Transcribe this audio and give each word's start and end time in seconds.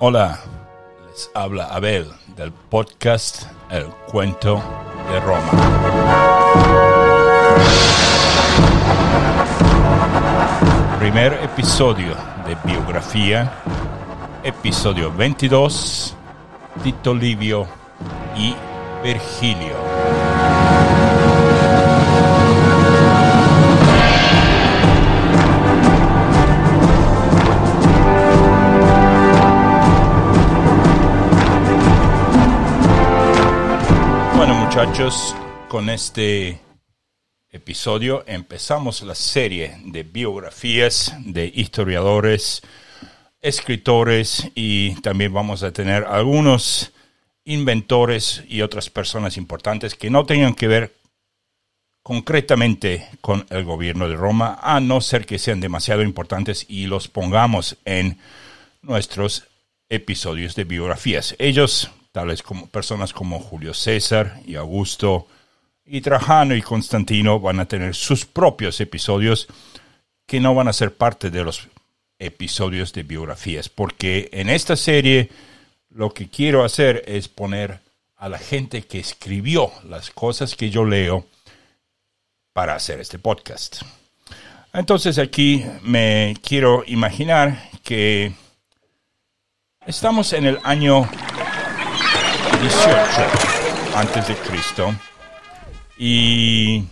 Hola, 0.00 0.38
les 1.06 1.30
habla 1.34 1.64
Abel 1.66 2.06
del 2.34 2.50
podcast 2.50 3.42
El 3.68 3.88
Cuento 4.10 4.62
de 5.10 5.20
Roma. 5.20 5.50
Primer 10.98 11.34
episodio 11.42 12.14
de 12.46 12.56
biografía, 12.64 13.52
episodio 14.42 15.12
22, 15.12 16.14
Tito 16.82 17.14
Livio 17.14 17.66
y 18.36 18.54
Virgilio. 19.02 19.76
Bueno 34.36 34.54
muchachos, 34.54 35.34
con 35.68 35.90
este 35.90 36.60
episodio 37.50 38.24
empezamos 38.26 39.02
la 39.02 39.14
serie 39.14 39.78
de 39.84 40.04
biografías 40.04 41.14
de 41.24 41.50
historiadores, 41.52 42.62
escritores 43.40 44.50
y 44.54 44.94
también 45.00 45.32
vamos 45.32 45.62
a 45.62 45.72
tener 45.72 46.04
algunos 46.04 46.92
inventores 47.44 48.44
y 48.48 48.62
otras 48.62 48.90
personas 48.90 49.36
importantes 49.36 49.94
que 49.94 50.10
no 50.10 50.26
tengan 50.26 50.54
que 50.54 50.68
ver 50.68 50.94
concretamente 52.02 53.06
con 53.20 53.46
el 53.50 53.64
gobierno 53.64 54.08
de 54.08 54.16
Roma, 54.16 54.58
a 54.62 54.80
no 54.80 55.00
ser 55.00 55.26
que 55.26 55.38
sean 55.38 55.60
demasiado 55.60 56.02
importantes 56.02 56.64
y 56.68 56.86
los 56.86 57.08
pongamos 57.08 57.76
en 57.84 58.18
nuestros 58.80 59.44
episodios 59.90 60.54
de 60.54 60.64
biografías. 60.64 61.34
Ellos, 61.38 61.90
tales 62.12 62.42
como 62.42 62.66
personas 62.68 63.12
como 63.12 63.40
Julio 63.40 63.74
César 63.74 64.40
y 64.46 64.54
Augusto, 64.54 65.26
y 65.84 66.00
Trajano 66.00 66.54
y 66.54 66.62
Constantino 66.62 67.40
van 67.40 67.60
a 67.60 67.66
tener 67.66 67.94
sus 67.94 68.26
propios 68.26 68.80
episodios 68.80 69.48
que 70.26 70.40
no 70.40 70.54
van 70.54 70.68
a 70.68 70.74
ser 70.74 70.94
parte 70.94 71.30
de 71.30 71.44
los 71.44 71.68
episodios 72.18 72.92
de 72.92 73.02
biografías, 73.02 73.68
porque 73.68 74.28
en 74.32 74.48
esta 74.48 74.76
serie 74.76 75.30
lo 75.90 76.12
que 76.12 76.28
quiero 76.28 76.64
hacer 76.64 77.04
es 77.06 77.28
poner 77.28 77.80
a 78.16 78.28
la 78.28 78.38
gente 78.38 78.82
que 78.82 78.98
escribió 78.98 79.70
las 79.88 80.10
cosas 80.10 80.56
que 80.56 80.70
yo 80.70 80.84
leo 80.84 81.26
para 82.52 82.74
hacer 82.74 83.00
este 83.00 83.18
podcast. 83.18 83.82
Entonces 84.72 85.18
aquí 85.18 85.64
me 85.82 86.36
quiero 86.42 86.82
imaginar 86.86 87.70
que 87.82 88.32
estamos 89.86 90.32
en 90.32 90.46
el 90.46 90.58
año 90.64 91.08
18 92.60 93.96
antes 93.96 94.28
de 94.28 94.34
Cristo 94.34 94.94
y 95.96 96.84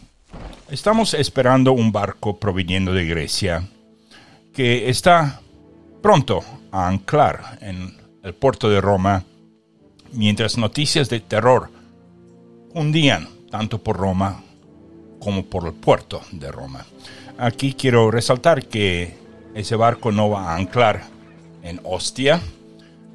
estamos 0.70 1.14
esperando 1.14 1.72
un 1.72 1.92
barco 1.92 2.38
proviniendo 2.38 2.94
de 2.94 3.04
Grecia 3.04 3.68
que 4.56 4.88
está 4.88 5.42
pronto 6.00 6.42
a 6.72 6.88
anclar 6.88 7.58
en 7.60 7.94
el 8.22 8.34
puerto 8.34 8.70
de 8.70 8.80
Roma 8.80 9.22
mientras 10.12 10.56
noticias 10.56 11.10
de 11.10 11.20
terror 11.20 11.68
hundían 12.72 13.28
tanto 13.50 13.82
por 13.82 13.98
Roma 13.98 14.42
como 15.20 15.44
por 15.44 15.66
el 15.66 15.74
puerto 15.74 16.22
de 16.32 16.50
Roma. 16.50 16.86
Aquí 17.36 17.74
quiero 17.74 18.10
resaltar 18.10 18.64
que 18.64 19.18
ese 19.54 19.76
barco 19.76 20.10
no 20.10 20.30
va 20.30 20.52
a 20.52 20.56
anclar 20.56 21.02
en 21.62 21.78
Ostia, 21.84 22.40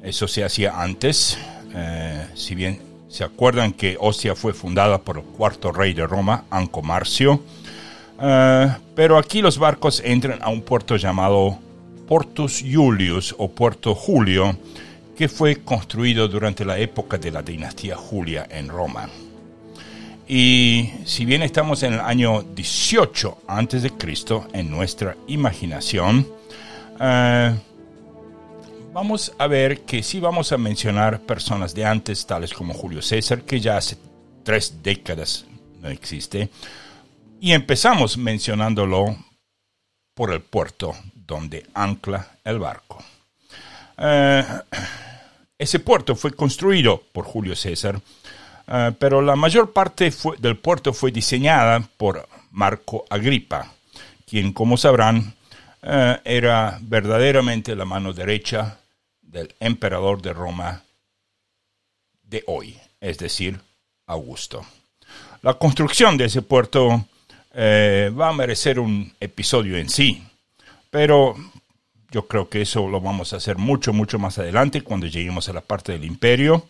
eso 0.00 0.28
se 0.28 0.44
hacía 0.44 0.80
antes, 0.80 1.38
eh, 1.74 2.28
si 2.34 2.54
bien 2.54 2.80
se 3.08 3.24
acuerdan 3.24 3.72
que 3.72 3.96
Ostia 3.98 4.36
fue 4.36 4.52
fundada 4.52 4.98
por 4.98 5.18
el 5.18 5.24
cuarto 5.24 5.72
rey 5.72 5.92
de 5.92 6.06
Roma, 6.06 6.44
Anco 6.50 6.82
Marcio, 6.82 7.42
eh, 8.22 8.72
pero 8.94 9.18
aquí 9.18 9.42
los 9.42 9.58
barcos 9.58 10.00
entran 10.04 10.38
a 10.42 10.48
un 10.48 10.62
puerto 10.62 10.96
llamado 10.96 11.58
Portus 12.06 12.62
Julius 12.62 13.34
o 13.36 13.50
Puerto 13.50 13.94
Julio, 13.94 14.56
que 15.16 15.28
fue 15.28 15.56
construido 15.62 16.28
durante 16.28 16.64
la 16.64 16.78
época 16.78 17.18
de 17.18 17.30
la 17.30 17.42
dinastía 17.42 17.96
Julia 17.96 18.46
en 18.50 18.68
Roma. 18.68 19.08
Y 20.28 20.90
si 21.04 21.24
bien 21.24 21.42
estamos 21.42 21.82
en 21.82 21.94
el 21.94 22.00
año 22.00 22.42
18 22.42 23.38
antes 23.48 23.82
de 23.82 23.90
Cristo 23.90 24.46
en 24.52 24.70
nuestra 24.70 25.16
imaginación, 25.26 26.26
eh, 27.00 27.54
vamos 28.92 29.32
a 29.36 29.46
ver 29.46 29.80
que 29.80 30.02
sí 30.02 30.20
vamos 30.20 30.52
a 30.52 30.58
mencionar 30.58 31.20
personas 31.20 31.74
de 31.74 31.84
antes, 31.84 32.24
tales 32.26 32.52
como 32.52 32.72
Julio 32.72 33.02
César, 33.02 33.42
que 33.42 33.60
ya 33.60 33.76
hace 33.76 33.96
tres 34.44 34.82
décadas 34.82 35.44
no 35.80 35.88
existe, 35.88 36.48
y 37.42 37.54
empezamos 37.54 38.16
mencionándolo 38.18 39.16
por 40.14 40.32
el 40.32 40.42
puerto 40.42 40.94
donde 41.12 41.66
ancla 41.74 42.38
el 42.44 42.60
barco. 42.60 43.02
Eh, 43.98 44.44
ese 45.58 45.80
puerto 45.80 46.14
fue 46.14 46.34
construido 46.34 47.02
por 47.12 47.24
Julio 47.24 47.56
César, 47.56 48.00
eh, 48.68 48.92
pero 48.96 49.20
la 49.20 49.34
mayor 49.34 49.72
parte 49.72 50.12
del 50.38 50.56
puerto 50.56 50.92
fue 50.92 51.10
diseñada 51.10 51.80
por 51.96 52.28
Marco 52.52 53.06
Agripa, 53.10 53.72
quien, 54.24 54.52
como 54.52 54.76
sabrán, 54.76 55.34
eh, 55.82 56.20
era 56.24 56.78
verdaderamente 56.80 57.74
la 57.74 57.84
mano 57.84 58.12
derecha 58.12 58.78
del 59.20 59.52
emperador 59.58 60.22
de 60.22 60.32
Roma 60.32 60.84
de 62.22 62.44
hoy, 62.46 62.78
es 63.00 63.18
decir, 63.18 63.58
Augusto. 64.06 64.64
La 65.42 65.54
construcción 65.54 66.16
de 66.16 66.26
ese 66.26 66.42
puerto 66.42 67.04
eh, 67.54 68.10
va 68.18 68.28
a 68.28 68.32
merecer 68.32 68.78
un 68.78 69.12
episodio 69.20 69.76
en 69.76 69.88
sí, 69.88 70.22
pero 70.90 71.36
yo 72.10 72.26
creo 72.26 72.48
que 72.48 72.62
eso 72.62 72.88
lo 72.88 73.00
vamos 73.00 73.32
a 73.32 73.36
hacer 73.36 73.56
mucho, 73.56 73.92
mucho 73.92 74.18
más 74.18 74.38
adelante 74.38 74.82
cuando 74.82 75.06
lleguemos 75.06 75.48
a 75.48 75.52
la 75.52 75.62
parte 75.62 75.92
del 75.92 76.04
imperio. 76.04 76.66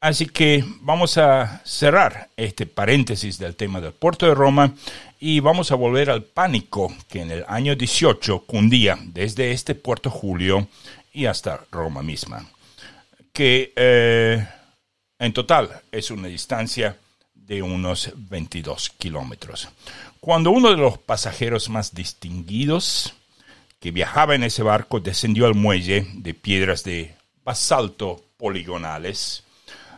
Así 0.00 0.26
que 0.26 0.64
vamos 0.80 1.16
a 1.16 1.60
cerrar 1.64 2.28
este 2.36 2.66
paréntesis 2.66 3.38
del 3.38 3.54
tema 3.54 3.80
del 3.80 3.92
puerto 3.92 4.26
de 4.26 4.34
Roma 4.34 4.74
y 5.20 5.38
vamos 5.38 5.70
a 5.70 5.76
volver 5.76 6.10
al 6.10 6.24
pánico 6.24 6.92
que 7.08 7.20
en 7.20 7.30
el 7.30 7.44
año 7.46 7.76
18 7.76 8.40
cundía 8.40 8.98
desde 9.00 9.52
este 9.52 9.76
puerto 9.76 10.10
Julio 10.10 10.66
y 11.12 11.26
hasta 11.26 11.60
Roma 11.70 12.02
misma, 12.02 12.44
que 13.32 13.72
eh, 13.76 14.44
en 15.20 15.32
total 15.32 15.70
es 15.92 16.10
una 16.10 16.26
distancia 16.26 16.96
de 17.46 17.62
unos 17.62 18.12
22 18.14 18.90
kilómetros. 18.98 19.68
Cuando 20.20 20.50
uno 20.50 20.70
de 20.70 20.76
los 20.76 20.98
pasajeros 20.98 21.68
más 21.68 21.94
distinguidos 21.94 23.14
que 23.80 23.90
viajaba 23.90 24.34
en 24.34 24.44
ese 24.44 24.62
barco 24.62 25.00
descendió 25.00 25.46
al 25.46 25.54
muelle 25.54 26.06
de 26.14 26.34
piedras 26.34 26.84
de 26.84 27.16
basalto 27.44 28.22
poligonales, 28.36 29.44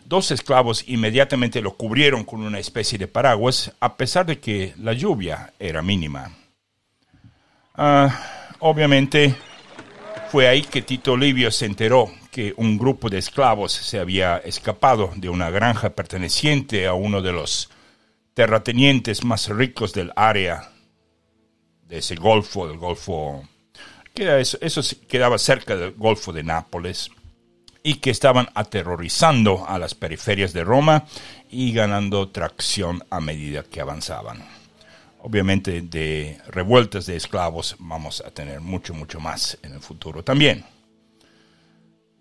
Dos 0.05 0.31
esclavos 0.31 0.84
inmediatamente 0.87 1.62
lo 1.62 1.77
cubrieron 1.77 2.25
con 2.25 2.43
una 2.43 2.59
especie 2.59 2.99
de 2.99 3.09
paraguas, 3.09 3.72
a 3.81 3.97
pesar 3.97 4.26
de 4.26 4.38
que 4.38 4.75
la 4.76 4.93
lluvia 4.93 5.55
era 5.59 5.81
mínima. 5.81 6.31
Ah, 7.75 8.50
obviamente, 8.59 9.34
fue 10.31 10.47
ahí 10.47 10.61
que 10.61 10.82
Tito 10.82 11.16
Livio 11.16 11.50
se 11.50 11.65
enteró 11.65 12.11
que 12.34 12.53
un 12.56 12.76
grupo 12.76 13.08
de 13.08 13.19
esclavos 13.19 13.70
se 13.70 14.00
había 14.00 14.38
escapado 14.38 15.12
de 15.14 15.29
una 15.29 15.50
granja 15.50 15.91
perteneciente 15.91 16.88
a 16.88 16.93
uno 16.93 17.23
de 17.23 17.31
los 17.31 17.70
terratenientes 18.35 19.23
más 19.23 19.49
ricos 19.50 19.93
del 19.93 20.12
área 20.17 20.73
de 21.87 21.99
ese 21.99 22.17
golfo, 22.17 22.67
del 22.67 22.76
golfo, 22.76 23.49
que 24.12 24.41
eso, 24.41 24.58
eso 24.61 24.81
quedaba 25.06 25.38
cerca 25.38 25.76
del 25.76 25.93
golfo 25.93 26.32
de 26.32 26.43
Nápoles 26.43 27.12
y 27.85 28.00
que 28.00 28.11
estaban 28.11 28.49
aterrorizando 28.55 29.64
a 29.69 29.79
las 29.79 29.94
periferias 29.94 30.53
de 30.53 30.64
Roma 30.64 31.05
y 31.49 31.73
ganando 31.73 32.31
tracción 32.31 33.05
a 33.11 33.20
medida 33.20 33.62
que 33.62 33.81
avanzaban. 33.81 34.43
Obviamente 35.20 35.82
de 35.82 36.41
revueltas 36.49 37.06
de 37.06 37.14
esclavos 37.14 37.76
vamos 37.79 38.25
a 38.26 38.32
tener 38.32 38.61
mucho, 38.61 38.93
mucho 38.93 39.20
más 39.20 39.56
en 39.62 39.75
el 39.75 39.81
futuro 39.81 40.25
también. 40.25 40.74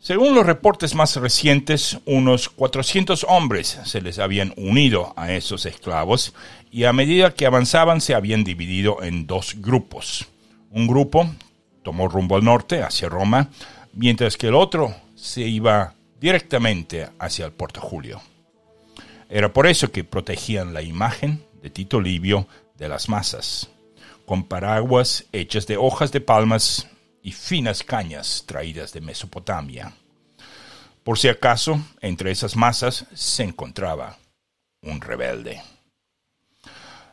Según 0.03 0.35
los 0.35 0.45
reportes 0.45 0.95
más 0.95 1.15
recientes, 1.15 1.97
unos 2.05 2.49
400 2.49 3.25
hombres 3.29 3.79
se 3.85 4.01
les 4.01 4.19
habían 4.19 4.53
unido 4.57 5.13
a 5.15 5.31
esos 5.31 5.65
esclavos 5.65 6.33
y 6.69 6.83
a 6.83 6.91
medida 6.91 7.33
que 7.33 7.45
avanzaban 7.45 8.01
se 8.01 8.13
habían 8.13 8.43
dividido 8.43 9.01
en 9.01 9.27
dos 9.27 9.61
grupos. 9.61 10.27
Un 10.71 10.87
grupo 10.87 11.31
tomó 11.83 12.09
rumbo 12.09 12.35
al 12.35 12.43
norte, 12.43 12.83
hacia 12.83 13.07
Roma, 13.07 13.49
mientras 13.93 14.35
que 14.35 14.47
el 14.47 14.55
otro 14.55 14.93
se 15.15 15.43
iba 15.43 15.95
directamente 16.19 17.07
hacia 17.17 17.45
el 17.45 17.53
Puerto 17.53 17.79
Julio. 17.79 18.21
Era 19.29 19.53
por 19.53 19.67
eso 19.67 19.89
que 19.93 20.03
protegían 20.03 20.73
la 20.73 20.81
imagen 20.81 21.45
de 21.61 21.69
Tito 21.69 22.01
Livio 22.01 22.45
de 22.77 22.89
las 22.89 23.07
masas, 23.07 23.69
con 24.25 24.43
paraguas 24.43 25.27
hechas 25.31 25.65
de 25.65 25.77
hojas 25.77 26.11
de 26.11 26.19
palmas 26.19 26.89
y 27.23 27.31
finas 27.31 27.83
cañas 27.83 28.43
traídas 28.45 28.93
de 28.93 29.01
Mesopotamia. 29.01 29.93
Por 31.03 31.17
si 31.17 31.29
acaso, 31.29 31.79
entre 32.01 32.31
esas 32.31 32.55
masas 32.55 33.05
se 33.13 33.43
encontraba 33.43 34.17
un 34.81 35.01
rebelde. 35.01 35.61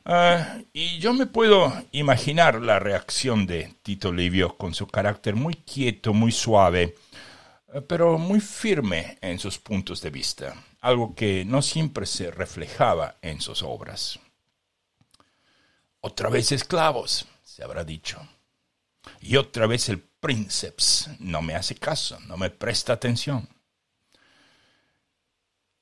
Ah, 0.05 0.59
y 0.73 0.99
yo 0.99 1.12
me 1.12 1.27
puedo 1.27 1.73
imaginar 1.93 2.61
la 2.61 2.81
reacción 2.81 3.47
de 3.47 3.75
Tito 3.83 4.12
Livio 4.12 4.57
con 4.57 4.75
su 4.75 4.87
carácter 4.89 5.37
muy 5.37 5.55
quieto, 5.55 6.12
muy 6.12 6.33
suave, 6.33 6.97
pero 7.87 8.19
muy 8.19 8.41
firme 8.41 9.19
en 9.21 9.39
sus 9.39 9.59
puntos 9.59 10.01
de 10.03 10.11
vista, 10.11 10.55
algo 10.81 11.15
que 11.15 11.45
no 11.45 11.62
siempre 11.62 12.07
se 12.07 12.33
reflejaba 12.33 13.17
en 13.23 13.41
sus 13.41 13.62
obras. 13.62 14.19
Otra 16.01 16.31
vez 16.31 16.51
esclavos, 16.51 17.27
se 17.45 17.62
habrá 17.62 17.85
dicho. 17.85 18.21
Y 19.21 19.37
otra 19.37 19.67
vez 19.67 19.89
el 19.89 19.99
princeps 20.01 21.11
no 21.19 21.43
me 21.43 21.55
hace 21.55 21.75
caso, 21.75 22.19
no 22.27 22.37
me 22.37 22.51
presta 22.51 22.93
atención. 22.93 23.49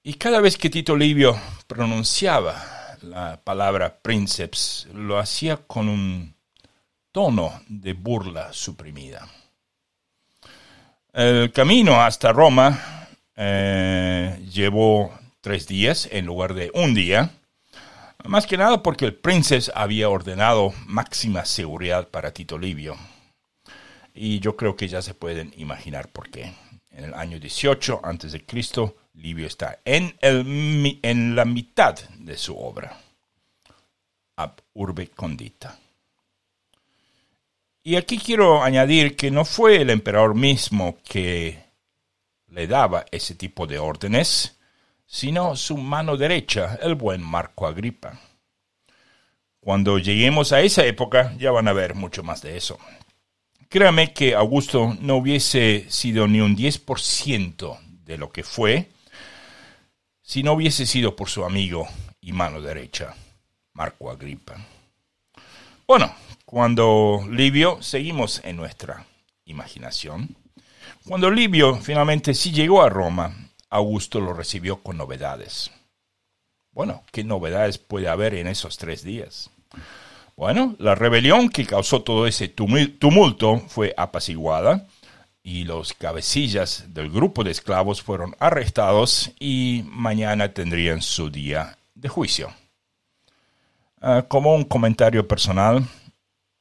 Y 0.03 0.15
cada 0.15 0.41
vez 0.41 0.57
que 0.57 0.71
Tito 0.71 0.97
Livio 0.97 1.39
pronunciaba 1.67 2.97
la 3.03 3.41
palabra 3.43 3.99
princeps, 4.01 4.89
lo 4.95 5.19
hacía 5.19 5.57
con 5.57 5.89
un 5.89 6.35
tono 7.13 7.61
de 7.69 7.93
burla 7.93 8.53
suprimida. 8.53 9.29
El 11.13 11.53
camino 11.53 12.01
hasta 12.01 12.33
Roma 12.33 13.07
eh, 13.37 14.41
llevó 14.51 15.13
tres 15.41 15.67
días 15.67 16.09
en 16.13 16.27
lugar 16.27 16.55
de 16.55 16.71
un 16.75 16.95
día, 16.95 17.31
más 18.25 18.47
que 18.47 18.57
nada 18.57 18.83
porque 18.83 19.05
el 19.05 19.15
príncipe 19.15 19.71
había 19.75 20.09
ordenado 20.09 20.73
máxima 20.87 21.45
seguridad 21.45 22.09
para 22.09 22.33
Tito 22.33 22.59
Livio. 22.59 22.97
Y 24.21 24.41
yo 24.41 24.57
creo 24.57 24.75
que 24.75 24.89
ya 24.89 25.01
se 25.01 25.15
pueden 25.15 25.55
imaginar 25.59 26.09
por 26.09 26.29
qué. 26.29 26.53
En 26.91 27.05
el 27.05 27.15
año 27.15 27.39
18 27.39 28.01
a.C., 28.03 28.45
Livio 29.15 29.47
está 29.47 29.79
en, 29.85 30.17
el, 30.21 30.99
en 31.03 31.37
la 31.37 31.45
mitad 31.45 31.97
de 32.19 32.37
su 32.37 32.59
obra, 32.59 33.01
Ab 34.35 34.61
Urbe 34.75 35.09
Condita. 35.11 35.79
Y 37.85 37.95
aquí 37.95 38.19
quiero 38.19 38.61
añadir 38.61 39.15
que 39.15 39.31
no 39.31 39.45
fue 39.45 39.83
el 39.83 39.91
emperador 39.91 40.35
mismo 40.35 40.99
que 41.05 41.63
le 42.49 42.67
daba 42.67 43.07
ese 43.13 43.37
tipo 43.37 43.69
de 43.69 43.79
órdenes, 43.79 44.59
sino 45.07 45.55
su 45.55 45.77
mano 45.77 46.17
derecha, 46.17 46.77
el 46.83 46.97
buen 46.97 47.23
Marco 47.23 47.69
Agripa. 47.69 48.19
Cuando 49.61 49.99
lleguemos 49.99 50.53
a 50.53 50.61
esa 50.61 50.85
época 50.85 51.37
ya 51.39 51.53
van 51.53 51.69
a 51.69 51.73
ver 51.73 51.95
mucho 51.95 52.25
más 52.25 52.43
de 52.43 52.57
eso. 52.57 52.81
Créame 53.69 54.15
que 54.15 54.35
Augusto 54.35 54.97
no 55.01 55.17
hubiese 55.17 55.85
sido 55.91 56.27
ni 56.27 56.41
un 56.41 56.57
10% 56.57 57.79
de 58.05 58.17
lo 58.17 58.33
que 58.33 58.43
fue 58.43 58.89
si 60.23 60.43
no 60.43 60.53
hubiese 60.53 60.87
sido 60.87 61.17
por 61.17 61.29
su 61.29 61.45
amigo 61.45 61.87
y 62.21 62.33
mano 62.33 62.61
derecha, 62.61 63.15
Marco 63.75 64.11
Agripa. 64.11 64.57
Bueno, 65.87 66.15
cuando 66.45 67.27
Livio, 67.31 67.83
seguimos 67.83 68.43
en 68.45 68.57
nuestra 68.57 69.07
imaginación, 69.45 70.35
cuando 71.07 71.31
Livio 71.31 71.77
finalmente 71.77 72.35
sí 72.35 72.53
llegó 72.53 72.83
a 72.83 72.89
Roma, 72.89 73.51
Augusto 73.71 74.21
lo 74.21 74.33
recibió 74.33 74.83
con 74.83 74.97
novedades. 74.97 75.71
Bueno, 76.73 77.05
¿qué 77.13 77.25
novedades 77.25 77.77
puede 77.79 78.09
haber 78.09 78.35
en 78.35 78.47
esos 78.47 78.79
tres 78.79 79.03
días? 79.03 79.51
Bueno, 80.39 80.77
la 80.79 80.95
rebelión 80.95 81.49
que 81.49 81.67
causó 81.67 82.03
todo 82.03 82.27
ese 82.27 82.47
tumulto 82.47 83.59
fue 83.67 83.93
apaciguada 83.97 84.87
y 85.43 85.65
los 85.65 85.93
cabecillas 85.93 86.85
del 86.95 87.11
grupo 87.11 87.43
de 87.43 87.51
esclavos 87.51 88.03
fueron 88.03 88.37
arrestados 88.39 89.33
y 89.41 89.83
mañana 89.87 90.55
tendrían 90.55 91.03
su 91.03 91.29
día 91.29 91.77
de 91.97 92.09
juicio. 92.09 92.55
Ah, 94.01 94.27
como 94.29 94.55
un 94.55 94.63
comentario 94.63 95.27
personal, 95.27 95.85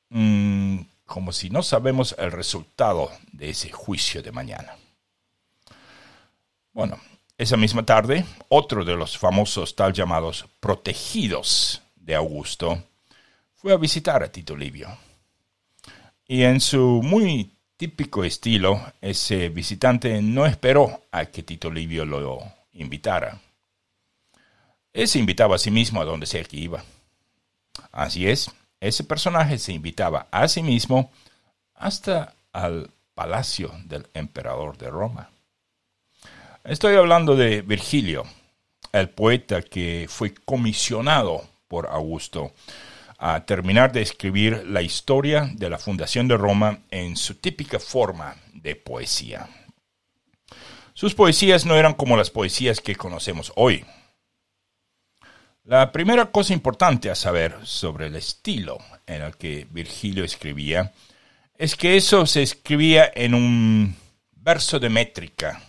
Mm, 0.09 0.79
como 1.05 1.31
si 1.31 1.49
no 1.49 1.61
sabemos 1.63 2.15
el 2.17 2.31
resultado 2.31 3.11
de 3.31 3.49
ese 3.49 3.71
juicio 3.71 4.21
de 4.21 4.31
mañana. 4.31 4.75
Bueno, 6.73 6.99
esa 7.37 7.57
misma 7.57 7.85
tarde, 7.85 8.25
otro 8.49 8.85
de 8.85 8.95
los 8.95 9.17
famosos 9.17 9.75
tal 9.75 9.93
llamados 9.93 10.45
protegidos 10.59 11.81
de 11.95 12.15
Augusto 12.15 12.83
fue 13.57 13.73
a 13.73 13.77
visitar 13.77 14.23
a 14.23 14.31
Tito 14.31 14.55
Livio. 14.55 14.87
Y 16.27 16.43
en 16.43 16.61
su 16.61 17.01
muy 17.03 17.51
típico 17.75 18.23
estilo, 18.23 18.81
ese 19.01 19.49
visitante 19.49 20.21
no 20.21 20.45
esperó 20.45 21.01
a 21.11 21.25
que 21.25 21.43
Tito 21.43 21.71
Livio 21.71 22.05
lo 22.05 22.39
invitara. 22.73 23.41
Él 24.93 25.07
se 25.07 25.19
invitaba 25.19 25.55
a 25.55 25.59
sí 25.59 25.71
mismo 25.71 26.01
a 26.01 26.05
donde 26.05 26.27
sea 26.27 26.43
que 26.43 26.57
iba. 26.57 26.83
Así 27.91 28.27
es, 28.27 28.51
ese 28.79 29.03
personaje 29.03 29.57
se 29.57 29.73
invitaba 29.73 30.27
a 30.31 30.47
sí 30.47 30.61
mismo 30.61 31.11
hasta 31.73 32.35
al 32.53 32.91
palacio 33.15 33.71
del 33.85 34.07
emperador 34.13 34.77
de 34.77 34.89
Roma. 34.89 35.31
Estoy 36.63 36.95
hablando 36.95 37.35
de 37.35 37.61
Virgilio, 37.63 38.23
el 38.91 39.09
poeta 39.09 39.63
que 39.63 40.05
fue 40.07 40.33
comisionado 40.33 41.47
por 41.67 41.87
Augusto 41.87 42.53
a 43.17 43.45
terminar 43.45 43.91
de 43.91 44.01
escribir 44.01 44.65
la 44.67 44.81
historia 44.81 45.49
de 45.53 45.69
la 45.69 45.77
fundación 45.77 46.27
de 46.27 46.37
Roma 46.37 46.79
en 46.91 47.17
su 47.17 47.35
típica 47.35 47.79
forma 47.79 48.35
de 48.53 48.75
poesía. 48.75 49.47
Sus 50.93 51.13
poesías 51.13 51.65
no 51.65 51.75
eran 51.75 51.93
como 51.93 52.17
las 52.17 52.29
poesías 52.29 52.81
que 52.81 52.95
conocemos 52.95 53.51
hoy, 53.55 53.85
la 55.67 55.91
primera 55.91 56.27
cosa 56.27 56.53
importante 56.53 57.09
a 57.09 57.15
saber 57.15 57.53
sobre 57.63 58.07
el 58.07 58.15
estilo 58.15 58.77
en 59.05 59.21
el 59.21 59.35
que 59.35 59.67
Virgilio 59.69 60.23
escribía 60.23 60.93
es 61.57 61.75
que 61.75 61.97
eso 61.97 62.25
se 62.25 62.41
escribía 62.41 63.11
en 63.13 63.33
un 63.33 63.93
verso 64.31 64.79
de 64.79 64.87
métrica. 64.87 65.61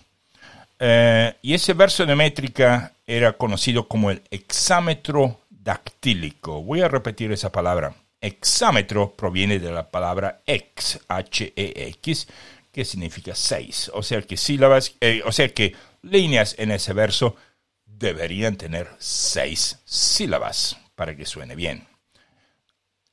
Eh, 0.79 1.35
y 1.43 1.53
ese 1.53 1.73
verso 1.73 2.07
de 2.07 2.15
métrica 2.15 2.93
era 3.05 3.33
conocido 3.33 3.89
como 3.89 4.13
el 4.13 4.23
hexámetro 4.31 5.41
dactílico. 5.69 6.63
Voy 6.63 6.81
a 6.81 6.89
repetir 6.89 7.31
esa 7.31 7.53
palabra. 7.53 7.95
Hexámetro 8.23 9.15
proviene 9.15 9.59
de 9.59 9.71
la 9.71 9.91
palabra 9.91 10.41
ex, 10.47 10.99
H-E-X, 11.07 12.27
que 12.73 12.87
significa 12.87 13.35
seis. 13.35 13.91
O 13.93 14.03
sea 14.03 14.23
que 14.23 14.39
sílabas, 14.39 14.95
eh, 15.03 15.21
o 15.27 15.31
sea 15.31 15.53
que 15.53 15.77
líneas 16.01 16.55
en 16.59 16.71
ese 16.71 16.95
verso 16.95 17.37
deberían 17.85 18.57
tener 18.57 18.89
seis 18.99 19.79
sílabas 19.85 20.79
para 20.95 21.15
que 21.15 21.27
suene 21.27 21.55
bien. 21.55 21.87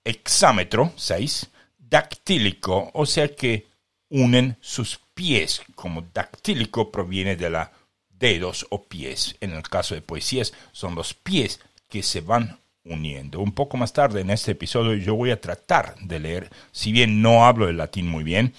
Hexámetro, 0.06 0.94
seis. 0.96 1.50
Dactílico, 1.78 2.90
o 2.94 3.06
sea 3.06 3.36
que 3.36 3.68
unen 4.08 4.58
sus 4.62 5.02
pies, 5.14 5.62
como 5.76 6.04
dactílico 6.14 6.90
proviene 6.90 7.36
de 7.36 7.50
la 7.50 7.74
dedos 8.08 8.66
o 8.70 8.86
pies. 8.86 9.36
En 9.42 9.52
el 9.52 9.64
caso 9.64 9.94
de 9.94 10.02
poesías 10.02 10.54
son 10.72 10.96
los 10.96 11.14
pies 11.14 11.60
que 11.88 12.04
se 12.04 12.22
van 12.22 12.60
uniendo. 12.84 13.39
Un 13.39 13.51
poco 13.51 13.77
más 13.77 13.94
tarde 13.94 14.22
en 14.22 14.30
este 14.30 14.51
episodio 14.51 14.94
yo 14.96 15.15
voy 15.15 15.32
a 15.32 15.42
tratar 15.42 15.96
de 16.00 16.20
leer, 16.20 16.50
si 16.72 16.92
bien 16.92 17.22
no 17.22 17.46
hablo 17.46 17.68
el 17.68 17.77
latín 17.77 18.08
muy 18.08 18.24
bien, 18.24 18.54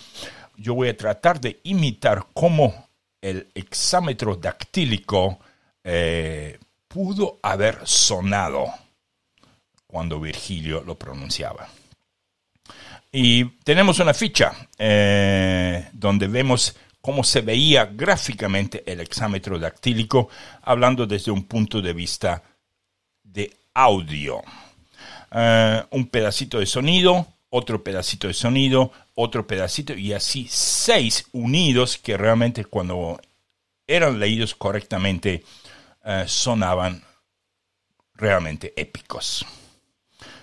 yo 0.57 0.75
voy 0.75 0.89
a 0.89 0.97
tratar 0.97 1.41
de 1.41 1.61
imitar 1.65 2.27
cómo 2.33 2.89
el 3.21 3.49
hexámetro 3.55 4.37
dactílico 4.37 5.39
eh, 5.85 6.59
pudo 6.89 7.39
haber 7.43 7.81
sonado 7.85 8.67
cuando 9.87 10.21
Virgilio 10.21 10.83
lo 10.83 10.97
pronunciaba. 10.97 11.69
Y 13.13 13.45
tenemos 13.65 13.99
una 13.99 14.13
ficha 14.13 14.53
eh, 14.79 15.89
donde 15.93 16.27
vemos 16.27 16.77
cómo 17.01 17.23
se 17.23 17.41
veía 17.41 17.87
gráficamente 17.87 18.83
el 18.91 19.01
hexámetro 19.01 19.59
dactílico, 19.59 20.29
hablando 20.63 21.07
desde 21.07 21.31
un 21.31 21.45
punto 21.45 21.81
de 21.81 21.93
vista 21.93 22.43
de 23.37 23.55
audio. 23.75 24.43
Eh, 25.31 25.85
un 25.91 26.07
pedacito 26.07 26.59
de 26.59 26.67
sonido, 26.67 27.27
otro 27.51 27.85
pedacito 27.85 28.27
de 28.27 28.35
sonido, 28.35 28.91
otro 29.15 29.47
pedacito, 29.47 29.95
y 29.95 30.13
así 30.13 30.47
seis 30.51 31.27
unidos 31.33 31.99
que 31.99 32.17
realmente 32.17 32.65
cuando 32.65 33.21
eran 33.87 34.19
leídos 34.19 34.55
correctamente 34.55 35.45
eh, 36.05 36.25
sonaban 36.27 37.05
realmente 38.15 38.73
épicos. 38.75 39.45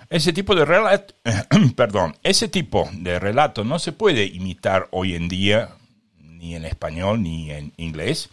Ese 0.09 0.31
tipo 0.31 0.53
de 0.53 0.63
relato, 0.63 1.15
perdón, 1.75 2.15
ese 2.21 2.47
tipo 2.47 2.87
de 2.93 3.19
relato 3.19 3.63
no 3.63 3.79
se 3.79 3.91
puede 3.91 4.25
imitar 4.25 4.87
hoy 4.91 5.15
en 5.15 5.27
día 5.27 5.75
ni 6.19 6.55
en 6.55 6.65
español 6.65 7.23
ni 7.23 7.49
en 7.49 7.73
inglés, 7.77 8.29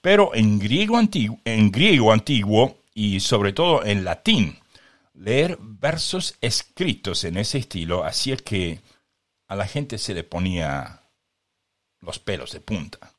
pero 0.00 0.34
en 0.34 0.58
griego 0.58 0.96
antiguo, 0.96 1.38
en 1.44 1.70
griego 1.70 2.12
antiguo 2.12 2.79
y 3.00 3.20
sobre 3.20 3.54
todo 3.54 3.82
en 3.82 4.04
latín, 4.04 4.58
leer 5.14 5.56
versos 5.58 6.34
escritos 6.42 7.24
en 7.24 7.38
ese 7.38 7.56
estilo 7.56 8.04
hacía 8.04 8.36
que 8.36 8.82
a 9.48 9.56
la 9.56 9.66
gente 9.66 9.96
se 9.96 10.12
le 10.12 10.22
ponía 10.22 11.00
los 12.00 12.18
pelos 12.18 12.52
de 12.52 12.60
punta. 12.60 13.14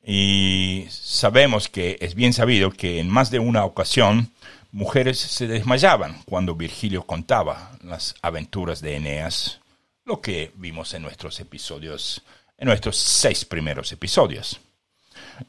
Y 0.00 0.86
sabemos 0.90 1.68
que 1.68 1.98
es 2.00 2.14
bien 2.14 2.32
sabido 2.32 2.70
que 2.70 3.00
en 3.00 3.08
más 3.08 3.32
de 3.32 3.40
una 3.40 3.64
ocasión 3.64 4.32
mujeres 4.70 5.18
se 5.18 5.48
desmayaban 5.48 6.22
cuando 6.24 6.54
Virgilio 6.54 7.02
contaba 7.04 7.76
las 7.82 8.14
aventuras 8.22 8.80
de 8.80 8.94
Eneas, 8.94 9.58
lo 10.04 10.20
que 10.20 10.52
vimos 10.54 10.94
en 10.94 11.02
nuestros 11.02 11.40
episodios, 11.40 12.22
en 12.56 12.68
nuestros 12.68 12.96
seis 12.96 13.44
primeros 13.44 13.90
episodios. 13.90 14.60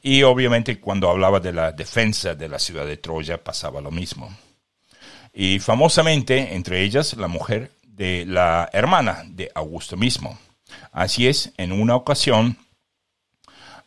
Y 0.01 0.23
obviamente 0.23 0.79
cuando 0.79 1.09
hablaba 1.09 1.39
de 1.39 1.53
la 1.53 1.71
defensa 1.71 2.35
de 2.35 2.49
la 2.49 2.59
ciudad 2.59 2.85
de 2.85 2.97
Troya 2.97 3.43
pasaba 3.43 3.81
lo 3.81 3.91
mismo. 3.91 4.35
Y 5.33 5.59
famosamente, 5.59 6.55
entre 6.55 6.81
ellas, 6.81 7.15
la 7.15 7.27
mujer 7.27 7.71
de 7.83 8.25
la 8.25 8.69
hermana 8.73 9.23
de 9.27 9.51
Augusto 9.53 9.97
mismo. 9.97 10.37
Así 10.91 11.27
es, 11.27 11.53
en 11.57 11.71
una 11.71 11.95
ocasión, 11.95 12.57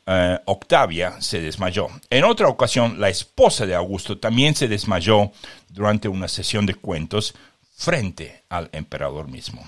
eh, 0.07 0.39
Octavia 0.47 1.21
se 1.21 1.41
desmayó. 1.41 1.89
En 2.09 2.25
otra 2.25 2.49
ocasión, 2.49 3.01
la 3.01 3.09
esposa 3.09 3.67
de 3.67 3.75
Augusto 3.75 4.19
también 4.19 4.55
se 4.55 4.69
desmayó 4.69 5.33
durante 5.69 6.09
una 6.09 6.29
sesión 6.29 6.67
de 6.67 6.75
cuentos 6.75 7.35
frente 7.77 8.45
al 8.49 8.69
emperador 8.73 9.29
mismo. 9.29 9.65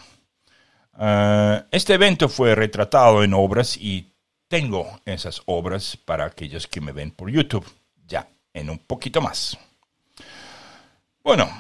Eh, 0.99 1.63
este 1.71 1.95
evento 1.95 2.29
fue 2.29 2.55
retratado 2.55 3.23
en 3.23 3.35
obras 3.35 3.77
y 3.77 4.12
tengo 4.53 5.01
esas 5.07 5.41
obras 5.47 5.97
para 5.97 6.27
aquellos 6.27 6.67
que 6.67 6.83
me 6.83 6.93
ven 6.93 7.11
por 7.11 7.31
YouTube, 7.31 7.65
ya 8.07 8.29
en 8.53 8.69
un 8.69 8.77
poquito 8.77 9.23
más. 9.23 9.57
Bueno, 11.25 11.51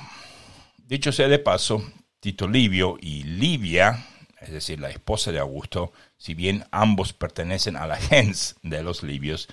dicho 0.76 1.10
sea 1.10 1.26
de 1.26 1.38
paso, 1.38 1.82
Tito 2.20 2.46
Livio 2.46 2.98
y 3.00 3.22
Livia, 3.22 4.04
es 4.38 4.50
decir, 4.50 4.78
la 4.78 4.90
esposa 4.90 5.32
de 5.32 5.38
Augusto, 5.38 5.94
si 6.18 6.34
bien 6.34 6.66
ambos 6.70 7.14
pertenecen 7.14 7.78
a 7.78 7.86
la 7.86 7.96
gens 8.10 8.56
de 8.62 8.82
los 8.82 9.02
libios, 9.02 9.48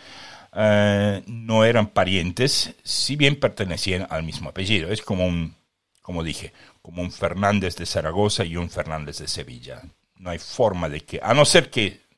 eh, 0.53 1.24
no 1.25 1.63
eran 1.63 1.91
parientes, 1.91 2.75
si 2.84 3.15
bien 3.15 3.39
pertenecían 3.39 4.05
al 4.10 4.24
mismo 4.24 4.50
apellido. 4.50 4.91
Es 4.91 5.01
como 5.01 5.25
un, 5.25 5.55
como 6.01 6.25
dije, 6.25 6.51
como 6.81 7.01
un 7.01 7.13
Fernández 7.13 7.77
de 7.77 7.86
Zaragoza 7.86 8.43
y 8.43 8.58
un 8.58 8.69
Fernández 8.69 9.19
de 9.19 9.29
Sevilla. 9.29 9.81
No 10.17 10.29
hay 10.29 10.39
forma 10.39 10.89
de 10.89 11.00
que, 11.05 11.22
a 11.24 11.34
no 11.34 11.46
ser 11.46 11.69
que 11.69 12.08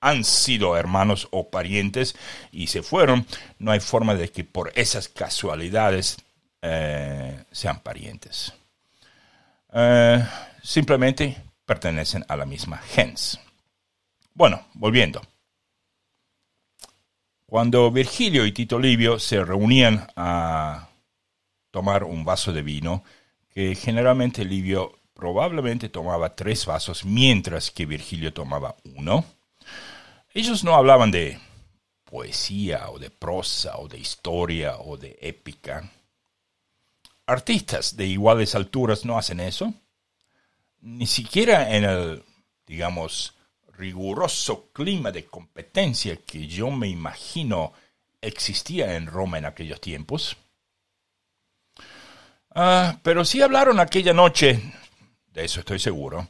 han 0.00 0.24
sido 0.24 0.76
hermanos 0.76 1.28
o 1.30 1.50
parientes 1.50 2.16
y 2.50 2.68
se 2.68 2.82
fueron, 2.82 3.26
no 3.58 3.70
hay 3.70 3.80
forma 3.80 4.14
de 4.14 4.30
que 4.30 4.44
por 4.44 4.72
esas 4.74 5.08
casualidades 5.08 6.16
eh, 6.62 7.44
sean 7.52 7.80
parientes. 7.80 8.52
Eh, 9.72 10.26
simplemente 10.62 11.36
pertenecen 11.64 12.24
a 12.28 12.36
la 12.36 12.46
misma 12.46 12.78
gens. 12.78 13.38
Bueno, 14.34 14.66
volviendo. 14.74 15.20
Cuando 17.46 17.90
Virgilio 17.90 18.46
y 18.46 18.52
Tito 18.52 18.78
Livio 18.78 19.18
se 19.18 19.44
reunían 19.44 20.06
a 20.16 20.88
tomar 21.70 22.04
un 22.04 22.24
vaso 22.24 22.52
de 22.52 22.62
vino, 22.62 23.04
que 23.52 23.74
generalmente 23.74 24.44
Livio 24.44 24.98
probablemente 25.14 25.88
tomaba 25.88 26.36
tres 26.36 26.64
vasos, 26.64 27.04
mientras 27.04 27.70
que 27.70 27.86
Virgilio 27.86 28.32
tomaba 28.32 28.76
uno, 28.96 29.24
ellos 30.32 30.64
no 30.64 30.74
hablaban 30.74 31.10
de 31.10 31.38
poesía 32.04 32.90
o 32.90 32.98
de 32.98 33.10
prosa 33.10 33.78
o 33.78 33.88
de 33.88 33.98
historia 33.98 34.76
o 34.78 34.96
de 34.96 35.18
épica. 35.20 35.90
Artistas 37.26 37.96
de 37.96 38.06
iguales 38.06 38.54
alturas 38.54 39.04
no 39.04 39.18
hacen 39.18 39.40
eso. 39.40 39.72
Ni 40.80 41.06
siquiera 41.06 41.76
en 41.76 41.84
el, 41.84 42.24
digamos, 42.66 43.34
riguroso 43.76 44.70
clima 44.72 45.10
de 45.12 45.26
competencia 45.26 46.16
que 46.16 46.46
yo 46.46 46.70
me 46.70 46.88
imagino 46.88 47.72
existía 48.20 48.96
en 48.96 49.06
Roma 49.06 49.38
en 49.38 49.46
aquellos 49.46 49.80
tiempos. 49.80 50.36
Ah, 52.54 52.98
pero 53.02 53.24
sí 53.24 53.40
hablaron 53.40 53.78
aquella 53.78 54.12
noche, 54.12 54.60
de 55.32 55.44
eso 55.44 55.60
estoy 55.60 55.78
seguro, 55.78 56.28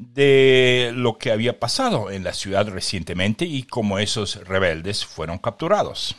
de 0.00 0.92
lo 0.94 1.18
que 1.18 1.30
había 1.30 1.60
pasado 1.60 2.10
en 2.10 2.24
la 2.24 2.32
ciudad 2.32 2.66
recientemente 2.68 3.44
y 3.44 3.64
cómo 3.64 3.98
esos 3.98 4.36
rebeldes 4.48 5.04
fueron 5.04 5.36
capturados. 5.36 6.16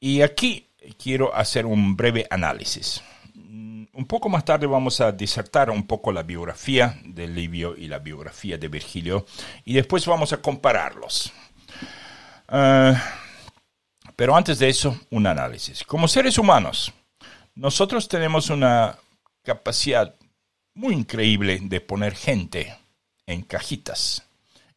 Y 0.00 0.22
aquí 0.22 0.66
quiero 1.00 1.32
hacer 1.34 1.66
un 1.66 1.94
breve 1.94 2.26
análisis. 2.30 3.00
Mm, 3.34 3.84
un 3.92 4.06
poco 4.06 4.28
más 4.28 4.44
tarde 4.44 4.66
vamos 4.66 5.00
a 5.00 5.12
disertar 5.12 5.70
un 5.70 5.86
poco 5.86 6.10
la 6.10 6.24
biografía 6.24 6.98
de 7.04 7.28
Livio 7.28 7.76
y 7.76 7.86
la 7.86 8.00
biografía 8.00 8.58
de 8.58 8.66
Virgilio 8.66 9.24
y 9.64 9.74
después 9.74 10.04
vamos 10.04 10.32
a 10.32 10.38
compararlos. 10.38 11.32
Ah, 12.48 13.00
pero 14.16 14.34
antes 14.34 14.58
de 14.58 14.68
eso, 14.68 14.98
un 15.10 15.28
análisis. 15.28 15.84
Como 15.84 16.08
seres 16.08 16.38
humanos, 16.38 16.92
nosotros 17.54 18.08
tenemos 18.08 18.50
una 18.50 18.98
capacidad 19.44 20.16
muy 20.74 20.94
increíble 20.94 21.58
de 21.62 21.80
poner 21.80 22.14
gente 22.14 22.76
en 23.26 23.42
cajitas 23.42 24.24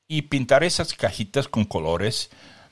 y 0.08 0.24
pintar 0.24 0.64
esas 0.64 0.94
cajitas 0.94 1.48
con 1.48 1.66
colores, 1.66 2.30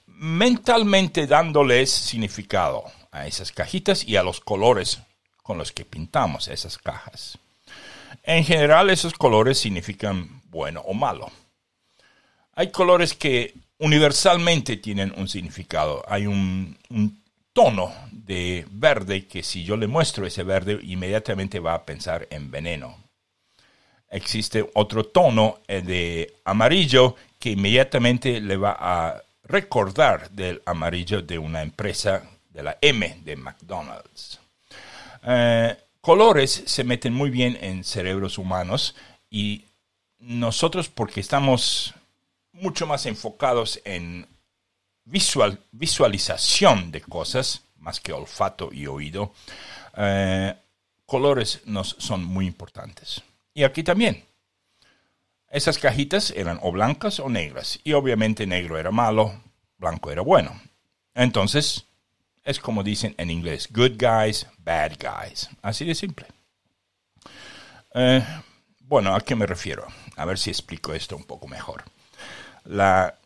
mentalmente 0.07 1.27
dándoles 1.27 1.91
significado 1.91 2.85
a 3.11 3.27
esas 3.27 3.51
cajitas 3.51 4.07
y 4.07 4.15
a 4.15 4.23
los 4.23 4.39
colores 4.39 4.99
con 5.43 5.57
los 5.57 5.71
que 5.71 5.85
pintamos 5.85 6.47
esas 6.47 6.77
cajas. 6.77 7.37
En 8.23 8.43
general 8.43 8.89
esos 8.89 9.13
colores 9.13 9.59
significan 9.59 10.41
bueno 10.49 10.81
o 10.81 10.93
malo. 10.93 11.31
Hay 12.53 12.71
colores 12.71 13.13
que 13.13 13.53
universalmente 13.79 14.77
tienen 14.77 15.13
un 15.17 15.27
significado. 15.27 16.03
Hay 16.07 16.27
un, 16.27 16.77
tono 17.53 17.93
de 18.11 18.65
verde 18.69 19.27
que 19.27 19.41
si 19.41 19.63
yo 19.63 19.77
le 19.77 19.87
muestro 19.87 20.25
ese 20.25 20.43
verde 20.43 20.77
inmediatamente 20.83 21.61
va 21.61 21.73
a 21.73 21.85
pensar 21.85 22.27
en 22.29 22.51
veneno, 22.51 22.97
existe 24.09 24.69
otro 24.73 25.05
tono 25.05 25.59
eh, 25.67 25.81
de 25.81 26.35
amarillo 26.45 27.15
que 27.39 27.51
inmediatamente 27.51 28.39
le 28.41 28.57
va 28.57 28.75
a 28.79 29.21
recordar 29.43 30.29
del 30.31 30.61
amarillo 30.65 31.21
de 31.21 31.37
una 31.37 31.61
empresa 31.61 32.23
de 32.49 32.63
la 32.63 32.77
M 32.81 33.21
de 33.23 33.35
McDonald's. 33.35 34.39
Eh, 35.23 35.77
colores 36.01 36.63
se 36.65 36.83
meten 36.83 37.13
muy 37.13 37.29
bien 37.29 37.57
en 37.61 37.83
cerebros 37.83 38.37
humanos 38.37 38.95
y 39.29 39.65
nosotros 40.19 40.87
porque 40.89 41.19
estamos 41.19 41.93
mucho 42.53 42.87
más 42.87 43.05
enfocados 43.05 43.81
en 43.85 44.27
visual, 45.03 45.59
visualización 45.71 46.91
de 46.91 47.01
cosas, 47.01 47.61
más 47.79 47.99
que 47.99 48.13
olfato 48.13 48.69
y 48.71 48.87
oído, 48.87 49.33
eh, 49.97 50.55
colores 51.05 51.61
nos 51.65 51.95
son 51.99 52.23
muy 52.23 52.47
importantes. 52.47 53.21
Y 53.55 53.63
aquí 53.63 53.83
también. 53.83 54.25
Esas 55.49 55.79
cajitas 55.79 56.31
eran 56.31 56.59
o 56.61 56.73
blancas 56.73 57.21
o 57.21 57.29
negras. 57.29 57.79
Y 57.85 57.93
obviamente 57.93 58.45
negro 58.45 58.77
era 58.77 58.91
malo, 58.91 59.41
blanco 59.77 60.11
era 60.11 60.21
bueno. 60.21 60.59
Entonces, 61.13 61.85
es 62.43 62.59
como 62.59 62.83
dicen 62.83 63.15
en 63.17 63.31
inglés, 63.31 63.69
good 63.71 63.93
guys, 63.97 64.45
bad 64.57 64.97
guys. 64.99 65.49
Así 65.61 65.85
de 65.85 65.95
simple. 65.95 66.27
Eh, 67.93 68.21
bueno, 68.81 69.15
¿a 69.15 69.21
qué 69.21 69.37
me 69.37 69.45
refiero? 69.45 69.87
A 70.17 70.25
ver 70.25 70.37
si 70.37 70.49
explico 70.49 70.93
esto 70.93 71.15
un 71.15 71.23
poco 71.23 71.47
mejor. 71.47 71.85
La, 72.65 73.19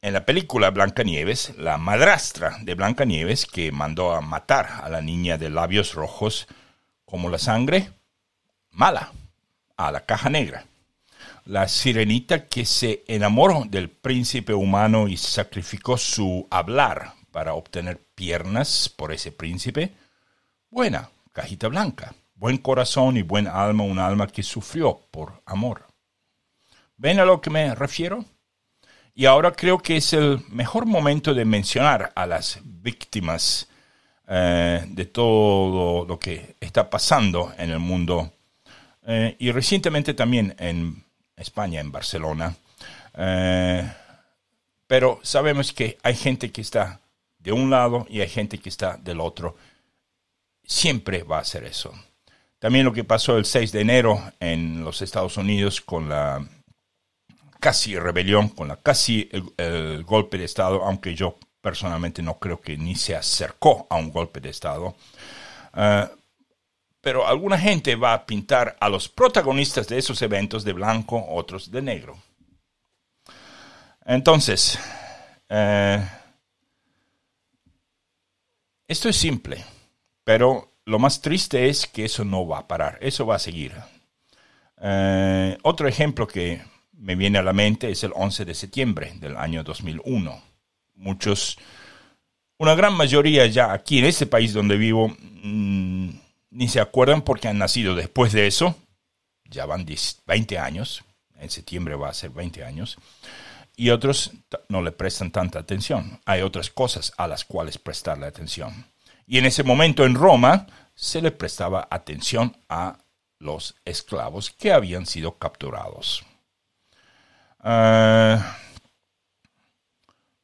en 0.00 0.12
la 0.12 0.24
película 0.24 0.70
Blancanieves, 0.70 1.58
la 1.58 1.76
madrastra 1.76 2.56
de 2.60 2.76
Blancanieves 2.76 3.46
que 3.46 3.72
mandó 3.72 4.12
a 4.12 4.20
matar 4.20 4.68
a 4.84 4.88
la 4.88 5.00
niña 5.00 5.38
de 5.38 5.50
labios 5.50 5.94
rojos 5.94 6.46
como 7.04 7.28
la 7.28 7.38
sangre, 7.38 7.90
mala 8.70 9.10
a 9.76 9.92
la 9.92 10.04
caja 10.04 10.30
negra. 10.30 10.64
La 11.44 11.66
sirenita 11.68 12.46
que 12.46 12.64
se 12.64 13.04
enamoró 13.06 13.64
del 13.66 13.90
príncipe 13.90 14.54
humano 14.54 15.08
y 15.08 15.16
sacrificó 15.16 15.96
su 15.98 16.46
hablar 16.50 17.14
para 17.32 17.54
obtener 17.54 18.00
piernas 18.14 18.88
por 18.88 19.12
ese 19.12 19.32
príncipe. 19.32 19.92
Buena, 20.70 21.10
cajita 21.32 21.68
blanca. 21.68 22.14
Buen 22.34 22.58
corazón 22.58 23.16
y 23.16 23.22
buen 23.22 23.46
alma, 23.46 23.84
un 23.84 23.98
alma 23.98 24.26
que 24.26 24.42
sufrió 24.42 25.00
por 25.10 25.42
amor. 25.46 25.86
¿Ven 26.96 27.18
a 27.18 27.24
lo 27.24 27.40
que 27.40 27.50
me 27.50 27.74
refiero? 27.74 28.24
Y 29.14 29.26
ahora 29.26 29.52
creo 29.52 29.78
que 29.78 29.96
es 29.96 30.12
el 30.12 30.40
mejor 30.48 30.86
momento 30.86 31.34
de 31.34 31.44
mencionar 31.44 32.12
a 32.14 32.26
las 32.26 32.60
víctimas 32.62 33.68
eh, 34.28 34.84
de 34.88 35.04
todo 35.06 36.06
lo 36.06 36.18
que 36.18 36.56
está 36.60 36.88
pasando 36.88 37.52
en 37.58 37.70
el 37.70 37.78
mundo 37.78 38.32
eh, 39.06 39.36
y 39.38 39.50
recientemente 39.50 40.14
también 40.14 40.54
en 40.58 41.04
España, 41.36 41.80
en 41.80 41.92
Barcelona, 41.92 42.56
Eh, 43.14 43.92
pero 44.86 45.20
sabemos 45.22 45.72
que 45.72 45.98
hay 46.02 46.14
gente 46.14 46.50
que 46.50 46.62
está 46.62 47.00
de 47.38 47.52
un 47.52 47.70
lado 47.70 48.06
y 48.08 48.20
hay 48.20 48.28
gente 48.28 48.58
que 48.58 48.68
está 48.68 48.96
del 48.96 49.20
otro. 49.20 49.56
Siempre 50.64 51.22
va 51.22 51.38
a 51.38 51.44
ser 51.44 51.64
eso. 51.64 51.92
También 52.58 52.84
lo 52.84 52.92
que 52.92 53.04
pasó 53.04 53.36
el 53.36 53.44
6 53.44 53.72
de 53.72 53.80
enero 53.80 54.22
en 54.38 54.84
los 54.84 55.02
Estados 55.02 55.36
Unidos 55.36 55.80
con 55.80 56.08
la 56.08 56.46
casi 57.58 57.98
rebelión, 57.98 58.48
con 58.50 58.68
la 58.68 58.76
casi 58.76 59.28
el, 59.32 60.04
golpe 60.04 60.38
de 60.38 60.44
Estado, 60.44 60.84
aunque 60.84 61.14
yo 61.14 61.38
personalmente 61.60 62.22
no 62.22 62.38
creo 62.38 62.60
que 62.60 62.76
ni 62.76 62.94
se 62.94 63.16
acercó 63.16 63.86
a 63.90 63.96
un 63.96 64.10
golpe 64.10 64.40
de 64.40 64.50
Estado. 64.50 64.94
Eh, 65.74 66.08
pero 67.02 67.26
alguna 67.26 67.58
gente 67.58 67.96
va 67.96 68.14
a 68.14 68.24
pintar 68.24 68.76
a 68.80 68.88
los 68.88 69.08
protagonistas 69.08 69.88
de 69.88 69.98
esos 69.98 70.22
eventos 70.22 70.64
de 70.64 70.72
blanco, 70.72 71.22
otros 71.28 71.70
de 71.70 71.82
negro. 71.82 72.16
Entonces, 74.06 74.78
eh, 75.48 76.02
esto 78.86 79.08
es 79.08 79.16
simple, 79.16 79.62
pero 80.24 80.76
lo 80.84 80.98
más 80.98 81.20
triste 81.20 81.68
es 81.68 81.86
que 81.86 82.04
eso 82.04 82.24
no 82.24 82.46
va 82.46 82.60
a 82.60 82.68
parar, 82.68 82.98
eso 83.00 83.26
va 83.26 83.34
a 83.34 83.40
seguir. 83.40 83.74
Eh, 84.80 85.58
otro 85.62 85.88
ejemplo 85.88 86.26
que 86.26 86.62
me 86.92 87.16
viene 87.16 87.38
a 87.38 87.42
la 87.42 87.52
mente 87.52 87.90
es 87.90 88.04
el 88.04 88.12
11 88.14 88.44
de 88.44 88.54
septiembre 88.54 89.12
del 89.16 89.36
año 89.36 89.64
2001. 89.64 90.40
Muchos, 90.94 91.58
una 92.58 92.76
gran 92.76 92.94
mayoría 92.94 93.46
ya 93.46 93.72
aquí 93.72 93.98
en 93.98 94.04
este 94.04 94.26
país 94.26 94.52
donde 94.52 94.76
vivo, 94.76 95.08
mm, 95.18 96.10
ni 96.52 96.68
se 96.68 96.80
acuerdan 96.80 97.22
porque 97.22 97.48
han 97.48 97.58
nacido 97.58 97.94
después 97.94 98.32
de 98.32 98.46
eso. 98.46 98.76
Ya 99.44 99.66
van 99.66 99.86
20 100.26 100.58
años. 100.58 101.02
En 101.38 101.50
septiembre 101.50 101.96
va 101.96 102.10
a 102.10 102.14
ser 102.14 102.30
20 102.30 102.64
años. 102.64 102.98
Y 103.74 103.90
otros 103.90 104.32
no 104.68 104.82
le 104.82 104.92
prestan 104.92 105.30
tanta 105.30 105.58
atención. 105.58 106.20
Hay 106.26 106.42
otras 106.42 106.70
cosas 106.70 107.12
a 107.16 107.26
las 107.26 107.44
cuales 107.44 107.78
prestarle 107.78 108.26
atención. 108.26 108.86
Y 109.26 109.38
en 109.38 109.46
ese 109.46 109.62
momento 109.62 110.04
en 110.04 110.14
Roma 110.14 110.66
se 110.94 111.22
le 111.22 111.30
prestaba 111.30 111.88
atención 111.90 112.56
a 112.68 112.98
los 113.38 113.74
esclavos 113.84 114.50
que 114.50 114.72
habían 114.72 115.06
sido 115.06 115.38
capturados. 115.38 116.22
Ah, 117.60 118.56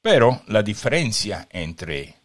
pero 0.00 0.42
la 0.46 0.62
diferencia 0.62 1.46
entre 1.50 2.16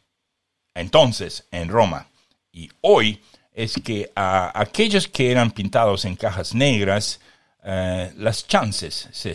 entonces 0.73 1.47
en 1.51 1.67
Roma 1.67 2.07
y 2.51 2.69
hoy 2.81 3.21
es 3.53 3.75
que 3.83 4.12
a 4.15 4.60
aquellos 4.60 5.07
que 5.07 5.31
eran 5.31 5.51
pintados 5.51 6.05
en 6.05 6.15
cajas 6.15 6.55
negras, 6.55 7.19
eh, 7.63 8.12
las 8.17 8.48
chances 8.48 9.10
se, 9.12 9.33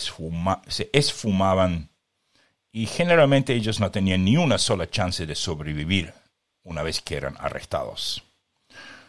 esfumaban 0.93 1.89
y 2.73 2.87
generalmente 2.87 3.55
ellos 3.55 3.81
no 3.81 3.91
tenían 3.91 4.25
ni 4.25 4.37
una 4.37 4.59
sola 4.59 4.91
chance 4.91 5.25
de 5.25 5.35
sobrevivir 5.35 6.13
una 6.65 6.83
vez 6.83 7.01
que 7.01 7.17
eran 7.17 7.37
arrestados. 7.39 8.23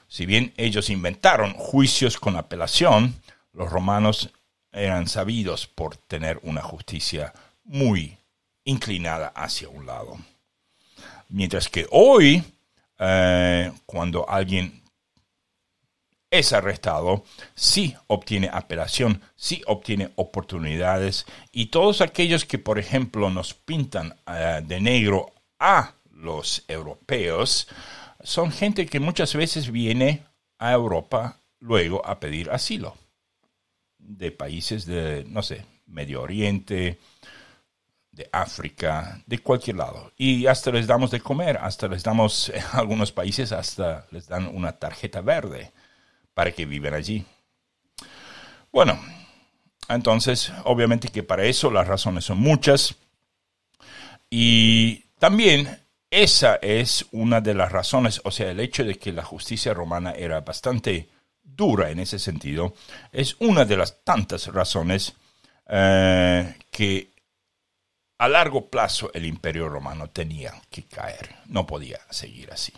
Si 0.08 0.26
bien 0.26 0.54
ellos 0.58 0.90
inventaron 0.90 1.54
juicios 1.54 2.18
con 2.18 2.38
apelación, 2.38 3.22
los 3.52 3.70
romanos 3.70 4.30
eran 4.72 5.08
sabidos 5.08 5.68
por 5.68 5.98
tener 5.98 6.40
una 6.44 6.62
justicia 6.62 7.34
muy 7.64 8.18
inclinada 8.64 9.28
hacia 9.36 9.70
un 9.70 9.86
lado. 9.86 10.18
Mientras 11.28 11.68
que 11.70 11.88
hoy, 11.92 12.44
eh, 12.98 13.72
cuando 13.86 14.28
alguien 14.30 14.79
es 16.32 16.54
arrestado, 16.54 17.24
sí 17.56 17.96
obtiene 18.08 18.50
apelación, 18.52 19.22
sí 19.36 19.62
obtiene 19.66 20.12
oportunidades 20.16 21.26
y 21.52 21.68
todos 21.68 22.02
aquellos 22.02 22.46
que, 22.46 22.60
por 22.60 22.78
ejemplo, 22.78 23.30
nos 23.30 23.54
pintan 23.54 24.16
eh, 24.28 24.62
de 24.64 24.80
negro 24.80 25.34
a 25.60 25.96
los 26.12 26.64
europeos, 26.68 27.68
son 28.22 28.52
gente 28.52 28.86
que 28.86 29.00
muchas 29.00 29.34
veces 29.34 29.72
viene 29.72 30.24
a 30.60 30.74
Europa 30.74 31.40
luego 31.60 32.06
a 32.06 32.20
pedir 32.20 32.50
asilo 32.52 32.96
de 33.98 34.32
países 34.32 34.86
de, 34.86 35.26
no 35.28 35.42
sé, 35.42 35.66
Medio 35.86 36.22
Oriente, 36.22 37.00
de 38.12 38.30
África, 38.32 39.22
de 39.26 39.40
cualquier 39.40 39.78
lado. 39.78 40.12
Y 40.18 40.46
hasta 40.48 40.72
les 40.72 40.88
damos 40.88 41.12
de 41.12 41.22
comer, 41.22 41.58
hasta 41.58 41.88
les 41.88 42.04
damos, 42.04 42.50
en 42.50 42.64
algunos 42.74 43.12
países 43.12 43.52
hasta 43.52 44.06
les 44.12 44.28
dan 44.28 44.48
una 44.54 44.74
tarjeta 44.74 45.22
verde 45.22 45.72
para 46.40 46.54
que 46.54 46.66
vivan 46.66 46.94
allí. 46.94 47.26
Bueno, 48.72 48.98
entonces, 49.90 50.54
obviamente 50.64 51.10
que 51.10 51.22
para 51.22 51.44
eso 51.44 51.70
las 51.70 51.86
razones 51.86 52.24
son 52.24 52.38
muchas. 52.38 52.96
Y 54.30 55.00
también 55.20 55.82
esa 56.10 56.56
es 56.62 57.06
una 57.12 57.42
de 57.42 57.56
las 57.56 57.74
razones, 57.74 58.22
o 58.24 58.32
sea, 58.32 58.52
el 58.52 58.62
hecho 58.62 58.86
de 58.86 58.96
que 58.96 59.12
la 59.12 59.26
justicia 59.26 59.74
romana 59.74 60.12
era 60.12 60.40
bastante 60.40 61.10
dura 61.44 61.90
en 61.90 62.00
ese 62.00 62.20
sentido, 62.20 62.74
es 63.12 63.36
una 63.40 63.66
de 63.66 63.76
las 63.76 64.02
tantas 64.06 64.48
razones 64.48 65.12
eh, 65.68 66.56
que 66.72 67.12
a 68.18 68.30
largo 68.30 68.70
plazo 68.70 69.12
el 69.14 69.26
imperio 69.26 69.68
romano 69.68 70.10
tenía 70.10 70.54
que 70.70 70.84
caer, 70.84 71.36
no 71.48 71.68
podía 71.68 72.00
seguir 72.10 72.50
así. 72.54 72.72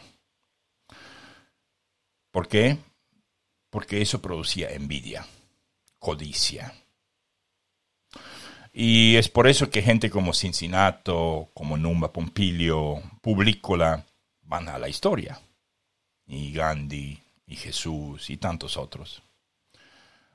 ¿Por 2.31 2.47
qué? 2.47 2.90
Porque 3.71 4.01
eso 4.01 4.21
producía 4.21 4.69
envidia, 4.69 5.25
codicia. 5.97 6.75
Y 8.71 9.15
es 9.15 9.27
por 9.29 9.47
eso 9.47 9.71
que 9.71 9.81
gente 9.81 10.11
como 10.11 10.33
Cincinnato, 10.33 11.49
como 11.53 11.77
Numba 11.77 12.13
Pompilio, 12.13 13.01
Publícola, 13.21 14.05
van 14.43 14.69
a 14.69 14.77
la 14.77 14.87
historia. 14.87 15.41
Y 16.27 16.53
Gandhi, 16.53 17.19
y 17.47 17.55
Jesús, 17.55 18.29
y 18.29 18.37
tantos 18.37 18.77
otros. 18.77 19.23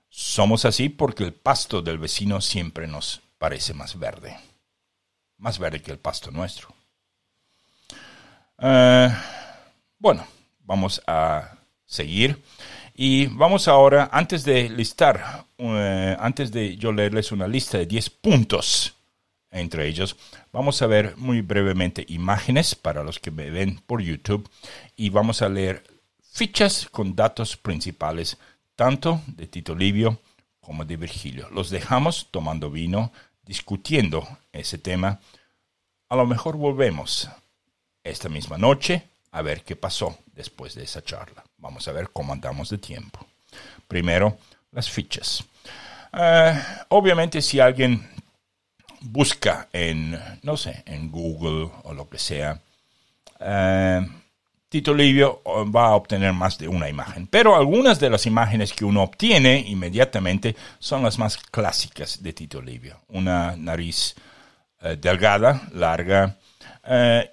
Somos 0.09 0.65
así 0.65 0.89
porque 0.89 1.25
el 1.25 1.35
pasto 1.35 1.83
del 1.83 1.99
vecino 1.99 2.41
siempre 2.41 2.87
nos 2.87 3.21
parece 3.39 3.75
más 3.75 3.99
verde. 3.99 4.37
Más 5.39 5.59
verde 5.59 5.83
que 5.83 5.93
el 5.93 5.99
pasto 5.99 6.31
nuestro. 6.31 6.75
Eh, 8.59 9.15
bueno, 9.99 10.27
vamos 10.61 11.03
a 11.07 11.57
seguir. 11.87 12.43
Y 12.95 13.27
vamos 13.27 13.69
ahora, 13.69 14.09
antes 14.13 14.45
de 14.45 14.69
listar, 14.69 15.47
eh, 15.59 16.17
antes 16.19 16.51
de 16.51 16.77
yo 16.77 16.93
leerles 16.93 17.33
una 17.33 17.47
lista 17.47 17.79
de 17.79 17.87
10 17.87 18.11
puntos 18.11 18.95
entre 19.51 19.87
ellos, 19.87 20.17
vamos 20.53 20.81
a 20.83 20.87
ver 20.87 21.17
muy 21.17 21.41
brevemente 21.41 22.05
imágenes 22.09 22.75
para 22.75 23.05
los 23.05 23.19
que 23.19 23.31
me 23.31 23.51
ven 23.51 23.81
por 23.87 24.03
YouTube 24.03 24.49
y 24.97 25.11
vamos 25.11 25.43
a 25.43 25.49
leer 25.49 25.85
fichas 26.23 26.89
con 26.91 27.15
datos 27.15 27.57
principales, 27.57 28.39
tanto 28.75 29.23
de 29.27 29.47
Tito 29.47 29.75
Livio 29.75 30.21
como 30.61 30.85
de 30.85 30.97
Virgilio. 30.97 31.49
Los 31.51 31.71
dejamos 31.71 32.29
tomando 32.31 32.71
vino, 32.71 33.13
discutiendo 33.45 34.27
ese 34.53 34.79
tema. 34.79 35.21
A 36.09 36.17
lo 36.17 36.27
mejor 36.27 36.57
volvemos 36.57 37.29
esta 38.03 38.29
misma 38.29 38.59
noche 38.59 39.05
a 39.33 39.43
ver 39.43 39.63
qué 39.63 39.77
pasó 39.77 40.19
después 40.33 40.75
de 40.75 40.85
esa 40.85 41.03
charla. 41.03 41.45
Vamos 41.59 41.87
a 41.89 41.93
ver 41.93 42.11
cómo 42.11 42.33
andamos 42.33 42.71
de 42.71 42.79
tiempo. 42.79 43.27
Primero, 43.89 44.39
las 44.73 44.91
fichas. 44.91 45.45
Eh, 46.13 46.63
obviamente, 46.89 47.43
si 47.43 47.61
alguien 47.61 48.09
busca 49.01 49.69
en, 49.73 50.19
no 50.43 50.57
sé, 50.57 50.83
en 50.87 51.11
Google 51.11 51.71
o 51.85 51.93
lo 51.93 52.09
que 52.09 52.19
sea, 52.19 52.61
eh, 53.41 54.07
Tito 54.69 54.93
Livio 54.93 55.43
va 55.45 55.87
a 55.87 55.95
obtener 55.95 56.33
más 56.33 56.59
de 56.59 56.69
una 56.69 56.89
imagen. 56.89 57.27
Pero 57.27 57.57
algunas 57.57 58.01
de 58.01 58.11
las 58.11 58.27
imágenes 58.27 58.73
que 58.73 58.85
uno 58.85 59.03
obtiene 59.03 59.59
inmediatamente 59.61 60.57
son 60.79 61.03
las 61.03 61.19
más 61.19 61.37
clásicas 61.37 62.23
de 62.23 62.33
Tito 62.33 62.61
Livio. 62.61 63.01
Una 63.09 63.57
nariz 63.57 64.17
eh, 64.81 64.97
delgada, 65.01 65.69
larga, 65.73 66.37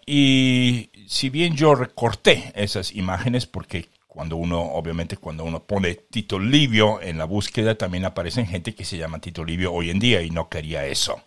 y 0.06 0.90
si 1.08 1.30
bien 1.30 1.56
yo 1.56 1.76
recorté 1.76 2.52
esas 2.56 2.92
imágenes 2.94 3.46
porque 3.46 3.90
cuando 4.14 4.36
uno, 4.36 4.62
obviamente, 4.62 5.18
cuando 5.18 5.44
uno 5.44 5.64
pone 5.64 5.96
Tito 5.96 6.38
Livio 6.38 7.02
en 7.02 7.18
la 7.18 7.26
búsqueda, 7.26 7.76
también 7.76 8.06
aparecen 8.06 8.46
gente 8.46 8.76
que 8.76 8.86
se 8.86 8.96
llama 8.96 9.18
Tito 9.20 9.44
Livio 9.44 9.74
hoy 9.74 9.90
en 9.90 9.98
día 9.98 10.22
y 10.22 10.30
no 10.30 10.50
quería 10.50 10.86
eso. 10.86 11.24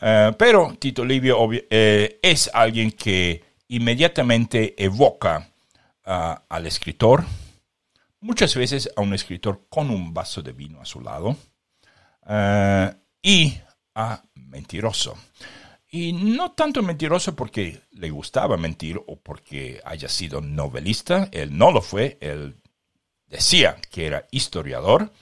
Eh, 0.00 0.32
pero 0.38 0.74
Tito 0.78 1.04
Livio 1.04 1.36
eh, 1.52 2.18
es 2.22 2.50
alguien 2.54 2.92
que 2.92 3.44
inmediatamente 3.68 4.74
evoca 4.82 5.46
al 6.02 6.66
escritor, 6.66 7.24
muchas 8.20 8.56
veces 8.56 8.90
a 8.96 9.00
un 9.00 9.14
escritor 9.14 9.66
con 9.68 9.90
un 9.90 10.12
vaso 10.12 10.42
de 10.42 10.52
vino 10.52 10.80
a 10.80 10.84
su 10.84 11.00
lado, 11.00 11.36
eh, 12.26 12.92
y 13.22 13.54
a 13.94 14.20
mentiroso. 14.34 15.16
Y 15.92 16.12
no 16.12 16.52
tanto 16.52 16.82
mentiroso 16.82 17.34
porque 17.34 17.82
le 17.92 18.10
gustaba 18.10 18.56
mentir 18.56 19.00
o 19.06 19.16
porque 19.16 19.80
haya 19.84 20.08
sido 20.08 20.40
novelista, 20.40 21.28
él 21.32 21.56
no 21.56 21.72
lo 21.72 21.82
fue, 21.82 22.16
él 22.20 22.54
decía 23.26 23.76
que 23.90 24.06
era 24.06 24.26
historiador. 24.30 25.12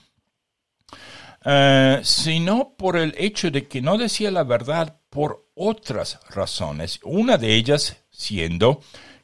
eh, 1.45 2.01
sino 2.03 2.75
por 2.77 2.97
el 2.97 3.15
hecho 3.17 3.49
de 3.49 3.67
que 3.67 3.81
no 3.81 3.97
decía 3.97 4.29
la 4.29 4.43
verdad 4.43 4.99
por 5.09 5.47
otras 5.55 6.19
razones, 6.29 6.99
una 7.03 7.37
de 7.37 7.55
ellas 7.55 7.97
siendo 8.11 8.81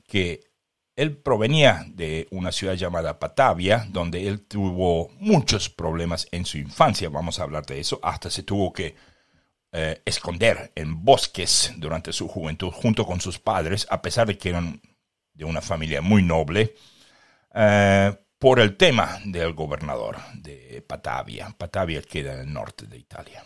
que 0.08 0.42
él 0.96 1.18
provenía 1.18 1.86
de 1.90 2.28
una 2.32 2.52
ciudad 2.54 2.76
llamada 2.76 3.20
Patavia, 3.20 3.86
donde 3.90 4.28
él 4.28 4.46
tuvo 4.48 5.10
muchos 5.20 5.70
problemas 5.70 6.28
en 6.32 6.46
su 6.46 6.58
infancia, 6.58 7.10
vamos 7.10 7.40
a 7.40 7.44
hablar 7.44 7.66
de 7.66 7.80
eso, 7.82 8.00
hasta 8.02 8.30
se 8.30 8.44
tuvo 8.44 8.72
que 8.72 8.96
eh, 9.78 10.02
esconder 10.06 10.72
en 10.74 11.04
bosques 11.04 11.74
durante 11.76 12.14
su 12.14 12.30
juventud 12.30 12.72
junto 12.72 13.06
con 13.06 13.20
sus 13.20 13.40
padres, 13.40 13.86
a 13.90 14.02
pesar 14.02 14.26
de 14.26 14.38
que 14.38 14.48
eran 14.48 14.82
de 15.34 15.44
una 15.44 15.62
familia 15.62 16.02
muy 16.02 16.24
noble, 16.24 16.76
eh, 17.54 18.16
por 18.40 18.62
el 18.62 18.78
tema 18.78 19.20
del 19.26 19.52
gobernador 19.52 20.16
de 20.34 20.82
Patavia. 20.88 21.54
Patavia 21.58 22.02
queda 22.02 22.36
en 22.36 22.40
el 22.40 22.54
norte 22.54 22.86
de 22.88 22.98
Italia. 22.98 23.44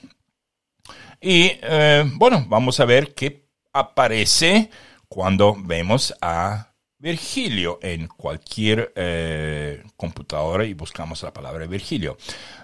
Y 1.20 1.52
eh, 1.64 2.04
bueno, 2.14 2.46
vamos 2.48 2.80
a 2.80 2.86
ver 2.86 3.16
qué 3.16 3.50
aparece 3.74 4.70
cuando 5.08 5.56
vemos 5.58 6.14
a 6.22 6.69
Virgilio 7.00 7.80
en 7.82 8.08
cualquier 8.08 8.92
eh, 8.94 9.84
computadora 9.96 10.66
y 10.66 10.74
buscamos 10.74 11.24
la 11.24 11.32
palabra 11.32 11.66
Virgilio. 11.66 12.18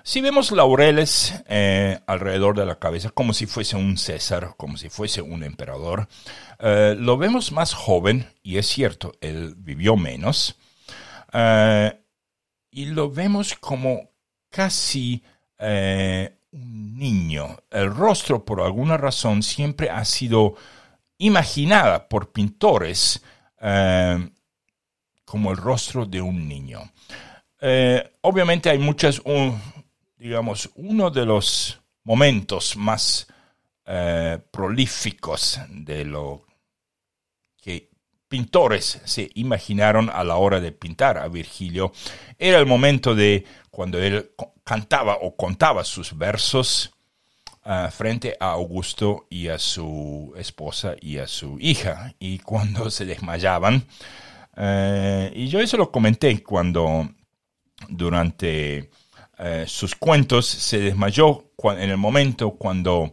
Si 0.04 0.20
vemos 0.20 0.52
laureles 0.52 1.42
eh, 1.48 2.00
alrededor 2.06 2.58
de 2.58 2.66
la 2.66 2.78
cabeza 2.78 3.12
como 3.12 3.32
si 3.32 3.46
fuese 3.46 3.78
un 3.78 3.98
César, 3.98 4.56
como 4.58 4.76
si 4.76 4.90
fuese 4.90 5.22
un 5.22 5.44
emperador, 5.44 6.10
eh, 6.60 6.98
lo 7.00 7.18
vemos 7.18 7.54
más 7.54 7.74
joven 7.74 8.28
y 8.44 8.58
es 8.58 8.68
cierto, 8.68 9.14
él 9.22 9.56
vivió 9.58 9.96
menos 9.96 10.58
y 12.72 12.86
lo 12.86 13.12
vemos 13.12 13.56
como 13.56 14.10
casi 14.50 15.24
un 15.60 16.98
niño. 16.98 17.58
El 17.70 17.94
rostro 17.94 18.46
por 18.46 18.62
alguna 18.62 18.96
razón 18.96 19.44
siempre 19.44 19.90
ha 19.90 20.06
sido 20.06 20.56
imaginada 21.18 22.08
por 22.08 22.32
pintores 22.32 23.22
eh, 23.68 24.30
como 25.26 25.52
el 25.52 25.58
rostro 25.58 26.06
de 26.06 26.22
un 26.22 26.48
niño. 26.48 26.92
Eh, 27.60 28.12
obviamente 28.22 28.70
hay 28.70 28.78
muchas, 28.78 29.22
digamos, 30.18 30.70
uno 30.76 31.10
de 31.10 31.26
los 31.26 31.82
momentos 32.04 32.78
más 32.78 33.28
eh, 33.88 34.38
prolíficos 34.52 35.60
de 35.70 36.06
lo 36.06 36.46
que 37.60 37.90
pintores 38.28 39.02
se 39.06 39.32
imaginaron 39.34 40.12
a 40.14 40.24
la 40.24 40.36
hora 40.36 40.60
de 40.60 40.72
pintar 40.72 41.18
a 41.18 41.28
Virgilio 41.28 41.92
era 42.38 42.60
el 42.60 42.66
momento 42.66 43.16
de 43.16 43.46
cuando 43.72 44.00
él 44.00 44.32
cantaba 44.64 45.18
o 45.22 45.36
contaba 45.36 45.84
sus 45.84 46.16
versos 46.16 46.95
frente 47.92 48.38
a 48.40 48.52
Augusto 48.52 49.26
y 49.30 49.48
a 49.48 49.58
su 49.58 50.34
esposa 50.38 50.96
y 51.02 51.18
a 51.18 51.28
su 51.28 51.58
hija. 51.60 52.14
Y 52.20 52.40
cuando 52.40 52.90
se 52.92 53.06
desmayaban, 53.06 53.88
eh, 54.56 55.32
y 55.36 55.48
yo 55.48 55.60
eso 55.60 55.78
lo 55.78 55.92
comenté 55.92 56.42
cuando 56.42 57.10
durante 57.90 58.90
eh, 59.38 59.66
sus 59.68 59.96
cuentos 59.96 60.46
se 60.46 60.80
desmayó 60.80 61.52
en 61.64 61.90
el 61.90 61.98
momento 61.98 62.52
cuando 62.52 63.12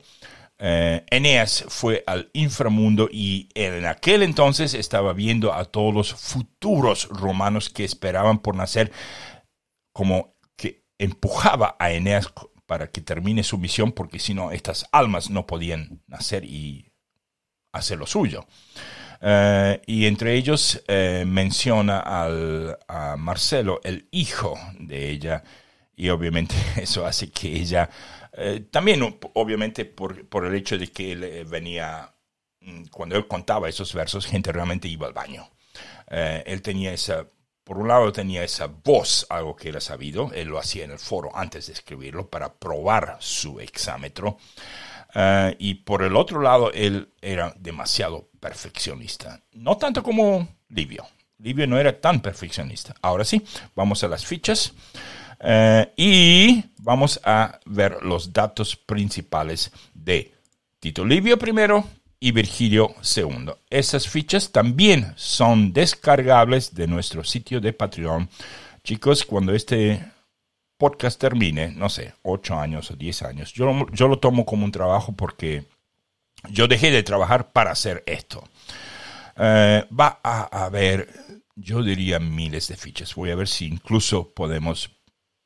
eh, 0.58 1.04
Eneas 1.10 1.64
fue 1.68 2.04
al 2.06 2.30
inframundo 2.32 3.08
y 3.10 3.48
en 3.54 3.86
aquel 3.86 4.22
entonces 4.22 4.74
estaba 4.74 5.12
viendo 5.12 5.52
a 5.52 5.64
todos 5.64 5.92
los 5.92 6.14
futuros 6.14 7.08
romanos 7.08 7.70
que 7.70 7.84
esperaban 7.84 8.38
por 8.38 8.54
nacer, 8.54 8.92
como 9.92 10.36
que 10.56 10.84
empujaba 10.98 11.76
a 11.80 11.90
Eneas 11.90 12.32
para 12.72 12.90
que 12.90 13.02
termine 13.02 13.42
su 13.42 13.58
misión, 13.58 13.92
porque 13.92 14.18
si 14.18 14.32
no, 14.32 14.50
estas 14.50 14.86
almas 14.92 15.28
no 15.28 15.46
podían 15.46 16.00
nacer 16.06 16.42
y 16.42 16.90
hacer 17.70 17.98
lo 17.98 18.06
suyo. 18.06 18.46
Eh, 19.20 19.82
y 19.84 20.06
entre 20.06 20.34
ellos 20.36 20.82
eh, 20.88 21.24
menciona 21.26 22.00
al, 22.00 22.78
a 22.88 23.18
Marcelo, 23.18 23.82
el 23.84 24.08
hijo 24.10 24.58
de 24.78 25.10
ella, 25.10 25.44
y 25.94 26.08
obviamente 26.08 26.54
eso 26.80 27.04
hace 27.04 27.30
que 27.30 27.54
ella, 27.54 27.90
eh, 28.32 28.64
también 28.70 29.02
obviamente 29.34 29.84
por, 29.84 30.26
por, 30.26 30.46
el 30.46 30.54
hecho 30.54 30.78
de 30.78 30.90
que 30.90 31.12
él 31.12 31.44
venía, 31.44 32.10
mm, 32.60 32.84
cuando 32.84 33.16
él 33.16 33.26
contaba 33.26 33.68
esos 33.68 33.92
versos, 33.92 34.24
gente 34.24 34.50
realmente 34.50 34.88
iba 34.88 35.06
al 35.06 35.12
baño. 35.12 35.46
él 36.08 36.62
tenía 36.62 36.94
esa 36.94 37.26
por 37.64 37.78
un 37.78 37.88
lado 37.88 38.12
tenía 38.12 38.42
esa 38.42 38.66
voz, 38.66 39.26
algo 39.30 39.54
que 39.54 39.68
era 39.68 39.80
sabido, 39.80 40.30
él 40.34 40.48
lo 40.48 40.58
hacía 40.58 40.84
en 40.84 40.90
el 40.90 40.98
foro 40.98 41.30
antes 41.34 41.66
de 41.66 41.72
escribirlo 41.72 42.28
para 42.28 42.52
probar 42.52 43.16
su 43.20 43.60
exámetro. 43.60 44.38
Eh, 45.14 45.56
y 45.58 45.74
por 45.74 46.02
el 46.02 46.16
otro 46.16 46.40
lado, 46.40 46.72
él 46.72 47.10
era 47.20 47.54
demasiado 47.58 48.28
perfeccionista. 48.40 49.40
No 49.52 49.76
tanto 49.76 50.02
como 50.02 50.48
Livio. 50.68 51.06
Livio 51.38 51.66
no 51.66 51.78
era 51.78 52.00
tan 52.00 52.20
perfeccionista. 52.20 52.94
Ahora 53.02 53.24
sí, 53.24 53.44
vamos 53.74 54.02
a 54.04 54.08
las 54.08 54.24
fichas. 54.24 54.72
Eh, 55.40 55.92
y 55.96 56.64
vamos 56.78 57.20
a 57.24 57.58
ver 57.66 58.02
los 58.02 58.32
datos 58.32 58.76
principales 58.76 59.72
de 59.92 60.32
Tito 60.78 61.04
Livio 61.04 61.38
primero, 61.38 61.84
y 62.22 62.30
Virgilio 62.30 62.94
II. 63.16 63.50
Esas 63.68 64.06
fichas 64.06 64.52
también 64.52 65.12
son 65.16 65.72
descargables 65.72 66.72
de 66.72 66.86
nuestro 66.86 67.24
sitio 67.24 67.60
de 67.60 67.72
Patreon. 67.72 68.28
Chicos, 68.84 69.24
cuando 69.24 69.52
este 69.52 70.04
podcast 70.78 71.20
termine, 71.20 71.72
no 71.72 71.88
sé, 71.88 72.14
8 72.22 72.60
años 72.60 72.92
o 72.92 72.94
10 72.94 73.22
años, 73.22 73.52
yo, 73.52 73.88
yo 73.90 74.06
lo 74.06 74.20
tomo 74.20 74.46
como 74.46 74.64
un 74.64 74.70
trabajo 74.70 75.16
porque 75.16 75.66
yo 76.48 76.68
dejé 76.68 76.92
de 76.92 77.02
trabajar 77.02 77.50
para 77.50 77.72
hacer 77.72 78.04
esto. 78.06 78.48
Eh, 79.36 79.84
va 79.90 80.20
a 80.22 80.64
haber, 80.64 81.08
yo 81.56 81.82
diría, 81.82 82.20
miles 82.20 82.68
de 82.68 82.76
fichas. 82.76 83.16
Voy 83.16 83.32
a 83.32 83.34
ver 83.34 83.48
si 83.48 83.66
incluso 83.66 84.32
podemos 84.32 84.92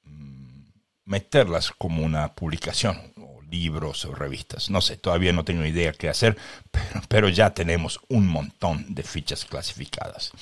mm, 0.03 0.61
meterlas 1.07 1.71
como 1.71 2.03
una 2.03 2.35
publicación, 2.35 3.15
libros 3.51 4.05
o 4.05 4.15
revistas. 4.15 4.71
No 4.71 4.81
sé, 4.81 4.97
todavía 4.97 5.33
no 5.33 5.45
tengo 5.45 5.65
idea 5.65 5.93
qué 5.93 6.09
hacer, 6.09 6.37
pero, 7.09 7.29
ya 7.29 7.55
tenemos 7.55 8.01
un 8.09 8.27
montón 8.27 8.95
de 8.95 9.03
fichas 9.03 9.45
clasificadas. 9.45 10.33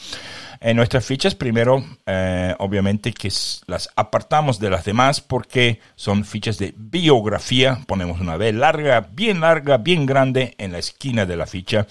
En 0.61 0.77
nuestras 0.77 1.05
fichas, 1.05 1.35
primero, 1.35 1.85
eh, 2.07 2.55
obviamente 2.59 3.13
que 3.13 3.31
las 3.67 3.91
apartamos 3.97 4.59
de 4.59 4.71
las 4.71 4.85
demás 4.85 5.21
porque 5.21 5.81
son 5.97 6.25
fichas 6.25 6.59
de 6.59 6.75
biografía. 6.77 7.81
Ponemos 7.87 8.21
una 8.21 8.37
B 8.37 8.53
larga, 8.53 9.01
bien 9.13 9.41
larga, 9.41 9.79
bien 9.79 10.07
grande 10.07 10.55
en 10.59 10.73
la 10.73 10.79
esquina 10.79 11.27
de 11.27 11.37
la 11.37 11.47
ficha. 11.47 11.87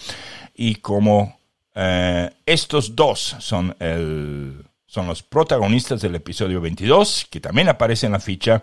Y 0.54 0.76
como 0.76 1.40
eh, 1.76 2.32
estos 2.46 2.96
dos 2.96 3.36
son 3.40 3.76
el 3.80 4.66
son 4.94 5.08
los 5.08 5.24
protagonistas 5.24 6.02
del 6.02 6.14
episodio 6.14 6.62
22, 6.62 7.26
que 7.32 7.40
también 7.40 7.68
aparece 7.68 8.06
en 8.06 8.12
la 8.12 8.20
ficha, 8.20 8.62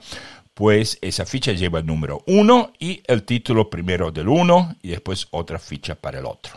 pues 0.60 0.98
esa 1.00 1.24
ficha 1.24 1.52
lleva 1.52 1.78
el 1.78 1.86
número 1.86 2.22
1 2.26 2.74
y 2.78 3.02
el 3.06 3.22
título 3.22 3.70
primero 3.70 4.12
del 4.12 4.28
1 4.28 4.76
y 4.82 4.88
después 4.88 5.26
otra 5.30 5.58
ficha 5.58 5.94
para 5.94 6.18
el 6.18 6.26
otro. 6.26 6.52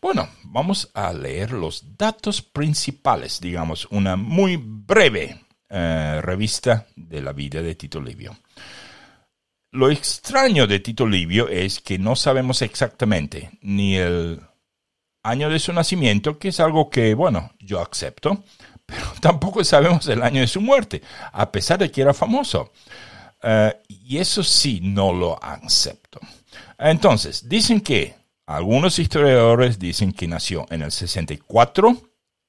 Bueno, 0.00 0.26
vamos 0.44 0.90
a 0.94 1.12
leer 1.12 1.52
los 1.52 1.98
datos 1.98 2.40
principales, 2.40 3.38
digamos, 3.38 3.86
una 3.90 4.16
muy 4.16 4.56
breve 4.56 5.38
eh, 5.68 6.18
revista 6.22 6.86
de 6.96 7.20
la 7.20 7.34
vida 7.34 7.60
de 7.60 7.74
Tito 7.74 8.00
Livio. 8.00 8.38
Lo 9.70 9.90
extraño 9.90 10.66
de 10.66 10.80
Tito 10.80 11.06
Livio 11.06 11.46
es 11.46 11.78
que 11.80 11.98
no 11.98 12.16
sabemos 12.16 12.62
exactamente 12.62 13.50
ni 13.60 13.96
el 13.96 14.40
año 15.22 15.50
de 15.50 15.58
su 15.58 15.74
nacimiento, 15.74 16.38
que 16.38 16.48
es 16.48 16.58
algo 16.58 16.88
que, 16.88 17.12
bueno, 17.12 17.52
yo 17.58 17.82
acepto, 17.82 18.44
pero 18.86 19.04
tampoco 19.20 19.62
sabemos 19.62 20.08
el 20.08 20.22
año 20.22 20.40
de 20.40 20.46
su 20.46 20.62
muerte, 20.62 21.02
a 21.32 21.52
pesar 21.52 21.80
de 21.80 21.90
que 21.90 22.00
era 22.00 22.14
famoso. 22.14 22.72
Eh, 23.42 23.74
y 23.88 24.18
eso 24.18 24.42
sí 24.42 24.80
no 24.82 25.12
lo 25.12 25.42
acepto. 25.42 26.20
Entonces, 26.78 27.48
dicen 27.48 27.80
que 27.80 28.14
algunos 28.46 28.98
historiadores 28.98 29.78
dicen 29.78 30.12
que 30.12 30.26
nació 30.26 30.66
en 30.70 30.82
el 30.82 30.92
64 30.92 31.96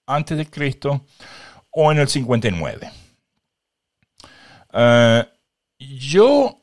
antes 0.08 0.38
de 0.38 0.46
Cristo 0.48 1.06
o 1.72 1.92
en 1.92 2.00
el 2.00 2.08
59. 2.08 2.92
Eh, 4.74 5.26
yo 5.80 6.58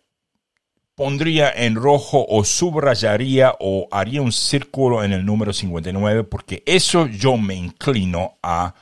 pondría 0.94 1.52
en 1.52 1.76
rojo 1.76 2.26
o 2.28 2.42
subrayaría 2.44 3.54
o 3.60 3.86
haría 3.90 4.20
un 4.20 4.32
círculo 4.32 5.04
en 5.04 5.12
el 5.12 5.24
número 5.24 5.52
59 5.52 6.24
porque 6.24 6.62
eso 6.66 7.06
yo 7.06 7.36
me 7.36 7.54
inclino 7.54 8.38
a 8.42 8.74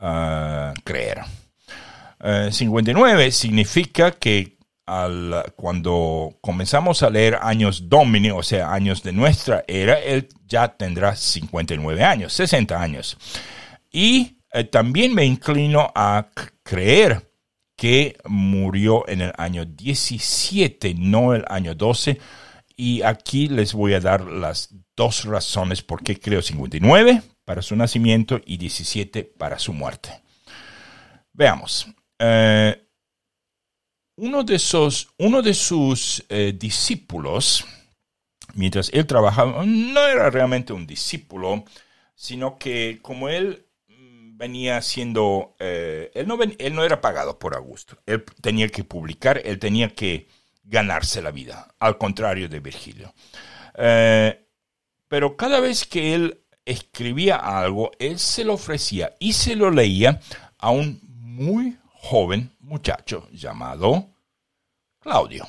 eh, 0.00 0.74
creer. 0.84 1.22
59 2.52 3.32
significa 3.32 4.12
que 4.12 4.56
cuando 5.56 6.36
comenzamos 6.40 7.02
a 7.02 7.10
leer 7.10 7.38
años 7.40 7.88
domini, 7.88 8.30
o 8.30 8.42
sea, 8.42 8.72
años 8.72 9.02
de 9.02 9.12
nuestra 9.12 9.64
era, 9.66 9.98
él 9.98 10.28
ya 10.46 10.68
tendrá 10.68 11.16
59 11.16 12.02
años, 12.02 12.32
60 12.32 12.80
años. 12.80 13.16
Y 13.90 14.38
eh, 14.52 14.64
también 14.64 15.14
me 15.14 15.24
inclino 15.24 15.90
a 15.94 16.28
creer 16.62 17.32
que 17.76 18.16
murió 18.26 19.08
en 19.08 19.22
el 19.22 19.32
año 19.36 19.64
17, 19.64 20.94
no 20.94 21.34
el 21.34 21.44
año 21.48 21.74
12. 21.74 22.20
Y 22.76 23.02
aquí 23.02 23.48
les 23.48 23.72
voy 23.72 23.94
a 23.94 24.00
dar 24.00 24.22
las 24.22 24.74
dos 24.96 25.24
razones 25.24 25.82
por 25.82 26.02
qué 26.02 26.18
creo 26.18 26.42
59 26.42 27.22
para 27.44 27.62
su 27.62 27.76
nacimiento 27.76 28.40
y 28.44 28.56
17 28.56 29.24
para 29.24 29.58
su 29.58 29.72
muerte. 29.72 30.10
Veamos. 31.32 31.88
Eh, 32.18 32.88
uno, 34.16 34.44
de 34.44 34.60
uno 35.18 35.42
de 35.42 35.54
sus 35.54 36.24
eh, 36.28 36.54
discípulos, 36.58 37.64
mientras 38.54 38.90
él 38.92 39.06
trabajaba, 39.06 39.64
no 39.64 40.06
era 40.06 40.30
realmente 40.30 40.72
un 40.72 40.86
discípulo, 40.86 41.64
sino 42.14 42.58
que 42.58 43.00
como 43.02 43.28
él 43.28 43.66
mm, 43.88 44.36
venía 44.36 44.80
siendo, 44.82 45.56
eh, 45.58 46.10
él, 46.14 46.26
no 46.26 46.38
él 46.40 46.74
no 46.74 46.84
era 46.84 47.00
pagado 47.00 47.38
por 47.38 47.54
Augusto, 47.54 47.98
él 48.06 48.24
tenía 48.40 48.68
que 48.68 48.84
publicar, 48.84 49.40
él 49.44 49.58
tenía 49.58 49.88
que 49.94 50.28
ganarse 50.64 51.22
la 51.22 51.30
vida, 51.30 51.74
al 51.78 51.98
contrario 51.98 52.48
de 52.48 52.60
Virgilio. 52.60 53.14
Eh, 53.76 54.46
pero 55.08 55.36
cada 55.36 55.60
vez 55.60 55.86
que 55.86 56.14
él 56.14 56.38
escribía 56.64 57.36
algo, 57.36 57.90
él 57.98 58.18
se 58.18 58.44
lo 58.44 58.54
ofrecía 58.54 59.14
y 59.18 59.32
se 59.32 59.56
lo 59.56 59.70
leía 59.70 60.20
a 60.58 60.70
un 60.70 61.00
muy 61.04 61.76
joven 62.02 62.54
muchacho 62.58 63.28
llamado 63.30 64.08
Claudio. 64.98 65.46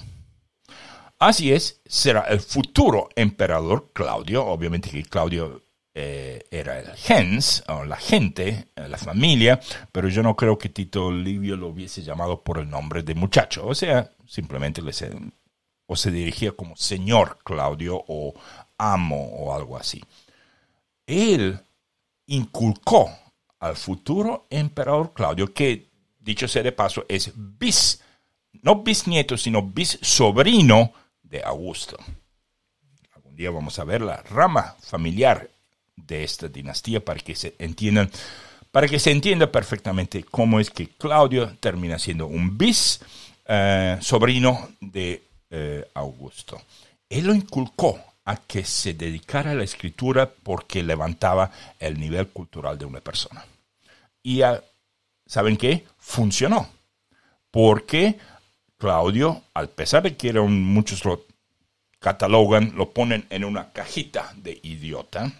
Así 1.18 1.52
es, 1.52 1.82
será 1.86 2.22
el 2.22 2.40
futuro 2.40 3.10
emperador 3.16 3.92
Claudio, 3.92 4.46
obviamente 4.46 4.90
que 4.90 5.04
Claudio 5.04 5.64
eh, 5.96 6.44
era 6.52 6.80
el 6.80 6.92
gens, 6.96 7.64
o 7.68 7.84
la 7.86 7.98
gente, 7.98 8.68
eh, 8.76 8.88
la 8.88 8.98
familia, 8.98 9.60
pero 9.92 10.10
yo 10.10 10.22
no 10.22 10.36
creo 10.36 10.58
que 10.58 10.70
Tito 10.70 11.12
Livio 11.12 11.58
lo 11.58 11.70
hubiese 11.70 12.04
llamado 12.04 12.44
por 12.44 12.60
el 12.60 12.70
nombre 12.70 13.02
de 13.02 13.16
muchacho, 13.16 13.66
o 13.66 13.74
sea, 13.74 14.12
simplemente 14.28 14.82
le 14.82 14.92
o 15.88 15.96
se 15.96 16.12
dirigía 16.12 16.52
como 16.52 16.76
señor 16.76 17.40
Claudio 17.44 18.04
o 18.08 18.34
amo 18.78 19.26
o 19.38 19.56
algo 19.56 19.76
así. 19.76 20.04
Él 21.08 21.60
inculcó 22.28 23.10
al 23.60 23.76
futuro 23.76 24.46
emperador 24.50 25.14
Claudio, 25.14 25.54
que 25.54 25.93
dicho 26.24 26.48
sea 26.48 26.64
de 26.64 26.72
paso 26.72 27.06
es 27.08 27.32
bis, 27.36 28.02
no 28.62 28.84
bisnieto, 28.84 29.38
sino 29.38 29.62
bis 29.62 30.00
sobrino 30.02 30.94
de 31.22 31.44
Augusto. 31.44 31.98
Algún 33.16 33.36
día 33.36 33.52
vamos 33.52 33.78
a 33.80 33.84
ver 33.84 34.02
la 34.02 34.18
rama 34.24 34.76
familiar 34.82 35.50
de 35.96 36.24
esta 36.24 36.48
dinastía 36.48 37.04
para 37.04 37.20
que 37.20 37.36
se 37.36 37.56
entiendan, 37.60 38.10
para 38.72 38.88
que 38.88 39.00
se 39.00 39.12
entienda 39.12 39.52
perfectamente 39.52 40.24
cómo 40.24 40.60
es 40.60 40.70
que 40.70 40.88
Claudio 40.88 41.56
termina 41.60 42.00
siendo 42.00 42.28
un 42.28 42.58
bis 42.58 43.02
eh, 43.46 43.98
sobrino 44.02 44.70
de 44.80 45.24
eh, 45.50 45.86
Augusto. 45.94 46.62
Él 47.10 47.26
lo 47.28 47.34
inculcó 47.34 48.00
a 48.26 48.38
que 48.38 48.64
se 48.64 48.94
dedicara 48.94 49.52
a 49.52 49.56
la 49.56 49.64
escritura 49.64 50.32
porque 50.32 50.82
levantaba 50.82 51.52
el 51.80 52.00
nivel 52.00 52.30
cultural 52.30 52.78
de 52.78 52.86
una 52.86 53.02
persona. 53.02 53.46
Y 54.24 54.42
¿saben 55.26 55.58
qué? 55.58 55.86
Funcionó. 56.06 56.68
Porque 57.50 58.20
Claudio, 58.78 59.44
al 59.54 59.70
pesar 59.70 60.04
de 60.04 60.18
que 60.18 60.30
era 60.30 60.42
muchos 60.42 61.06
lo 61.06 61.26
catalogan, 62.00 62.74
lo 62.76 62.92
ponen 62.92 63.26
en 63.30 63.46
una 63.46 63.72
cajita 63.72 64.34
de 64.36 64.60
idiota, 64.62 65.32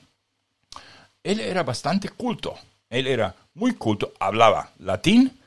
él 1.22 1.40
era 1.42 1.64
bastante 1.64 2.10
culto. 2.10 2.56
Él 2.90 3.08
era 3.08 3.36
muy 3.56 3.74
culto, 3.74 4.14
hablaba 4.20 4.72
latín, 4.80 5.38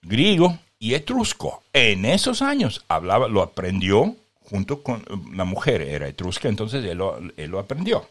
griego 0.00 0.58
y 0.78 0.94
etrusco. 0.94 1.62
En 1.72 2.04
esos 2.04 2.42
años 2.42 2.84
hablaba, 2.88 3.28
lo 3.28 3.42
aprendió 3.42 4.16
junto 4.40 4.82
con 4.82 5.04
la 5.34 5.44
mujer, 5.44 5.82
era 5.82 6.08
etrusca, 6.08 6.48
entonces 6.48 6.84
él 6.84 6.98
lo, 6.98 7.58
aprendió. 7.58 8.08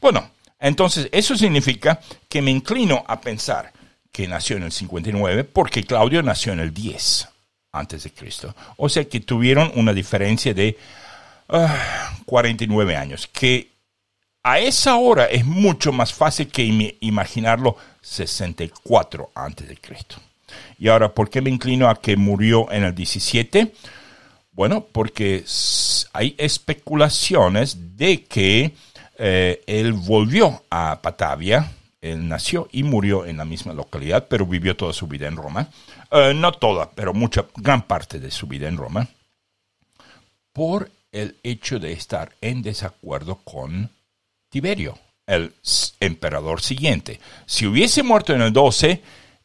Bueno, 0.00 0.30
entonces 0.60 1.08
eso 1.10 1.36
significa 1.36 2.00
que 2.28 2.42
me 2.42 2.50
inclino 2.50 3.02
a 3.06 3.20
pensar 3.20 3.72
que 4.12 4.28
nació 4.28 4.56
en 4.58 4.64
el 4.64 4.72
59 4.72 5.44
porque 5.44 5.82
Claudio 5.82 6.22
nació 6.22 6.52
en 6.52 6.60
el 6.60 6.72
10 6.72 7.28
antes 7.72 8.04
de 8.04 8.10
Cristo. 8.12 8.54
O 8.76 8.88
sea 8.88 9.04
que 9.04 9.20
tuvieron 9.20 9.72
una 9.74 9.92
diferencia 9.92 10.54
de 10.54 10.78
49 12.26 12.96
ah, 12.96 13.00
años, 13.00 13.26
que 13.26 13.72
a 14.42 14.58
esa 14.58 14.96
hora 14.96 15.26
es 15.26 15.44
mucho 15.44 15.92
más 15.92 16.12
fácil 16.12 16.48
que 16.48 16.96
imaginarlo 17.00 17.76
64 18.00 19.30
antes 19.34 19.68
de 19.68 19.76
Cristo. 19.76 20.16
Y 20.78 20.88
ahora, 20.88 21.14
¿por 21.14 21.30
qué 21.30 21.40
me 21.40 21.50
inclino 21.50 21.88
a 21.88 22.00
que 22.00 22.16
murió 22.16 22.70
en 22.72 22.84
el 22.84 22.94
17? 22.94 23.72
Bueno, 24.52 24.84
porque 24.92 25.44
hay 26.12 26.34
especulaciones 26.38 27.96
de 27.96 28.24
que 28.24 28.74
eh, 29.18 29.62
él 29.66 29.92
volvió 29.92 30.62
a 30.70 31.00
Patavia, 31.00 31.70
él 32.02 32.28
nació 32.28 32.68
y 32.72 32.82
murió 32.82 33.24
en 33.24 33.38
la 33.38 33.44
misma 33.44 33.72
localidad, 33.72 34.26
pero 34.28 34.44
vivió 34.44 34.76
toda 34.76 34.92
su 34.92 35.06
vida 35.06 35.28
en 35.28 35.36
Roma. 35.36 35.70
Eh, 36.10 36.34
no 36.34 36.52
toda, 36.52 36.90
pero 36.90 37.14
mucha, 37.14 37.46
gran 37.56 37.82
parte 37.82 38.18
de 38.18 38.30
su 38.30 38.46
vida 38.46 38.68
en 38.68 38.76
Roma, 38.76 39.08
por 40.52 40.90
el 41.12 41.36
hecho 41.42 41.78
de 41.78 41.92
estar 41.92 42.32
en 42.40 42.62
desacuerdo 42.62 43.36
con 43.44 43.90
Tiberio, 44.50 44.98
el 45.26 45.54
emperador 46.00 46.60
siguiente. 46.60 47.20
Si 47.46 47.66
hubiese 47.66 48.02
muerto 48.02 48.34
en 48.34 48.42
el 48.42 48.52
12 48.52 49.00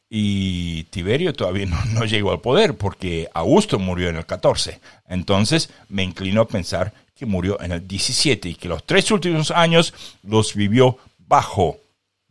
y 0.09 0.83
Tiberio 0.85 1.33
todavía 1.33 1.67
no, 1.93 2.05
llegó 2.05 2.31
al 2.31 2.41
poder 2.41 2.75
porque 2.75 3.29
Augusto 3.33 3.77
murió 3.77 4.09
en 4.09 4.17
el 4.17 4.25
14, 4.25 4.79
entonces 5.07 5.69
me 5.89 6.03
inclino 6.03 6.41
a 6.41 6.47
pensar 6.47 6.93
que 7.15 7.25
murió 7.25 7.61
en 7.61 7.71
el 7.71 7.87
17 7.87 8.49
y 8.49 8.55
que 8.55 8.67
los 8.67 8.83
tres 8.85 9.11
últimos 9.11 9.51
años 9.51 9.93
los 10.23 10.53
vivió 10.55 10.97
bajo, 11.19 11.77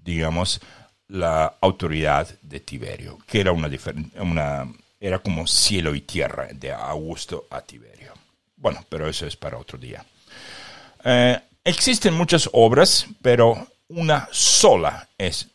digamos, 0.07 0.61
la 1.09 1.57
autoridad 1.61 2.29
de 2.40 2.61
Tiberio, 2.61 3.19
que 3.27 3.40
era 3.40 3.53
una, 3.53 3.69
una 4.21 4.73
era 4.99 5.19
como 5.19 5.47
cielo 5.47 5.95
y 5.95 6.01
tierra 6.01 6.49
de 6.55 6.73
Augusto 6.73 7.47
a 7.51 7.61
Tiberio. 7.61 8.14
Bueno, 8.57 8.83
pero 8.88 9.07
eso 9.07 9.27
es 9.27 9.37
para 9.37 9.59
otro 9.59 9.77
día. 9.77 10.05
Eh, 11.05 11.38
Existen 11.66 12.14
muchas 12.14 12.49
obras, 12.53 13.09
pero 13.21 13.66
una 13.88 14.29
sola 14.31 15.09
es 15.19 15.49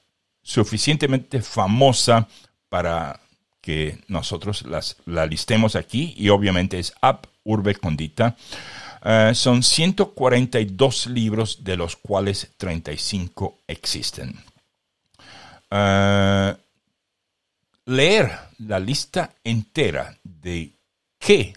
suficientemente 0.44 1.42
famosa 1.42 2.28
para 2.68 3.18
que 3.62 4.04
nosotros 4.10 4.64
las, 4.64 4.98
la 5.06 5.26
listemos 5.26 5.78
aquí 5.78 6.14
y 6.18 6.28
obviamente 6.28 6.80
es 6.80 6.94
Ab 7.00 7.28
Urbe 7.46 7.76
Condita. 7.76 8.36
Eh, 9.04 9.32
son 9.34 9.64
142 9.64 11.08
libros 11.08 11.64
de 11.64 11.78
los 11.78 11.96
cuales 11.96 12.50
35 12.58 13.60
existen. 13.68 14.36
Eh, 15.70 16.56
leer 17.86 18.32
la 18.60 18.80
lista 18.80 19.34
entera 19.44 20.16
de 20.24 20.72
qué 21.18 21.54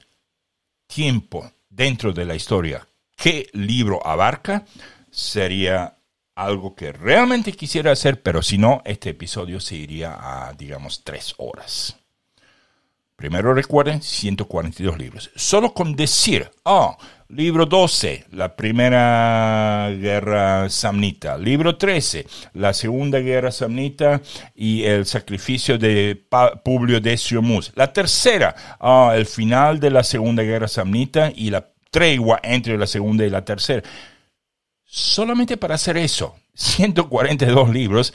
tiempo 0.86 1.50
dentro 1.68 2.12
de 2.12 2.24
la 2.24 2.34
historia 2.34 2.86
qué 3.16 3.48
libro 3.52 4.06
abarca, 4.06 4.64
sería 5.10 5.96
algo 6.34 6.74
que 6.74 6.92
realmente 6.92 7.52
quisiera 7.52 7.92
hacer, 7.92 8.22
pero 8.22 8.42
si 8.42 8.58
no, 8.58 8.82
este 8.84 9.10
episodio 9.10 9.60
se 9.60 9.76
iría 9.76 10.16
a, 10.18 10.52
digamos, 10.52 11.02
tres 11.04 11.34
horas. 11.38 11.96
Primero 13.16 13.54
recuerden, 13.54 14.02
142 14.02 14.98
libros. 14.98 15.30
Solo 15.36 15.72
con 15.72 15.94
decir, 15.94 16.50
oh, 16.64 16.96
libro 17.28 17.66
12, 17.66 18.26
la 18.32 18.54
primera 18.54 19.90
guerra 19.98 20.68
samnita. 20.68 21.36
Libro 21.38 21.76
13, 21.76 22.26
la 22.54 22.72
segunda 22.72 23.18
guerra 23.20 23.50
samnita 23.50 24.20
y 24.54 24.84
el 24.84 25.06
sacrificio 25.06 25.78
de 25.78 26.26
Publio 26.64 27.00
Decio 27.00 27.42
Mus. 27.42 27.72
La 27.74 27.92
tercera, 27.92 28.54
oh, 28.80 29.12
el 29.12 29.26
final 29.26 29.80
de 29.80 29.90
la 29.90 30.04
segunda 30.04 30.42
guerra 30.42 30.68
samnita 30.68 31.32
y 31.34 31.50
la 31.50 31.68
tregua 31.90 32.40
entre 32.42 32.76
la 32.76 32.86
segunda 32.86 33.24
y 33.24 33.30
la 33.30 33.44
tercera. 33.44 33.82
Solamente 34.84 35.56
para 35.56 35.74
hacer 35.74 35.96
eso, 35.96 36.36
142 36.54 37.70
libros, 37.70 38.14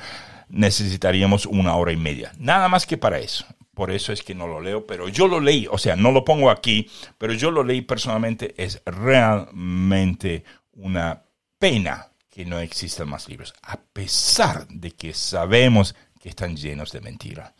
necesitaríamos 0.50 1.45
una 1.45 1.76
hora 1.76 1.91
y 1.91 1.98
media. 1.98 2.32
Nada 2.38 2.67
más 2.67 2.86
que 2.86 2.98
para 2.98 3.19
eso. 3.19 3.45
Por 3.80 3.92
eso 3.92 4.12
es 4.12 4.24
que 4.24 4.36
no 4.36 4.46
lo 4.46 4.60
leo, 4.60 4.86
pero 4.86 5.08
yo 5.08 5.26
lo 5.30 5.39
leí, 5.39 5.65
o 5.72 5.78
sea, 5.78 5.96
no 5.96 6.12
lo 6.12 6.26
pongo 6.26 6.52
aquí, 6.52 6.92
pero 7.18 7.32
yo 7.32 7.50
lo 7.50 7.63
leí 7.63 7.80
personalmente. 7.80 8.54
Es 8.58 8.82
realmente 8.84 10.44
una 10.74 11.24
pena 11.58 12.12
que 12.30 12.44
no 12.44 12.60
existan 12.60 13.08
más 13.08 13.30
libros, 13.30 13.54
a 13.62 13.78
pesar 13.78 14.68
de 14.68 14.92
que 14.92 15.13
sabemos 15.13 15.96
que 16.20 16.28
están 16.28 16.58
llenos 16.58 16.92
de 16.92 17.00
mentira. 17.00 17.56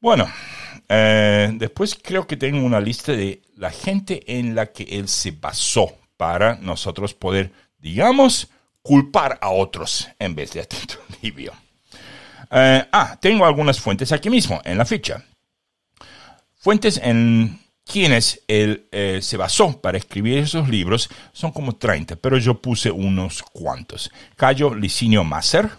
Bueno, 0.00 0.28
eh, 0.88 1.52
después 1.54 1.94
creo 1.94 2.26
que 2.26 2.36
tengo 2.36 2.66
una 2.66 2.80
lista 2.80 3.12
de 3.12 3.42
la 3.54 3.70
gente 3.70 4.24
en 4.26 4.56
la 4.56 4.72
que 4.72 4.82
él 4.82 5.06
se 5.06 5.30
basó 5.30 5.94
para 6.16 6.56
nosotros 6.56 7.14
poder, 7.14 7.52
digamos, 7.78 8.48
culpar 8.82 9.38
a 9.40 9.50
otros 9.50 10.08
en 10.18 10.34
vez 10.34 10.52
de 10.52 10.62
a 10.62 10.64
Tito 10.64 10.96
Livio. 11.22 11.52
Eh, 12.50 12.84
ah, 12.92 13.18
tengo 13.20 13.44
algunas 13.44 13.80
fuentes 13.80 14.12
aquí 14.12 14.30
mismo, 14.30 14.60
en 14.64 14.78
la 14.78 14.84
ficha. 14.84 15.22
fuentes 16.56 17.00
en 17.02 17.58
quienes 17.84 18.42
él 18.48 18.86
eh, 18.92 19.20
se 19.22 19.36
basó 19.36 19.80
para 19.80 19.96
escribir 19.96 20.38
esos 20.38 20.68
libros 20.68 21.08
son 21.32 21.52
como 21.52 21.76
30, 21.76 22.16
pero 22.16 22.36
yo 22.36 22.60
puse 22.60 22.90
unos 22.90 23.42
cuantos. 23.42 24.10
Cayo 24.36 24.74
Licinio 24.74 25.24
Masser, 25.24 25.70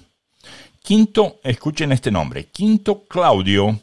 Quinto, 0.82 1.40
escuchen 1.44 1.92
este 1.92 2.10
nombre, 2.10 2.46
Quinto 2.46 3.04
Claudio 3.08 3.80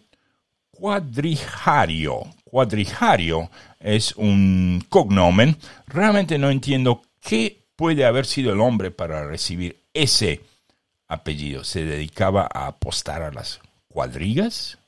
Cuadrijario. 0.71 2.23
Cuadrijario 2.45 3.51
es 3.81 4.15
un 4.17 4.85
cognomen. 4.89 5.57
Realmente 5.87 6.39
no 6.39 6.51
entiendo 6.51 7.03
qué 7.21 7.65
puede 7.77 8.05
haber 8.05 8.27
sido 8.27 8.53
el 8.53 8.61
hombre 8.61 8.91
para 8.91 9.27
recibir 9.27 9.85
ese 9.95 10.43
apellido. 11.09 11.65
¿Se 11.65 11.85
dedicaba 11.85 12.49
a 12.53 12.67
apostar 12.69 13.23
a 13.23 13.33
las 13.33 13.61
cuadrigas? 13.89 14.79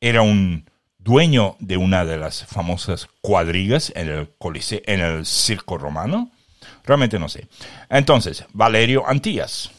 ¿Era 0.00 0.22
un 0.22 0.68
dueño 0.98 1.56
de 1.60 1.76
una 1.76 2.04
de 2.04 2.18
las 2.18 2.44
famosas 2.44 3.08
cuadrigas 3.20 3.92
en 3.96 4.08
el, 4.08 4.30
coliseo, 4.38 4.80
en 4.84 5.00
el 5.00 5.26
circo 5.26 5.78
romano? 5.78 6.30
Realmente 6.84 7.18
no 7.18 7.28
sé. 7.28 7.46
Entonces, 7.88 8.44
Valerio 8.52 9.06
Antías. 9.06 9.70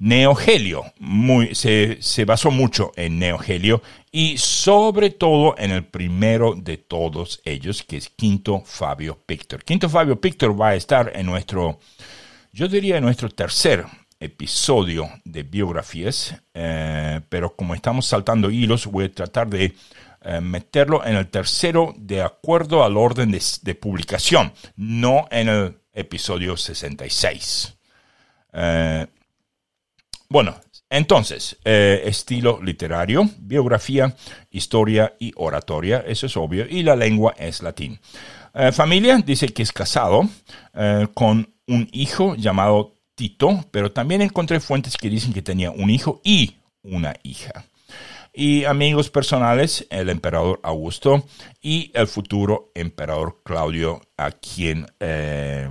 Neogelio, 0.00 0.82
muy, 0.98 1.54
se, 1.54 2.02
se, 2.02 2.24
basó 2.24 2.50
mucho 2.50 2.92
en 2.96 3.18
Neogelio 3.20 3.80
y 4.10 4.36
sobre 4.38 5.10
todo 5.10 5.54
en 5.56 5.70
el 5.70 5.84
primero 5.84 6.54
de 6.56 6.76
todos 6.76 7.40
ellos, 7.44 7.84
que 7.84 7.96
es 7.98 8.08
Quinto 8.08 8.60
Fabio 8.66 9.16
Pictor. 9.24 9.62
Quinto 9.64 9.88
Fabio 9.88 10.20
Pictor 10.20 10.60
va 10.60 10.70
a 10.70 10.74
estar 10.74 11.12
en 11.14 11.26
nuestro, 11.26 11.78
yo 12.52 12.66
diría, 12.66 12.98
en 12.98 13.04
nuestro 13.04 13.30
tercer 13.30 13.86
episodio 14.20 15.10
de 15.24 15.42
biografías, 15.42 16.34
eh, 16.54 17.20
pero 17.28 17.54
como 17.54 17.74
estamos 17.74 18.06
saltando 18.06 18.50
hilos, 18.50 18.86
voy 18.86 19.06
a 19.06 19.12
tratar 19.12 19.48
de 19.48 19.74
eh, 20.22 20.40
meterlo 20.40 21.04
en 21.04 21.16
el 21.16 21.28
tercero 21.28 21.94
de 21.96 22.22
acuerdo 22.22 22.84
al 22.84 22.96
orden 22.96 23.30
de, 23.30 23.74
publicación, 23.74 24.52
no 24.76 25.26
en 25.30 25.48
el 25.48 25.78
episodio 25.92 26.56
66. 26.56 27.76
Eh, 28.52 29.06
bueno, 30.28 30.56
entonces, 30.90 31.56
estilo 31.64 32.60
literario, 32.62 33.28
biografía, 33.38 34.14
historia 34.50 35.14
y 35.18 35.32
oratoria, 35.36 36.04
eso 36.06 36.26
es 36.26 36.36
obvio, 36.36 36.66
y 36.68 36.82
la 36.82 36.94
lengua 36.94 37.34
es 37.36 37.62
latín. 37.62 37.98
familia 38.72 39.18
dice 39.18 39.48
que 39.48 39.62
es 39.62 39.72
casado 39.72 40.28
con 41.14 41.52
un 41.66 41.88
hijo 41.92 42.36
llamado 42.36 42.93
Tito, 43.14 43.64
pero 43.70 43.92
también 43.92 44.22
encontré 44.22 44.60
fuentes 44.60 44.96
que 44.96 45.10
dicen 45.10 45.32
que 45.32 45.42
tenía 45.42 45.70
un 45.70 45.90
hijo 45.90 46.20
y 46.24 46.56
una 46.82 47.14
hija 47.22 47.64
y 48.34 48.64
amigos 48.64 49.10
personales, 49.10 49.86
el 49.90 50.10
emperador 50.10 50.60
Augusto 50.64 51.24
y 51.62 51.92
el 51.94 52.08
futuro 52.08 52.72
emperador 52.74 53.40
Claudio, 53.44 54.02
a 54.16 54.32
quien, 54.32 54.86
eh, 54.98 55.70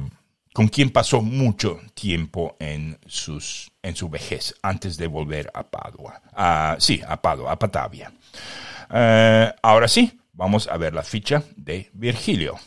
con 0.54 0.70
quien 0.70 0.90
pasó 0.90 1.22
mucho 1.22 1.82
tiempo 1.94 2.56
en, 2.60 2.98
sus, 3.06 3.70
en 3.82 3.98
su 3.98 4.08
vejez, 4.08 4.56
antes 4.62 4.96
de 4.96 5.08
volver 5.08 5.52
a 5.54 5.64
Padua. 5.64 6.22
sí, 6.80 7.02
a 7.06 7.22
Padua, 7.22 7.52
a 7.52 7.60
Patavia. 7.60 8.14
Eh, 8.90 9.52
ahora 9.62 9.90
sí, 9.90 10.18
vamos 10.32 10.68
a 10.68 10.78
ver 10.78 10.94
la 10.94 11.04
ficha 11.04 11.44
de 11.58 11.90
Virgilio. 11.94 12.58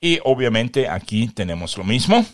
Y 0.00 0.20
obviamente 0.22 0.88
aquí 0.88 1.28
tenemos 1.28 1.76
lo 1.76 1.84
mismo, 1.84 2.24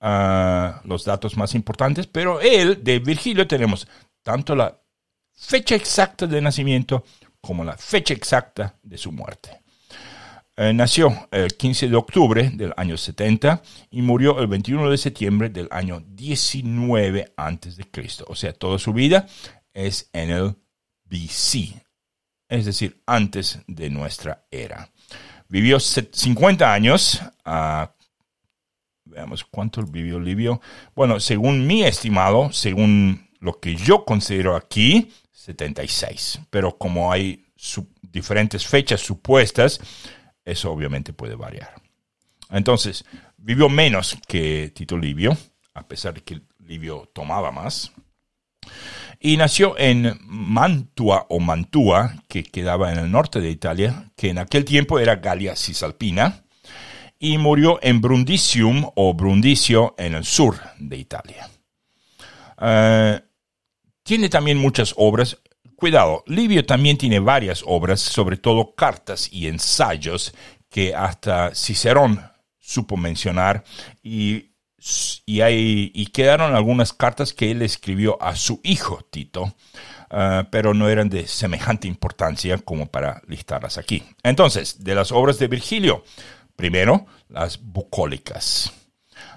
los 0.00 1.04
datos 1.04 1.36
más 1.36 1.54
importantes, 1.54 2.06
pero 2.06 2.40
él, 2.40 2.82
de 2.82 2.98
Virgilio, 2.98 3.46
tenemos 3.46 3.88
tanto 4.22 4.54
la 4.54 4.78
fecha 5.34 5.74
exacta 5.74 6.26
de 6.26 6.40
nacimiento 6.40 7.04
como 7.40 7.64
la 7.64 7.76
fecha 7.76 8.14
exacta 8.14 8.74
de 8.82 8.98
su 8.98 9.12
muerte. 9.12 9.60
Eh, 10.60 10.72
nació 10.72 11.28
el 11.30 11.54
15 11.56 11.88
de 11.88 11.94
octubre 11.94 12.50
del 12.52 12.74
año 12.76 12.96
70 12.96 13.62
y 13.92 14.02
murió 14.02 14.40
el 14.40 14.48
21 14.48 14.90
de 14.90 14.98
septiembre 14.98 15.50
del 15.50 15.68
año 15.70 16.02
19 16.04 17.32
antes 17.36 17.76
de 17.76 17.84
Cristo. 17.88 18.24
O 18.26 18.34
sea, 18.34 18.52
toda 18.52 18.80
su 18.80 18.92
vida 18.92 19.28
es 19.72 20.10
en 20.12 20.30
el 20.30 20.56
BC, 21.04 21.80
es 22.48 22.64
decir, 22.64 23.00
antes 23.06 23.60
de 23.68 23.88
nuestra 23.88 24.46
era. 24.50 24.90
Vivió 25.48 25.78
50 25.78 26.72
años. 26.72 27.22
Ah, 27.44 27.94
veamos 29.08 29.44
cuánto 29.44 29.82
vivió 29.82 30.20
Livio. 30.20 30.60
Bueno, 30.94 31.20
según 31.20 31.66
mi 31.66 31.84
estimado, 31.84 32.52
según 32.52 33.28
lo 33.40 33.60
que 33.60 33.76
yo 33.76 34.04
considero 34.04 34.56
aquí, 34.56 35.10
76. 35.32 36.40
Pero 36.50 36.76
como 36.76 37.12
hay 37.12 37.46
diferentes 38.02 38.66
fechas 38.66 39.00
supuestas, 39.00 39.80
eso 40.44 40.70
obviamente 40.70 41.12
puede 41.12 41.34
variar. 41.34 41.74
Entonces, 42.50 43.04
vivió 43.36 43.68
menos 43.68 44.16
que 44.26 44.72
Tito 44.74 44.96
Livio, 44.96 45.36
a 45.74 45.86
pesar 45.86 46.14
de 46.14 46.22
que 46.22 46.40
Livio 46.64 47.10
tomaba 47.12 47.50
más. 47.52 47.92
Y 49.20 49.36
nació 49.36 49.76
en 49.78 50.18
Mantua 50.22 51.26
o 51.28 51.40
Mantua, 51.40 52.14
que 52.28 52.44
quedaba 52.44 52.92
en 52.92 52.98
el 52.98 53.10
norte 53.10 53.40
de 53.40 53.50
Italia, 53.50 54.10
que 54.16 54.30
en 54.30 54.38
aquel 54.38 54.64
tiempo 54.64 54.98
era 54.98 55.16
Galia 55.16 55.56
Cisalpina, 55.56 56.44
y 57.18 57.38
murió 57.38 57.78
en 57.82 58.00
Brundisium 58.00 58.90
o 58.94 59.14
Brundicio 59.14 59.94
en 59.98 60.14
el 60.14 60.24
sur 60.24 60.56
de 60.78 60.96
Italia. 60.96 61.48
Eh, 62.60 63.20
tiene 64.02 64.28
también 64.28 64.58
muchas 64.58 64.94
obras. 64.96 65.38
Cuidado, 65.76 66.24
Livio 66.26 66.64
también 66.64 66.98
tiene 66.98 67.18
varias 67.18 67.62
obras, 67.66 68.00
sobre 68.00 68.36
todo 68.36 68.74
cartas 68.74 69.28
y 69.32 69.46
ensayos 69.46 70.34
que 70.68 70.94
hasta 70.94 71.54
Cicerón 71.54 72.20
supo 72.58 72.96
mencionar 72.96 73.64
y, 74.02 74.50
y, 75.24 75.40
hay, 75.40 75.90
y 75.94 76.06
quedaron 76.06 76.54
algunas 76.54 76.92
cartas 76.92 77.32
que 77.32 77.50
él 77.50 77.62
escribió 77.62 78.20
a 78.22 78.36
su 78.36 78.60
hijo 78.62 79.06
Tito, 79.10 79.54
uh, 80.10 80.44
pero 80.50 80.74
no 80.74 80.88
eran 80.88 81.08
de 81.08 81.26
semejante 81.26 81.88
importancia 81.88 82.58
como 82.58 82.86
para 82.86 83.22
listarlas 83.26 83.78
aquí. 83.78 84.02
Entonces, 84.22 84.84
de 84.84 84.94
las 84.94 85.12
obras 85.12 85.38
de 85.38 85.48
Virgilio, 85.48 86.04
primero, 86.58 87.06
las 87.28 87.62
bucólicas, 87.62 88.72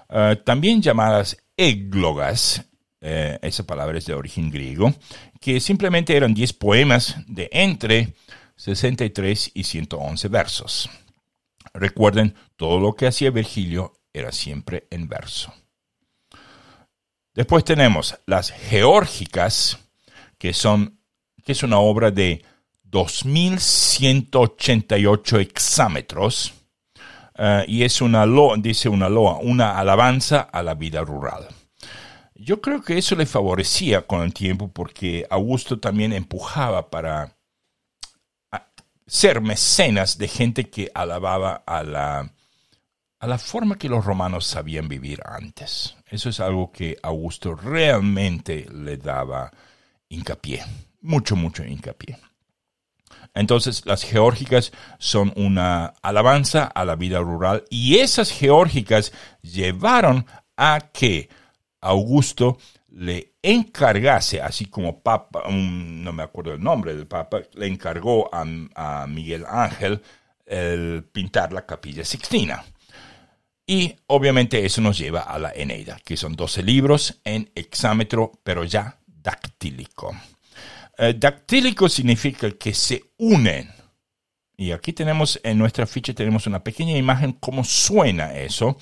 uh, 0.10 0.36
también 0.44 0.82
llamadas 0.82 1.38
églogas, 1.56 2.66
eh, 3.00 3.38
esa 3.44 3.64
palabra 3.64 4.00
es 4.00 4.08
de 4.08 4.16
origen 4.16 4.50
griego, 4.50 4.92
que 5.40 5.60
simplemente 5.60 6.18
eran 6.18 6.34
10 6.34 6.54
poemas 6.54 7.18
de 7.28 7.48
entre 7.52 8.16
63 8.56 9.52
y 9.54 9.64
111 9.64 10.28
versos. 10.30 10.90
Recuerden, 11.76 12.34
todo 12.56 12.80
lo 12.80 12.96
que 12.96 13.06
hacía 13.06 13.30
Virgilio 13.30 13.94
era 14.12 14.32
siempre 14.32 14.88
en 14.90 15.08
verso. 15.08 15.54
Después 17.36 17.64
tenemos 17.64 18.18
las 18.26 18.50
Geórgicas, 18.50 19.78
que, 20.40 20.54
son, 20.54 20.98
que 21.46 21.52
es 21.52 21.62
una 21.62 21.78
obra 21.78 22.10
de 22.10 22.44
2188 22.84 25.40
hexámetros, 25.40 26.56
eh, 27.38 27.66
y 27.68 27.84
es 27.84 28.02
una 28.02 28.26
loa, 28.26 28.58
dice 28.58 28.90
una 28.90 29.10
loa, 29.10 29.38
una 29.42 29.78
alabanza 29.78 30.42
a 30.42 30.64
la 30.64 30.74
vida 30.76 31.02
rural. 31.02 31.48
Yo 32.36 32.60
creo 32.60 32.82
que 32.82 32.98
eso 32.98 33.16
le 33.16 33.26
favorecía 33.26 34.08
con 34.08 34.22
el 34.22 34.34
tiempo 34.34 34.68
porque 34.68 35.28
Augusto 35.30 35.80
también 35.80 36.12
empujaba 36.12 36.90
para 36.90 37.38
ser 39.06 39.42
mecenas 39.42 40.18
de 40.18 40.28
gente 40.28 40.70
que 40.70 40.90
alababa 40.96 41.64
a 41.66 41.84
la, 41.84 42.32
a 43.20 43.28
la 43.28 43.38
forma 43.38 43.78
que 43.78 43.90
los 43.90 44.06
romanos 44.06 44.48
sabían 44.48 44.88
vivir 44.88 45.22
antes. 45.26 45.98
Eso 46.08 46.30
es 46.30 46.40
algo 46.40 46.72
que 46.72 46.98
Augusto 47.04 47.54
realmente 47.54 48.66
le 48.74 48.98
daba 48.98 49.52
hincapié, 50.10 50.64
mucho, 51.02 51.36
mucho 51.36 51.64
hincapié. 51.64 52.18
Entonces 53.34 53.86
las 53.86 54.04
geórgicas 54.04 54.72
son 55.00 55.32
una 55.36 55.94
alabanza 56.02 56.66
a 56.66 56.84
la 56.86 56.96
vida 56.96 57.20
rural 57.20 57.64
y 57.70 58.00
esas 58.00 58.32
geórgicas 58.32 59.14
llevaron 59.42 60.26
a 60.58 60.90
que 60.94 61.30
Augusto 61.80 62.58
le 62.92 63.34
encargase, 63.42 64.42
así 64.42 64.66
como 64.66 65.02
Papa, 65.02 65.44
no 65.50 66.14
me 66.14 66.24
acuerdo 66.24 66.54
el 66.54 66.62
nombre 66.62 66.94
del 66.94 67.08
Papa, 67.08 67.42
le 67.54 67.68
encargó 67.68 68.30
a, 68.34 69.08
Miguel 69.08 69.46
Ángel 69.48 70.02
el 70.46 71.04
pintar 71.12 71.54
la 71.54 71.66
capilla 71.66 72.04
Sixtina. 72.04 72.64
Y 73.66 73.96
obviamente 74.08 74.66
eso 74.66 74.82
nos 74.82 74.98
lleva 74.98 75.22
a 75.22 75.40
la 75.40 75.52
Eneida, 75.54 76.00
que 76.04 76.18
son 76.18 76.36
12 76.36 76.64
libros 76.64 77.22
en 77.24 77.50
hexámetro, 77.56 78.34
pero 78.44 78.66
ya 78.66 78.98
dactílico. 79.08 80.14
Eh, 80.98 81.16
dactílico 81.18 81.90
significa 81.90 82.52
que 82.52 82.74
se 82.74 83.14
unen. 83.18 83.70
Y 84.58 84.72
aquí 84.72 84.94
tenemos 84.94 85.40
en 85.44 85.58
nuestra 85.58 85.88
ficha 85.88 86.14
tenemos 86.14 86.46
una 86.46 86.64
pequeña 86.64 86.96
imagen 86.96 87.34
cómo 87.34 87.64
suena 87.64 88.36
eso. 88.36 88.78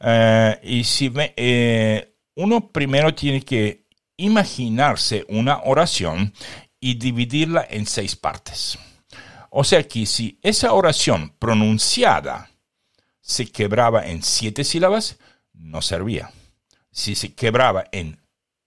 Eh, 0.00 0.58
y 0.62 0.84
si 0.84 1.12
eh, 1.14 2.14
uno 2.36 2.72
primero 2.72 3.14
tiene 3.14 3.42
que 3.42 3.86
imaginarse 4.16 5.24
una 5.28 5.60
oración 5.64 6.32
y 6.80 6.94
dividirla 6.94 7.66
en 7.68 7.86
seis 7.86 8.16
partes. 8.16 8.78
O 9.50 9.64
sea 9.64 9.82
que 9.86 10.06
si 10.06 10.38
esa 10.42 10.72
oración 10.72 11.34
pronunciada 11.38 12.50
se 13.20 13.50
quebraba 13.50 14.06
en 14.06 14.22
siete 14.22 14.64
sílabas, 14.64 15.18
no 15.52 15.82
servía. 15.82 16.30
Si 16.90 17.14
se 17.14 17.34
quebraba 17.34 17.84
en 17.92 18.20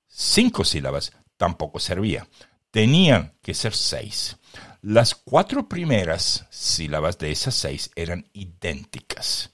cinco 0.07 0.63
sílabas, 0.63 1.13
tampoco 1.37 1.79
servía. 1.79 2.27
Tenían 2.71 3.33
que 3.41 3.53
ser 3.53 3.75
seis. 3.75 4.37
Las 4.81 5.13
cuatro 5.13 5.67
primeras 5.67 6.47
sílabas 6.49 7.17
de 7.17 7.31
esas 7.31 7.53
seis 7.53 7.91
eran 7.95 8.27
idénticas. 8.33 9.51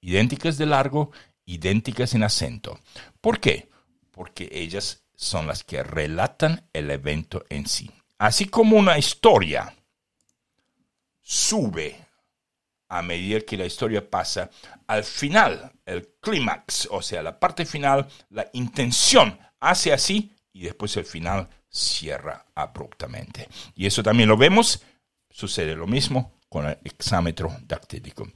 Idénticas 0.00 0.58
de 0.58 0.66
largo, 0.66 1.10
idénticas 1.46 2.14
en 2.14 2.22
acento. 2.22 2.78
¿Por 3.20 3.40
qué? 3.40 3.70
Porque 4.10 4.48
ellas 4.52 5.02
son 5.16 5.46
las 5.46 5.64
que 5.64 5.82
relatan 5.82 6.68
el 6.72 6.90
evento 6.90 7.44
en 7.48 7.66
sí. 7.66 7.90
Así 8.18 8.46
como 8.46 8.76
una 8.76 8.98
historia 8.98 9.74
sube 11.22 11.96
a 12.88 13.02
medida 13.02 13.40
que 13.40 13.56
la 13.56 13.66
historia 13.66 14.08
pasa, 14.08 14.50
al 14.86 15.04
final, 15.04 15.72
el 15.84 16.14
clímax, 16.20 16.88
o 16.90 17.02
sea, 17.02 17.22
la 17.22 17.38
parte 17.38 17.66
final, 17.66 18.08
la 18.30 18.48
intención 18.52 19.38
hace 19.60 19.92
así 19.92 20.34
y 20.52 20.62
después 20.62 20.96
el 20.96 21.04
final 21.04 21.48
cierra 21.68 22.46
abruptamente. 22.54 23.48
Y 23.74 23.86
eso 23.86 24.02
también 24.02 24.28
lo 24.28 24.36
vemos, 24.36 24.82
sucede 25.30 25.74
lo 25.74 25.86
mismo 25.86 26.32
con 26.48 26.66
el 26.66 26.78
exámetro 26.84 27.54
dactílico. 27.66 28.28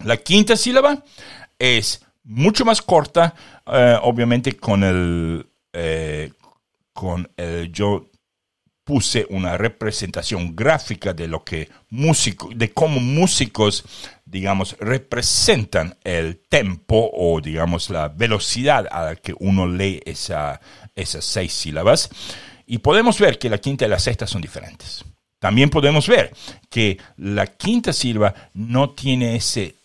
La 0.00 0.16
quinta 0.16 0.56
sílaba 0.56 1.02
es 1.58 2.04
mucho 2.24 2.64
más 2.64 2.82
corta, 2.82 3.34
eh, 3.66 3.98
obviamente 4.02 4.56
con 4.56 4.82
el, 4.82 5.46
eh, 5.72 6.32
con 6.92 7.30
el 7.36 7.70
yo 7.72 8.10
puse 8.84 9.26
una 9.30 9.56
representación 9.56 10.54
gráfica 10.54 11.14
de 11.14 11.26
lo 11.26 11.42
que 11.42 11.70
músico, 11.88 12.50
de 12.54 12.72
cómo 12.72 13.00
músicos, 13.00 13.84
digamos, 14.26 14.76
representan 14.78 15.96
el 16.04 16.38
tempo 16.48 17.10
o, 17.14 17.40
digamos, 17.40 17.88
la 17.88 18.08
velocidad 18.08 18.86
a 18.90 19.04
la 19.04 19.16
que 19.16 19.34
uno 19.38 19.66
lee 19.66 20.02
esa, 20.04 20.60
esas 20.94 21.24
seis 21.24 21.52
sílabas. 21.54 22.10
Y 22.66 22.78
podemos 22.78 23.18
ver 23.18 23.38
que 23.38 23.50
la 23.50 23.58
quinta 23.58 23.86
y 23.86 23.88
la 23.88 23.98
sexta 23.98 24.26
son 24.26 24.42
diferentes. 24.42 25.04
También 25.38 25.70
podemos 25.70 26.08
ver 26.08 26.34
que 26.70 26.98
la 27.18 27.46
quinta 27.46 27.92
sílaba 27.92 28.34
no 28.54 28.90
tiene 28.90 29.36
ese 29.36 29.76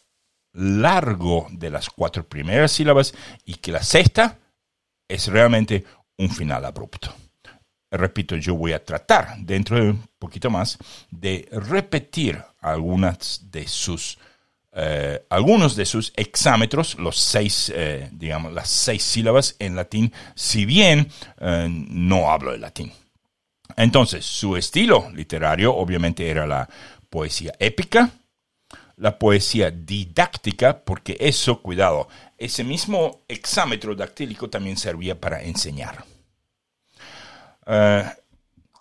largo 0.54 1.48
de 1.52 1.70
las 1.70 1.90
cuatro 1.90 2.28
primeras 2.28 2.72
sílabas 2.72 3.14
y 3.46 3.56
que 3.56 3.72
la 3.72 3.84
sexta 3.84 4.38
es 5.08 5.28
realmente 5.28 5.84
un 6.18 6.30
final 6.30 6.66
abrupto 6.66 7.14
repito, 7.92 8.36
yo 8.36 8.56
voy 8.56 8.74
a 8.74 8.84
tratar 8.84 9.38
dentro 9.40 9.78
de 9.78 9.92
un 9.92 10.10
poquito 10.20 10.50
más 10.50 10.78
de 11.10 11.48
repetir 11.52 12.44
algunas 12.60 13.52
de 13.52 13.68
sus, 13.68 14.20
eh, 14.72 15.26
algunos 15.30 15.76
de 15.76 15.86
sus 15.86 16.14
exámetros, 16.16 16.96
los 17.00 17.18
seis, 17.18 17.72
eh, 17.76 18.08
digamos, 18.12 18.54
las 18.54 18.70
seis 18.70 19.02
sílabas 19.02 19.56
en 19.58 19.76
latín, 19.76 20.14
si 20.36 20.66
bien 20.66 21.12
eh, 21.40 21.68
no 21.70 22.32
hablo 22.32 22.52
de 22.52 22.60
latín. 22.60 22.92
Entonces, 23.76 24.26
su 24.26 24.56
estilo 24.58 25.10
literario 25.14 25.76
obviamente 25.76 26.30
era 26.30 26.46
la 26.46 26.70
poesía 27.10 27.54
épica, 27.60 28.12
la 28.98 29.18
poesía 29.18 29.72
didáctica, 29.72 30.80
porque 30.84 31.18
eso, 31.20 31.62
cuidado, 31.62 32.08
ese 32.38 32.64
mismo 32.64 33.22
exámetro 33.28 33.96
dactílico 33.96 34.50
también 34.50 34.78
servía 34.78 35.20
para 35.20 35.42
enseñar. 35.42 36.04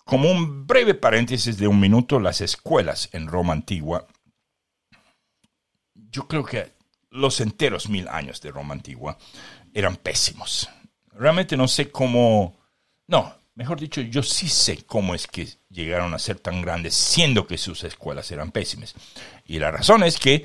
Como 0.05 0.31
un 0.31 0.67
breve 0.67 0.95
paréntesis 0.95 1.59
de 1.59 1.69
un 1.69 1.79
minuto, 1.79 2.19
las 2.19 2.41
escuelas 2.41 3.11
en 3.13 3.29
Roma 3.29 3.53
antigua, 3.53 4.07
yo 6.19 6.27
creo 6.27 6.45
que 6.45 6.73
los 7.11 7.41
enteros 7.41 7.89
mil 7.89 8.09
años 8.09 8.41
de 8.41 8.51
Roma 8.51 8.75
antigua 8.75 9.17
eran 9.73 9.95
pésimos. 9.95 10.69
Realmente 11.13 11.57
no 11.57 11.69
sé 11.69 11.93
cómo, 11.93 12.59
no, 13.07 13.37
mejor 13.55 13.79
dicho, 13.79 14.01
yo 14.01 14.25
sí 14.25 14.49
sé 14.49 14.79
cómo 14.85 15.15
es 15.15 15.29
que 15.29 15.49
llegaron 15.71 16.13
a 16.15 16.19
ser 16.19 16.41
tan 16.41 16.61
grandes 16.61 16.95
siendo 16.95 17.47
que 17.47 17.57
sus 17.57 17.85
escuelas 17.85 18.33
eran 18.33 18.51
pésimas. 18.51 18.97
Y 19.47 19.61
la 19.61 19.71
razón 19.71 20.03
es 20.03 20.19
que, 20.19 20.45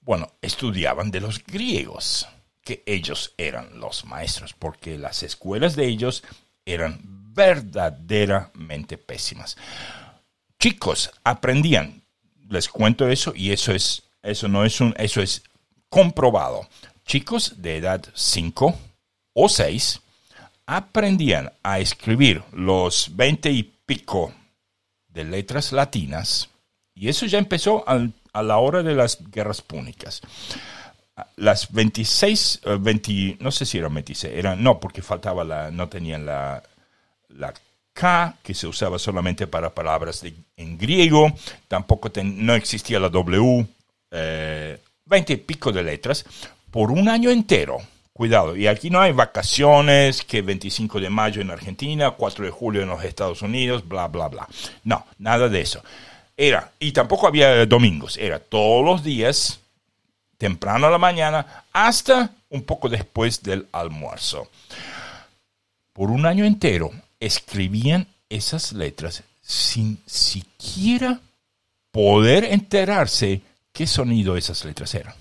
bueno, 0.00 0.32
estudiaban 0.40 1.10
de 1.10 1.20
los 1.20 1.44
griegos, 1.44 2.26
que 2.62 2.82
ellos 2.86 3.34
eran 3.36 3.78
los 3.78 4.06
maestros, 4.06 4.54
porque 4.54 4.96
las 4.96 5.22
escuelas 5.22 5.76
de 5.76 5.88
ellos 5.88 6.24
eran 6.64 7.00
verdaderamente 7.34 8.96
pésimas. 8.96 9.58
Chicos 10.58 11.10
aprendían, 11.22 12.02
les 12.48 12.70
cuento 12.70 13.10
eso 13.10 13.34
y 13.36 13.52
eso 13.52 13.72
es, 13.72 14.04
eso 14.22 14.48
no 14.48 14.64
es 14.64 14.80
un, 14.80 14.94
eso 14.98 15.20
es 15.20 15.42
comprobado. 15.88 16.68
Chicos 17.04 17.54
de 17.62 17.76
edad 17.76 18.04
5 18.14 18.74
o 19.34 19.48
6 19.48 20.00
aprendían 20.66 21.52
a 21.62 21.80
escribir 21.80 22.42
los 22.52 23.14
20 23.14 23.50
y 23.50 23.62
pico 23.62 24.32
de 25.08 25.24
letras 25.24 25.72
latinas 25.72 26.48
y 26.94 27.08
eso 27.08 27.26
ya 27.26 27.38
empezó 27.38 27.84
a 27.86 28.42
la 28.42 28.58
hora 28.58 28.82
de 28.82 28.94
las 28.94 29.18
guerras 29.30 29.60
púnicas 29.60 30.22
las 31.36 31.72
26, 31.72 32.60
20, 32.80 33.12
eh, 33.12 33.36
no 33.40 33.50
sé 33.50 33.66
si 33.66 33.78
eran 33.78 33.94
26, 33.94 34.32
eran, 34.34 34.62
no, 34.62 34.80
porque 34.80 35.02
faltaba 35.02 35.44
la, 35.44 35.70
no 35.70 35.88
tenían 35.88 36.26
la, 36.26 36.62
la 37.28 37.52
K, 37.92 38.36
que 38.42 38.54
se 38.54 38.66
usaba 38.66 38.98
solamente 38.98 39.46
para 39.46 39.74
palabras 39.74 40.24
en 40.56 40.78
griego, 40.78 41.32
tampoco 41.68 42.10
no 42.22 42.54
existía 42.54 42.98
la 42.98 43.10
W, 43.10 43.66
eh, 44.12 44.78
20 45.06 45.32
y 45.32 45.36
pico 45.38 45.72
de 45.72 45.82
letras, 45.82 46.24
por 46.70 46.90
un 46.90 47.08
año 47.08 47.30
entero. 47.30 47.78
Cuidado, 48.12 48.54
y 48.54 48.66
aquí 48.66 48.90
no 48.90 49.00
hay 49.00 49.12
vacaciones, 49.12 50.22
que 50.22 50.42
25 50.42 51.00
de 51.00 51.08
mayo 51.08 51.40
en 51.40 51.50
Argentina, 51.50 52.10
4 52.10 52.44
de 52.44 52.50
julio 52.50 52.82
en 52.82 52.88
los 52.88 53.02
Estados 53.02 53.40
Unidos, 53.40 53.88
bla, 53.88 54.06
bla, 54.08 54.28
bla. 54.28 54.46
No, 54.84 55.06
nada 55.18 55.48
de 55.48 55.62
eso. 55.62 55.82
Era, 56.36 56.72
y 56.78 56.92
tampoco 56.92 57.26
había 57.26 57.64
domingos, 57.66 58.18
era 58.18 58.38
todos 58.38 58.84
los 58.84 59.02
días, 59.02 59.60
temprano 60.36 60.86
a 60.86 60.90
la 60.90 60.98
mañana, 60.98 61.64
hasta 61.72 62.30
un 62.50 62.62
poco 62.62 62.88
después 62.88 63.42
del 63.42 63.66
almuerzo. 63.72 64.48
Por 65.92 66.10
un 66.10 66.26
año 66.26 66.44
entero 66.44 66.90
escribían 67.18 68.06
esas 68.28 68.72
letras 68.72 69.22
sin 69.40 70.02
siquiera 70.06 71.20
poder 71.90 72.44
enterarse 72.44 73.42
qué 73.72 73.86
sonido 73.86 74.36
esas 74.36 74.64
letras 74.64 74.94
eran. 74.94 75.14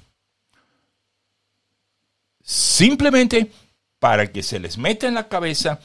Simplemente 2.43 3.52
para 3.99 4.32
que 4.32 4.43
se 4.43 4.60
les 4.60 4.78
meta 4.78 5.08
en 5.08 5.14
la 5.14 5.28
cabeza, 5.28 5.80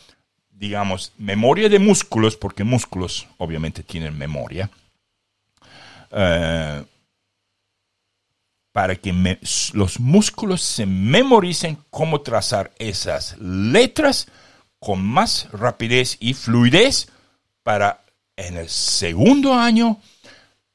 digamos, 0.51 1.13
memoria 1.19 1.69
de 1.69 1.79
músculos, 1.79 2.37
porque 2.37 2.65
músculos 2.65 3.29
obviamente 3.37 3.83
tienen 3.83 4.17
memoria, 4.17 4.71
eh, 6.11 6.85
para 8.73 8.97
que 8.97 9.39
los 9.73 10.01
músculos 10.01 10.63
se 10.63 10.87
memoricen 10.87 11.79
cómo 11.91 12.21
trazar 12.21 12.73
esas 12.79 13.37
letras 13.39 14.29
con 14.79 15.03
más 15.03 15.49
rapidez 15.53 16.17
y 16.21 16.35
fluidez 16.35 17.09
para 17.63 18.05
en 18.37 18.57
el 18.57 18.69
segundo 18.69 19.55
año 19.55 20.01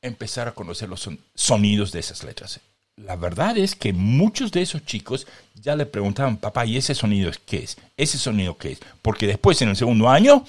empezar 0.02 0.48
a 0.48 0.54
conocer 0.54 0.90
los 0.90 1.10
sonidos 1.36 1.92
de 1.92 2.00
esas 2.00 2.24
letras. 2.24 2.60
La 2.98 3.16
verdad 3.16 3.58
es 3.58 3.76
que 3.76 3.94
muchos 3.94 4.52
de 4.52 4.62
esos 4.62 4.86
chicos 4.86 5.26
ya 5.56 5.76
le 5.76 5.86
preguntaban, 5.86 6.38
papá, 6.38 6.66
¿y 6.66 6.78
ese 6.78 6.94
sonido 6.94 7.32
qué 7.46 7.60
es? 7.60 7.78
¿Ese 7.98 8.18
sonido 8.18 8.58
qué 8.58 8.74
es? 8.74 8.80
Porque 9.02 9.28
después 9.28 9.62
en 9.62 9.70
el 9.70 9.76
segundo 9.76 10.10
año, 10.10 10.46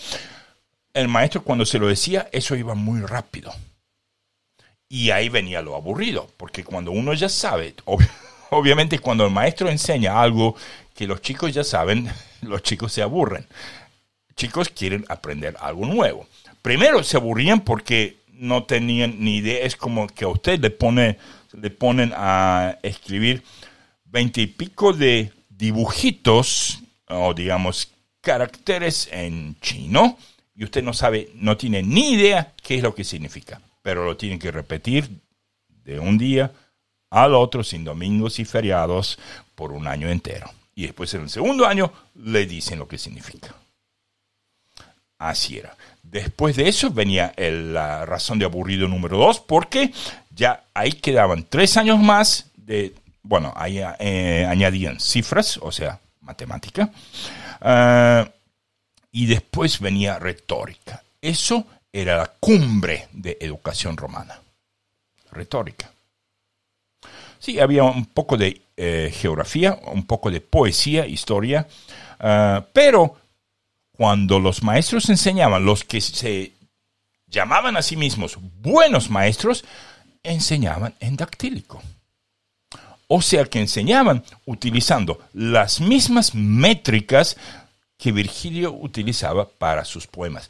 el 0.92 1.08
maestro 1.08 1.42
cuando 1.42 1.64
se 1.64 1.78
lo 1.78 1.86
decía, 1.88 2.28
eso 2.32 2.56
iba 2.56 2.74
muy 2.74 3.00
rápido. 3.00 3.52
Y 4.88 5.10
ahí 5.10 5.28
venía 5.28 5.62
lo 5.62 5.74
aburrido, 5.74 6.28
porque 6.36 6.64
cuando 6.64 6.90
uno 6.90 7.14
ya 7.14 7.28
sabe, 7.28 7.74
obviamente 8.50 8.98
cuando 8.98 9.24
el 9.24 9.32
maestro 9.32 9.70
enseña 9.70 10.20
algo 10.20 10.54
que 10.94 11.06
los 11.06 11.22
chicos 11.22 11.54
ya 11.54 11.64
saben, 11.64 12.10
los 12.42 12.62
chicos 12.62 12.92
se 12.92 13.02
aburren. 13.02 13.46
Chicos 14.34 14.68
quieren 14.68 15.04
aprender 15.08 15.56
algo 15.60 15.86
nuevo. 15.86 16.26
Primero 16.60 17.02
se 17.02 17.16
aburrían 17.16 17.60
porque 17.60 18.18
no 18.32 18.64
tenían 18.64 19.16
ni 19.18 19.36
idea. 19.36 19.64
Es 19.64 19.76
como 19.76 20.06
que 20.06 20.24
a 20.24 20.28
usted 20.28 20.60
le, 20.60 20.70
pone, 20.70 21.18
le 21.52 21.70
ponen 21.70 22.12
a 22.16 22.78
escribir 22.82 23.42
veinte 24.04 24.42
y 24.42 24.46
pico 24.46 24.92
de 24.92 25.32
dibujitos 25.48 26.82
o 27.08 27.34
digamos 27.34 27.92
caracteres 28.20 29.08
en 29.12 29.58
chino 29.60 30.18
y 30.54 30.64
usted 30.64 30.82
no 30.82 30.92
sabe, 30.92 31.30
no 31.34 31.56
tiene 31.56 31.82
ni 31.82 32.12
idea 32.12 32.52
qué 32.62 32.76
es 32.76 32.82
lo 32.82 32.94
que 32.94 33.04
significa, 33.04 33.60
pero 33.82 34.04
lo 34.04 34.16
tienen 34.16 34.38
que 34.38 34.50
repetir 34.50 35.08
de 35.68 35.98
un 35.98 36.18
día 36.18 36.52
al 37.10 37.34
otro 37.34 37.64
sin 37.64 37.84
domingos 37.84 38.38
y 38.38 38.44
feriados 38.44 39.18
por 39.54 39.72
un 39.72 39.86
año 39.86 40.08
entero 40.08 40.50
y 40.74 40.82
después 40.82 41.12
en 41.14 41.22
el 41.22 41.30
segundo 41.30 41.66
año 41.66 41.92
le 42.14 42.46
dicen 42.46 42.78
lo 42.78 42.88
que 42.88 42.98
significa. 42.98 43.54
Así 45.18 45.58
era. 45.58 45.76
Después 46.12 46.56
de 46.56 46.68
eso 46.68 46.90
venía 46.90 47.32
la 47.38 48.04
razón 48.04 48.38
de 48.38 48.44
aburrido 48.44 48.86
número 48.86 49.16
dos, 49.16 49.40
porque 49.40 49.94
ya 50.30 50.64
ahí 50.74 50.92
quedaban 50.92 51.46
tres 51.48 51.78
años 51.78 51.98
más 51.98 52.50
de, 52.54 52.94
bueno, 53.22 53.50
ahí 53.56 53.80
eh, 53.98 54.46
añadían 54.46 55.00
cifras, 55.00 55.56
o 55.56 55.72
sea, 55.72 56.00
matemática, 56.20 56.90
ah, 57.62 58.28
y 59.10 59.24
después 59.24 59.80
venía 59.80 60.18
retórica. 60.18 61.02
Eso 61.22 61.66
era 61.90 62.18
la 62.18 62.26
cumbre 62.26 63.08
de 63.12 63.38
educación 63.40 63.96
romana. 63.96 64.38
Retórica. 65.30 65.90
Sí, 67.38 67.58
había 67.58 67.84
un 67.84 68.04
poco 68.04 68.36
de 68.36 68.60
eh, 68.76 69.10
geografía, 69.14 69.80
un 69.86 70.06
poco 70.06 70.30
de 70.30 70.42
poesía, 70.42 71.06
historia, 71.06 71.66
pero 72.74 73.16
cuando 73.92 74.40
los 74.40 74.62
maestros 74.62 75.08
enseñaban, 75.08 75.64
los 75.64 75.84
que 75.84 76.00
se 76.00 76.52
llamaban 77.26 77.76
a 77.76 77.82
sí 77.82 77.96
mismos 77.96 78.38
buenos 78.60 79.10
maestros, 79.10 79.64
enseñaban 80.22 80.94
en 81.00 81.16
dactílico. 81.16 81.82
O 83.08 83.20
sea 83.20 83.44
que 83.44 83.60
enseñaban 83.60 84.24
utilizando 84.46 85.20
las 85.34 85.80
mismas 85.80 86.34
métricas 86.34 87.36
que 87.98 88.12
Virgilio 88.12 88.72
utilizaba 88.72 89.48
para 89.48 89.84
sus 89.84 90.06
poemas. 90.06 90.48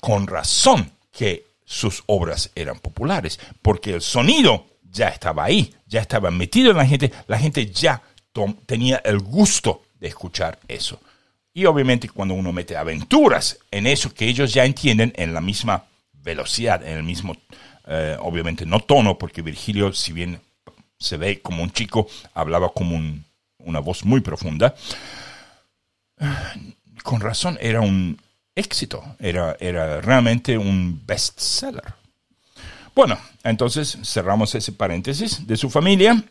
Con 0.00 0.26
razón 0.26 0.90
que 1.12 1.46
sus 1.64 2.02
obras 2.06 2.50
eran 2.54 2.78
populares, 2.80 3.38
porque 3.62 3.94
el 3.94 4.02
sonido 4.02 4.66
ya 4.90 5.08
estaba 5.08 5.44
ahí, 5.44 5.74
ya 5.86 6.00
estaba 6.00 6.30
metido 6.30 6.72
en 6.72 6.76
la 6.76 6.86
gente, 6.86 7.12
la 7.28 7.38
gente 7.38 7.66
ya 7.66 8.02
tenía 8.66 8.96
el 9.04 9.20
gusto 9.20 9.82
de 10.00 10.08
escuchar 10.08 10.58
eso. 10.68 11.00
Y 11.54 11.66
obviamente 11.66 12.08
cuando 12.08 12.34
uno 12.34 12.52
mete 12.52 12.76
aventuras 12.76 13.58
en 13.70 13.86
eso 13.86 14.14
que 14.14 14.26
ellos 14.26 14.52
ya 14.54 14.64
entienden 14.64 15.12
en 15.16 15.34
la 15.34 15.40
misma 15.40 15.84
velocidad, 16.12 16.82
en 16.86 16.96
el 16.96 17.02
mismo, 17.02 17.36
eh, 17.86 18.16
obviamente 18.20 18.64
no 18.64 18.80
tono, 18.80 19.18
porque 19.18 19.42
Virgilio, 19.42 19.92
si 19.92 20.12
bien 20.12 20.40
se 20.98 21.16
ve 21.16 21.40
como 21.42 21.62
un 21.62 21.72
chico, 21.72 22.08
hablaba 22.32 22.72
como 22.72 23.00
una 23.58 23.80
voz 23.80 24.04
muy 24.04 24.20
profunda, 24.20 24.74
con 27.02 27.20
razón 27.20 27.58
era 27.60 27.80
un 27.80 28.18
éxito, 28.54 29.04
era, 29.18 29.56
era 29.60 30.00
realmente 30.00 30.56
un 30.56 31.02
bestseller. 31.04 31.94
Bueno, 32.94 33.18
entonces 33.42 33.98
cerramos 34.04 34.54
ese 34.54 34.72
paréntesis 34.72 35.46
de 35.46 35.56
su 35.56 35.70
familia. 35.70 36.22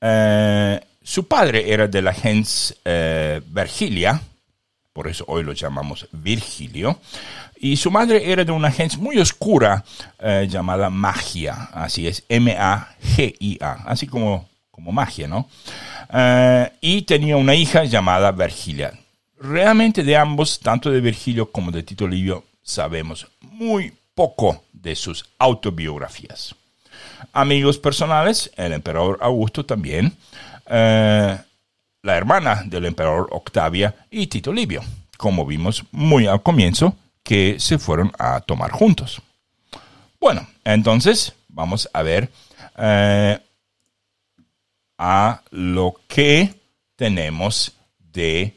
Eh, 0.00 0.80
su 1.04 1.28
padre 1.28 1.70
era 1.70 1.86
de 1.86 2.00
la 2.00 2.14
gens 2.14 2.74
eh, 2.84 3.42
Virgilia, 3.46 4.20
por 4.94 5.06
eso 5.06 5.24
hoy 5.28 5.42
lo 5.42 5.52
llamamos 5.52 6.08
Virgilio, 6.12 6.98
y 7.56 7.76
su 7.76 7.90
madre 7.90 8.32
era 8.32 8.42
de 8.42 8.52
una 8.52 8.70
gens 8.70 8.96
muy 8.96 9.18
oscura 9.18 9.84
eh, 10.18 10.46
llamada 10.48 10.88
Magia, 10.88 11.68
así 11.74 12.08
es, 12.08 12.24
M-A-G-I-A, 12.28 13.72
así 13.86 14.06
como, 14.06 14.48
como 14.70 14.92
magia, 14.92 15.28
¿no? 15.28 15.48
Eh, 16.10 16.72
y 16.80 17.02
tenía 17.02 17.36
una 17.36 17.54
hija 17.54 17.84
llamada 17.84 18.32
Virgilia. 18.32 18.98
Realmente 19.38 20.02
de 20.04 20.16
ambos, 20.16 20.58
tanto 20.58 20.90
de 20.90 21.00
Virgilio 21.00 21.52
como 21.52 21.70
de 21.70 21.82
Tito 21.82 22.08
Livio, 22.08 22.44
sabemos 22.62 23.26
muy 23.42 23.92
poco 24.14 24.64
de 24.72 24.96
sus 24.96 25.26
autobiografías. 25.38 26.54
Amigos 27.32 27.78
personales, 27.78 28.50
el 28.56 28.72
emperador 28.72 29.18
Augusto 29.20 29.66
también, 29.66 30.16
eh, 30.66 31.38
la 32.02 32.16
hermana 32.16 32.62
del 32.66 32.84
emperador 32.86 33.28
Octavia 33.32 33.94
y 34.10 34.26
Tito 34.26 34.52
Livio, 34.52 34.82
como 35.16 35.46
vimos 35.46 35.84
muy 35.90 36.26
al 36.26 36.42
comienzo, 36.42 36.96
que 37.22 37.58
se 37.58 37.78
fueron 37.78 38.12
a 38.18 38.40
tomar 38.40 38.70
juntos. 38.70 39.22
Bueno, 40.20 40.46
entonces 40.64 41.34
vamos 41.48 41.88
a 41.92 42.02
ver 42.02 42.30
eh, 42.76 43.38
a 44.98 45.42
lo 45.50 46.00
que 46.06 46.54
tenemos 46.96 47.72
de 47.98 48.54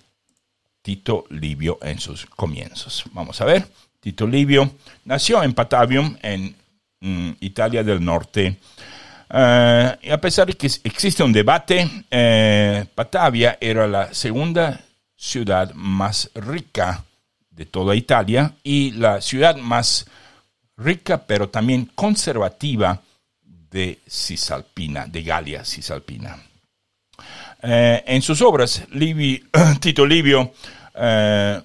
Tito 0.82 1.26
Livio 1.30 1.80
en 1.82 2.00
sus 2.00 2.26
comienzos. 2.26 3.04
Vamos 3.12 3.42
a 3.42 3.46
ver. 3.46 3.68
Tito 4.00 4.28
Livio 4.28 4.72
nació 5.06 5.44
en 5.44 5.54
Patavium, 5.54 6.16
en 6.22 6.56
mm, 7.02 7.32
Italia 7.40 7.84
del 7.84 8.04
Norte, 8.04 8.58
eh, 9.30 10.12
a 10.12 10.18
pesar 10.18 10.48
de 10.48 10.54
que 10.54 10.68
existe 10.84 11.24
un 11.24 11.34
debate, 11.34 12.06
eh, 12.10 12.86
Batavia 12.96 13.58
era 13.60 13.88
la 13.88 14.14
segunda 14.14 14.80
ciudad 15.16 15.74
más 15.74 16.30
rica 16.36 17.04
de 17.50 17.66
toda 17.66 17.96
Italia 17.96 18.54
y 18.64 18.92
la 18.92 19.20
ciudad 19.20 19.58
más 19.58 20.06
rica 20.78 21.26
pero 21.26 21.50
también 21.50 21.92
conservativa 21.96 23.02
de 23.42 24.00
Cisalpina, 24.08 25.08
de 25.08 25.24
Galia 25.24 25.66
Cisalpina. 25.66 26.38
Eh, 27.64 28.04
en 28.06 28.22
sus 28.22 28.42
obras, 28.42 28.84
Tito 29.82 30.06
Livio 30.06 30.54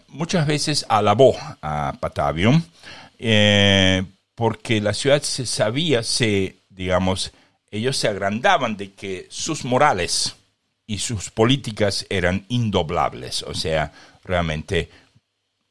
muchas 0.09 0.47
veces 0.47 0.85
alabó 0.89 1.35
a 1.63 1.95
Patavium 1.99 2.63
porque 4.35 4.81
la 4.81 4.93
ciudad 4.93 5.23
se 5.23 5.47
sabía, 5.47 6.03
se, 6.03 6.57
digamos, 6.69 7.33
ellos 7.73 7.97
se 7.97 8.07
agrandaban 8.07 8.77
de 8.77 8.93
que 8.93 9.27
sus 9.31 9.65
morales 9.65 10.37
y 10.87 10.99
sus 10.99 11.31
políticas 11.31 12.07
eran 12.11 12.45
indoblables, 12.49 13.43
o 13.45 13.55
sea, 13.55 13.91
realmente 14.25 14.91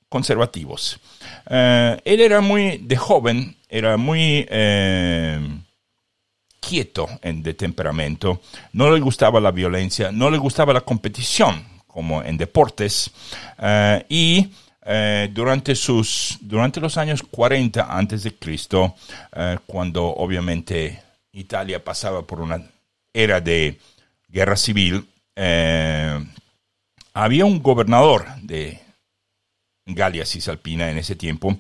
conservativos. 0.10 1.00
Eh, 1.48 2.02
él 2.04 2.22
era 2.22 2.42
muy, 2.42 2.80
de 2.80 2.98
joven, 2.98 3.56
era 3.70 3.98
muy 3.98 4.48
eh, 4.50 5.40
quieto 6.60 7.08
en, 7.22 7.44
de 7.44 7.54
temperamento, 7.54 8.42
no 8.74 8.90
le 8.90 9.00
gustaba 9.00 9.40
la 9.40 9.52
violencia, 9.52 10.12
no 10.12 10.32
le 10.32 10.40
gustaba 10.40 10.74
la 10.74 10.82
competición, 10.82 11.64
como 11.86 12.24
en 12.24 12.36
deportes, 12.36 13.12
eh, 13.60 14.06
y 14.10 14.50
durante, 15.32 15.76
sus, 15.76 16.40
durante 16.42 16.82
los 16.82 16.98
años 16.98 17.22
40 17.22 17.86
antes 17.96 18.24
cuando 19.68 20.08
obviamente 20.08 21.00
Italia 21.34 21.84
pasaba 21.84 22.26
por 22.26 22.42
una 22.42 22.62
era 23.14 23.42
de 23.42 23.80
guerra 24.28 24.56
civil, 24.56 25.08
eh, 25.36 26.26
había 27.14 27.46
un 27.46 27.62
gobernador 27.62 28.26
de 28.42 28.80
Galia 29.86 30.26
Cisalpina 30.26 30.90
en 30.90 30.98
ese 30.98 31.16
tiempo, 31.16 31.58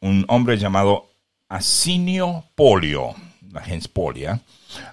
un 0.00 0.24
hombre 0.28 0.56
llamado 0.56 1.10
Asinio 1.48 2.44
Polio, 2.54 3.14
la 3.52 3.62
gens 3.62 3.88
Polia, 3.88 4.40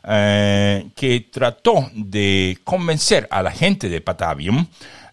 eh, 0.03 0.89
que 0.95 1.21
trató 1.31 1.89
de 1.93 2.59
convencer 2.63 3.27
a 3.31 3.41
la 3.41 3.51
gente 3.51 3.89
de 3.89 4.01
Patavium 4.01 4.65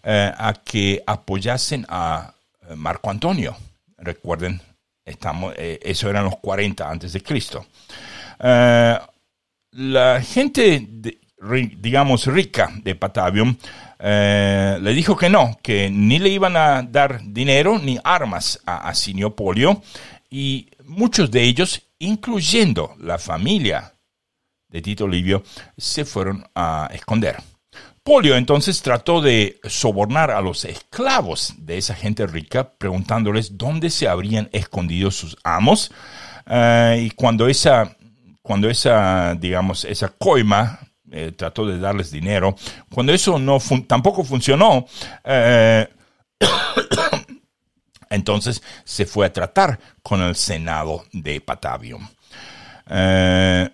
eh, 0.03 0.31
a 0.35 0.53
que 0.53 1.03
apoyasen 1.05 1.85
a 1.89 2.33
Marco 2.75 3.09
Antonio. 3.09 3.55
Recuerden, 3.97 4.61
estamos, 5.03 5.53
eso 5.57 6.09
eran 6.09 6.25
los 6.25 6.37
40 6.37 6.89
antes 6.89 7.13
de 7.13 7.21
Cristo. 7.21 7.65
Eh, 8.39 8.99
la 9.71 10.21
gente, 10.21 10.87
digamos, 11.77 12.25
rica 12.25 12.71
de 12.83 12.95
Patavium 12.95 13.55
eh, 13.99 14.79
le 14.81 14.93
dijo 14.93 15.15
que 15.15 15.29
no, 15.29 15.57
que 15.61 15.89
ni 15.89 16.19
le 16.19 16.29
iban 16.29 16.55
a 16.55 16.81
dar 16.83 17.21
dinero 17.23 17.77
ni 17.79 17.99
armas 18.03 18.61
a 18.65 18.89
Asinio 18.89 19.35
Polio 19.35 19.81
y 20.29 20.69
muchos 20.85 21.29
de 21.31 21.43
ellos, 21.43 21.81
incluyendo 21.99 22.95
la 22.99 23.17
familia 23.17 23.93
de 24.69 24.81
Tito 24.81 25.07
Livio, 25.07 25.43
se 25.77 26.05
fueron 26.05 26.45
a 26.55 26.89
esconder. 26.93 27.37
Polio 28.03 28.37
entonces 28.37 28.81
trató 28.81 29.21
de 29.21 29.59
sobornar 29.65 30.31
a 30.31 30.41
los 30.41 30.65
esclavos 30.65 31.53
de 31.57 31.77
esa 31.77 31.93
gente 31.93 32.25
rica, 32.25 32.71
preguntándoles 32.71 33.57
dónde 33.57 33.89
se 33.89 34.07
habrían 34.07 34.49
escondido 34.53 35.11
sus 35.11 35.37
amos. 35.43 35.91
Eh, 36.47 37.03
y 37.05 37.11
cuando 37.11 37.47
esa 37.47 37.95
cuando 38.49 38.67
esa, 38.67 39.35
digamos, 39.35 39.85
esa 39.85 40.07
coima 40.07 40.79
eh, 41.11 41.33
trató 41.37 41.67
de 41.67 41.77
darles 41.77 42.09
dinero, 42.09 42.55
cuando 42.91 43.13
eso 43.13 43.37
no 43.37 43.59
tampoco 43.85 44.23
funcionó, 44.23 44.87
eh, 45.23 45.87
entonces 48.09 48.63
se 48.83 49.05
fue 49.05 49.27
a 49.27 49.33
tratar 49.33 49.79
con 50.01 50.23
el 50.23 50.33
Senado 50.33 51.05
de 51.13 51.39
Patavium. 51.41 52.09
Eh, 52.89 53.69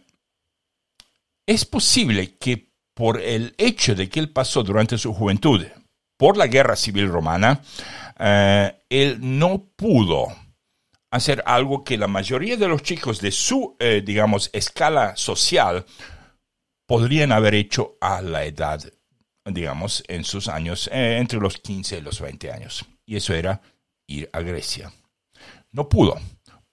es 1.45 1.63
posible 1.63 2.35
que 2.35 2.67
por 2.93 3.21
el 3.21 3.55
hecho 3.57 3.95
de 3.95 4.09
que 4.09 4.19
él 4.19 4.29
pasó 4.29 4.61
durante 4.61 4.97
su 4.97 5.13
juventud 5.13 5.65
por 6.17 6.35
la 6.35 6.47
guerra 6.47 6.75
civil 6.75 7.07
romana, 7.07 7.61
él 8.89 9.19
no 9.21 9.69
pudo 9.77 10.35
hacer 11.15 11.43
algo 11.45 11.83
que 11.83 11.97
la 11.97 12.07
mayoría 12.07 12.57
de 12.57 12.67
los 12.67 12.83
chicos 12.83 13.21
de 13.21 13.31
su, 13.31 13.75
eh, 13.79 14.01
digamos, 14.05 14.49
escala 14.53 15.15
social 15.15 15.85
podrían 16.87 17.31
haber 17.31 17.55
hecho 17.55 17.97
a 18.01 18.21
la 18.21 18.45
edad, 18.45 18.81
digamos, 19.45 20.03
en 20.07 20.23
sus 20.23 20.47
años, 20.47 20.89
eh, 20.91 21.17
entre 21.19 21.39
los 21.39 21.57
15 21.57 21.97
y 21.97 22.01
los 22.01 22.21
20 22.21 22.51
años. 22.51 22.85
Y 23.05 23.15
eso 23.15 23.33
era 23.33 23.61
ir 24.07 24.29
a 24.33 24.41
Grecia. 24.41 24.91
No 25.71 25.89
pudo. 25.89 26.19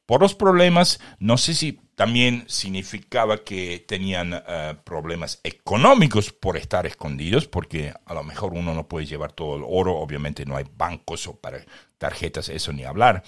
Por 0.07 0.21
los 0.21 0.35
problemas, 0.35 1.01
no 1.19 1.39
sé 1.39 1.55
si 1.55 1.81
también 1.95 2.45
significaba 2.49 3.45
que 3.45 3.85
tenían 3.87 4.35
eh, 4.35 4.75
problemas 4.85 5.41
económicos 5.45 6.33
por 6.33 6.57
estar 6.57 6.87
escondidos, 6.87 7.47
porque 7.47 7.95
a 8.05 8.15
lo 8.15 8.25
mejor 8.25 8.53
uno 8.55 8.75
no 8.75 8.89
puede 8.89 9.07
llevar 9.07 9.33
todo 9.33 9.57
el 9.57 9.63
oro, 9.65 9.97
obviamente 9.97 10.45
no 10.45 10.57
hay 10.57 10.65
bancos 10.77 11.31
para 11.41 11.65
tarjetas, 12.03 12.49
eso 12.49 12.73
ni 12.73 12.83
hablar. 12.83 13.23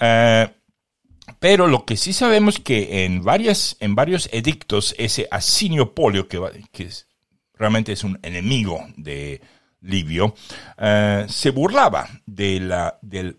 Eh, 0.00 0.48
pero 1.38 1.66
lo 1.66 1.84
que 1.84 1.98
sí 1.98 2.14
sabemos 2.14 2.58
que 2.58 3.04
en, 3.04 3.22
varias, 3.22 3.76
en 3.80 3.94
varios 3.94 4.30
edictos, 4.32 4.94
ese 4.96 5.28
Asinio 5.30 5.94
Polio, 5.94 6.26
que, 6.28 6.40
que 6.72 6.88
realmente 7.52 7.92
es 7.92 8.04
un 8.04 8.18
enemigo 8.22 8.86
de 8.96 9.42
Livio, 9.82 10.34
eh, 10.78 11.26
se 11.28 11.50
burlaba 11.50 12.08
de 12.24 12.60
la, 12.60 12.98
del 13.02 13.36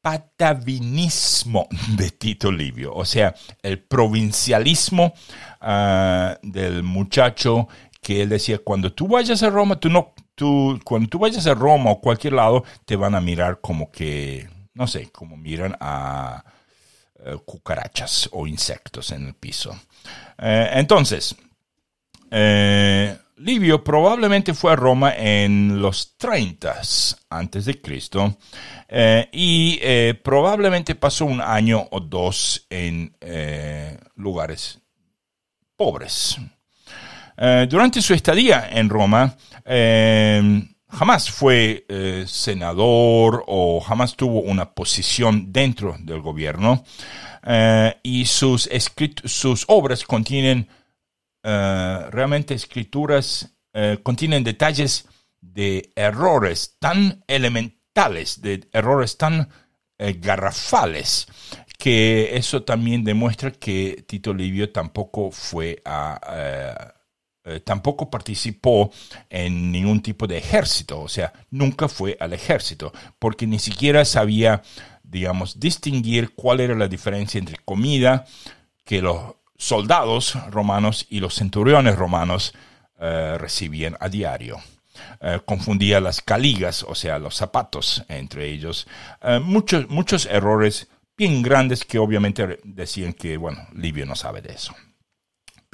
patavinismo 0.00 1.66
de 1.96 2.10
Tito 2.10 2.52
Livio, 2.52 2.94
o 2.94 3.04
sea, 3.04 3.34
el 3.62 3.80
provincialismo 3.80 5.14
uh, 5.62 6.36
del 6.42 6.82
muchacho 6.82 7.68
que 8.00 8.20
él 8.22 8.28
decía, 8.28 8.58
cuando 8.58 8.92
tú 8.92 9.08
vayas 9.08 9.42
a 9.42 9.48
Roma, 9.48 9.80
tú 9.80 9.88
no, 9.88 10.12
tú, 10.34 10.80
cuando 10.84 11.08
tú 11.08 11.18
vayas 11.18 11.46
a 11.46 11.54
Roma 11.54 11.90
o 11.90 12.00
cualquier 12.00 12.34
lado, 12.34 12.64
te 12.84 12.96
van 12.96 13.14
a 13.14 13.20
mirar 13.20 13.60
como 13.60 13.90
que, 13.90 14.48
no 14.74 14.86
sé, 14.86 15.10
como 15.10 15.36
miran 15.36 15.76
a 15.80 16.44
uh, 17.18 17.38
cucarachas 17.38 18.28
o 18.32 18.46
insectos 18.46 19.10
en 19.12 19.26
el 19.28 19.34
piso. 19.34 19.70
Uh, 20.38 20.72
entonces, 20.72 21.36
Livio 23.36 23.82
probablemente 23.82 24.54
fue 24.54 24.72
a 24.72 24.76
Roma 24.76 25.12
en 25.16 25.82
los 25.82 26.16
30 26.16 26.80
antes 27.30 27.64
de 27.64 27.80
Cristo 27.80 28.36
eh, 28.88 29.28
y 29.32 29.78
eh, 29.82 30.14
probablemente 30.22 30.94
pasó 30.94 31.24
un 31.24 31.40
año 31.40 31.88
o 31.90 31.98
dos 31.98 32.64
en 32.70 33.16
eh, 33.20 33.98
lugares 34.14 34.78
pobres. 35.76 36.38
Durante 37.36 38.00
su 38.00 38.14
estadía 38.14 38.68
en 38.70 38.88
Roma, 38.88 39.36
jamás 40.88 41.30
fue 41.30 41.84
senador 42.26 43.44
o 43.46 43.80
jamás 43.80 44.16
tuvo 44.16 44.40
una 44.40 44.72
posición 44.72 45.52
dentro 45.52 45.96
del 45.98 46.20
gobierno 46.20 46.84
y 48.02 48.24
sus, 48.26 48.68
sus 49.24 49.64
obras 49.68 50.04
contienen 50.04 50.68
eh, 51.46 52.06
realmente 52.10 52.54
escrituras 52.54 53.54
eh, 53.74 53.98
contienen 54.02 54.42
detalles 54.42 55.06
de 55.42 55.92
errores 55.94 56.76
tan 56.78 57.22
elementales, 57.26 58.40
de 58.40 58.66
errores 58.72 59.18
tan 59.18 59.50
eh, 59.98 60.14
garrafales, 60.18 61.26
que 61.76 62.34
eso 62.34 62.62
también 62.62 63.04
demuestra 63.04 63.50
que 63.50 64.04
Tito 64.08 64.32
Livio 64.32 64.72
tampoco 64.72 65.30
fue 65.30 65.82
a... 65.84 66.94
tampoco 67.64 68.10
participó 68.10 68.90
en 69.28 69.70
ningún 69.70 70.00
tipo 70.00 70.26
de 70.26 70.38
ejército, 70.38 71.00
o 71.00 71.08
sea, 71.08 71.32
nunca 71.50 71.88
fue 71.88 72.16
al 72.18 72.32
ejército, 72.32 72.92
porque 73.18 73.46
ni 73.46 73.58
siquiera 73.58 74.04
sabía, 74.06 74.62
digamos, 75.02 75.60
distinguir 75.60 76.34
cuál 76.34 76.60
era 76.60 76.74
la 76.74 76.88
diferencia 76.88 77.38
entre 77.38 77.58
comida 77.64 78.24
que 78.84 79.02
los 79.02 79.34
soldados 79.56 80.36
romanos 80.50 81.06
y 81.08 81.20
los 81.20 81.34
centuriones 81.34 81.96
romanos 81.96 82.54
eh, 83.00 83.36
recibían 83.38 83.96
a 84.00 84.08
diario. 84.08 84.58
Eh, 85.20 85.40
confundía 85.44 86.00
las 86.00 86.22
caligas, 86.22 86.84
o 86.84 86.94
sea, 86.94 87.18
los 87.18 87.34
zapatos 87.34 88.04
entre 88.08 88.50
ellos. 88.50 88.86
Eh, 89.22 89.40
muchos, 89.40 89.88
muchos 89.88 90.26
errores 90.26 90.88
bien 91.16 91.42
grandes 91.42 91.84
que 91.84 91.98
obviamente 91.98 92.60
decían 92.64 93.12
que, 93.12 93.36
bueno, 93.36 93.66
Livio 93.72 94.06
no 94.06 94.14
sabe 94.14 94.42
de 94.42 94.52
eso. 94.52 94.74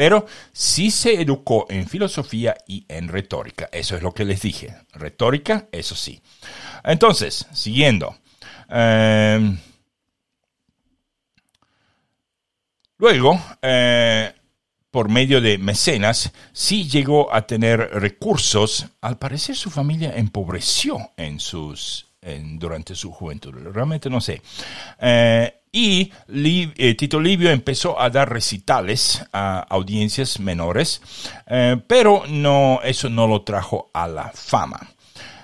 Pero 0.00 0.24
sí 0.50 0.90
se 0.90 1.20
educó 1.20 1.66
en 1.68 1.86
filosofía 1.86 2.56
y 2.66 2.86
en 2.88 3.08
retórica. 3.08 3.68
Eso 3.70 3.96
es 3.96 4.02
lo 4.02 4.14
que 4.14 4.24
les 4.24 4.40
dije. 4.40 4.74
Retórica, 4.94 5.66
eso 5.70 5.94
sí. 5.94 6.22
Entonces, 6.82 7.46
siguiendo. 7.52 8.16
Luego, 12.96 13.38
eh, 13.60 14.32
por 14.90 15.10
medio 15.10 15.38
de 15.42 15.58
mecenas, 15.58 16.32
sí 16.54 16.88
llegó 16.88 17.30
a 17.34 17.46
tener 17.46 17.80
recursos. 17.92 18.86
Al 19.02 19.18
parecer 19.18 19.54
su 19.54 19.68
familia 19.68 20.14
empobreció 20.16 21.10
en 21.18 21.38
sus, 21.38 22.06
durante 22.22 22.94
su 22.94 23.12
juventud. 23.12 23.52
Realmente 23.70 24.08
no 24.08 24.22
sé. 24.22 24.40
Eh, 24.98 25.59
y 25.72 26.12
eh, 26.28 26.94
Tito 26.94 27.20
Livio 27.20 27.50
empezó 27.50 28.00
a 28.00 28.10
dar 28.10 28.32
recitales 28.32 29.24
a 29.32 29.60
audiencias 29.60 30.40
menores, 30.40 31.00
pero 31.86 32.24
no, 32.28 32.80
eso 32.82 33.08
no 33.08 33.26
lo 33.26 33.42
trajo 33.42 33.90
a 33.92 34.08
la 34.08 34.30
fama. 34.34 34.80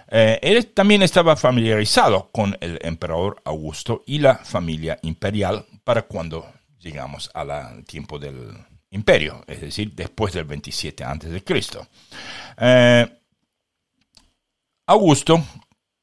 él 0.08 0.66
también 0.74 1.02
estaba 1.02 1.36
familiarizado 1.36 2.30
con 2.32 2.56
el 2.60 2.78
emperador 2.82 3.40
Augusto 3.44 4.02
y 4.06 4.18
la 4.18 4.36
familia 4.36 4.98
imperial 5.02 5.66
para 5.84 6.02
cuando 6.02 6.46
digamos, 6.86 7.30
al 7.34 7.84
tiempo 7.84 8.18
del 8.18 8.56
imperio, 8.90 9.44
es 9.46 9.60
decir, 9.60 9.92
después 9.94 10.32
del 10.32 10.44
27 10.44 11.02
antes 11.02 11.30
de 11.30 11.42
Cristo. 11.42 11.86
Eh, 12.56 13.06
Augusto, 14.86 15.44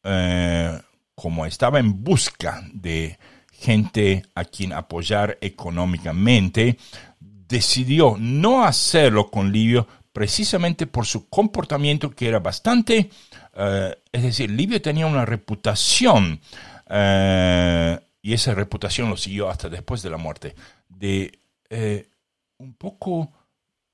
eh, 0.04 0.82
como 1.16 1.46
estaba 1.46 1.80
en 1.80 2.04
busca 2.04 2.62
de 2.74 3.18
gente 3.64 4.24
a 4.36 4.44
quien 4.46 4.74
apoyar 4.74 5.38
económicamente, 5.42 6.78
decidió 7.20 8.18
no 8.20 8.64
hacerlo 8.64 9.32
con 9.32 9.52
Livio 9.52 9.88
precisamente 10.12 10.86
por 10.86 11.06
su 11.06 11.30
comportamiento 11.30 12.12
que 12.12 12.28
era 12.28 12.40
bastante, 12.40 13.10
eh, 13.56 13.96
es 14.12 14.24
decir, 14.24 14.52
Livio 14.52 14.82
tenía 14.82 15.08
una 15.08 15.26
reputación 15.26 16.40
y 18.26 18.34
esa 18.34 18.54
reputación 18.54 19.10
lo 19.10 19.18
siguió 19.18 19.50
hasta 19.50 19.68
después 19.70 20.02
de 20.02 20.10
la 20.10 20.18
muerte, 20.18 20.56
de 20.88 21.40
eh, 21.70 22.08
un 22.58 22.76
poco 22.76 23.32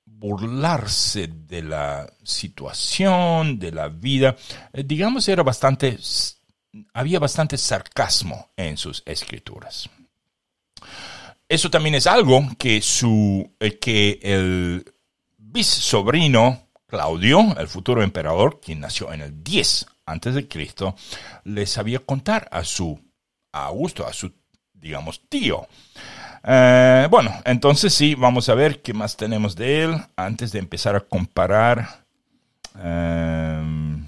burlarse 0.05 1.27
de 1.27 1.63
la 1.63 2.11
situación, 2.23 3.57
de 3.57 3.71
la 3.71 3.87
vida. 3.87 4.35
Eh, 4.73 4.83
digamos, 4.83 5.27
era 5.27 5.43
bastante, 5.43 5.97
había 6.93 7.19
bastante 7.19 7.57
sarcasmo 7.57 8.49
en 8.55 8.77
sus 8.77 9.03
escrituras. 9.05 9.89
Eso 11.47 11.69
también 11.69 11.95
es 11.95 12.05
algo 12.05 12.47
que, 12.57 12.81
su, 12.81 13.51
eh, 13.59 13.79
que 13.79 14.19
el 14.21 14.85
bisobrino 15.37 16.67
Claudio, 16.85 17.55
el 17.57 17.67
futuro 17.67 18.03
emperador, 18.03 18.59
quien 18.61 18.79
nació 18.79 19.13
en 19.13 19.21
el 19.21 19.43
10 19.43 19.85
antes 20.05 20.35
de 20.35 20.47
Cristo, 20.47 20.95
le 21.43 21.65
sabía 21.65 21.99
contar 21.99 22.47
a 22.51 22.63
su 22.63 22.99
a 23.51 23.65
Augusto, 23.65 24.05
a 24.05 24.13
su, 24.13 24.31
digamos, 24.73 25.21
tío. 25.27 25.67
Eh, 26.43 27.07
bueno, 27.09 27.33
entonces 27.45 27.93
sí, 27.93 28.15
vamos 28.15 28.49
a 28.49 28.55
ver 28.55 28.81
qué 28.81 28.93
más 28.93 29.17
tenemos 29.17 29.55
de 29.55 29.83
él 29.83 30.01
antes 30.15 30.51
de 30.51 30.59
empezar 30.59 30.95
a 30.95 31.01
comparar. 31.01 32.05
Em, 32.81 33.98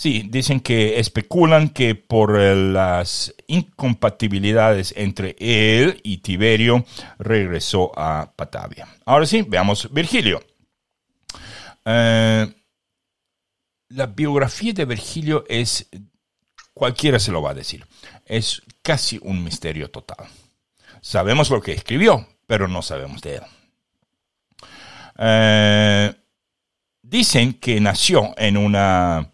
sí, 0.00 0.26
dicen 0.30 0.60
que 0.60 0.98
especulan 0.98 1.68
que 1.68 1.94
por 1.94 2.40
las 2.40 3.34
incompatibilidades 3.48 4.94
entre 4.96 5.36
él 5.38 6.00
y 6.02 6.18
Tiberio 6.18 6.86
regresó 7.18 7.92
a 7.94 8.32
Patavia. 8.34 8.88
Ahora 9.04 9.26
sí, 9.26 9.44
veamos 9.46 9.92
Virgilio. 9.92 10.42
Eh, 11.84 12.50
la 13.88 14.06
biografía 14.06 14.72
de 14.72 14.86
Virgilio 14.86 15.44
es, 15.50 15.90
cualquiera 16.72 17.18
se 17.18 17.30
lo 17.30 17.42
va 17.42 17.50
a 17.50 17.54
decir, 17.54 17.84
es 18.24 18.62
casi 18.80 19.18
un 19.20 19.44
misterio 19.44 19.90
total. 19.90 20.26
Sabemos 21.02 21.50
lo 21.50 21.60
que 21.60 21.72
escribió, 21.72 22.26
pero 22.46 22.68
no 22.68 22.80
sabemos 22.80 23.20
de 23.20 23.34
él. 23.34 23.42
Eh, 25.18 26.14
dicen 27.02 27.52
que 27.52 27.78
nació 27.82 28.32
en 28.38 28.56
una 28.56 29.30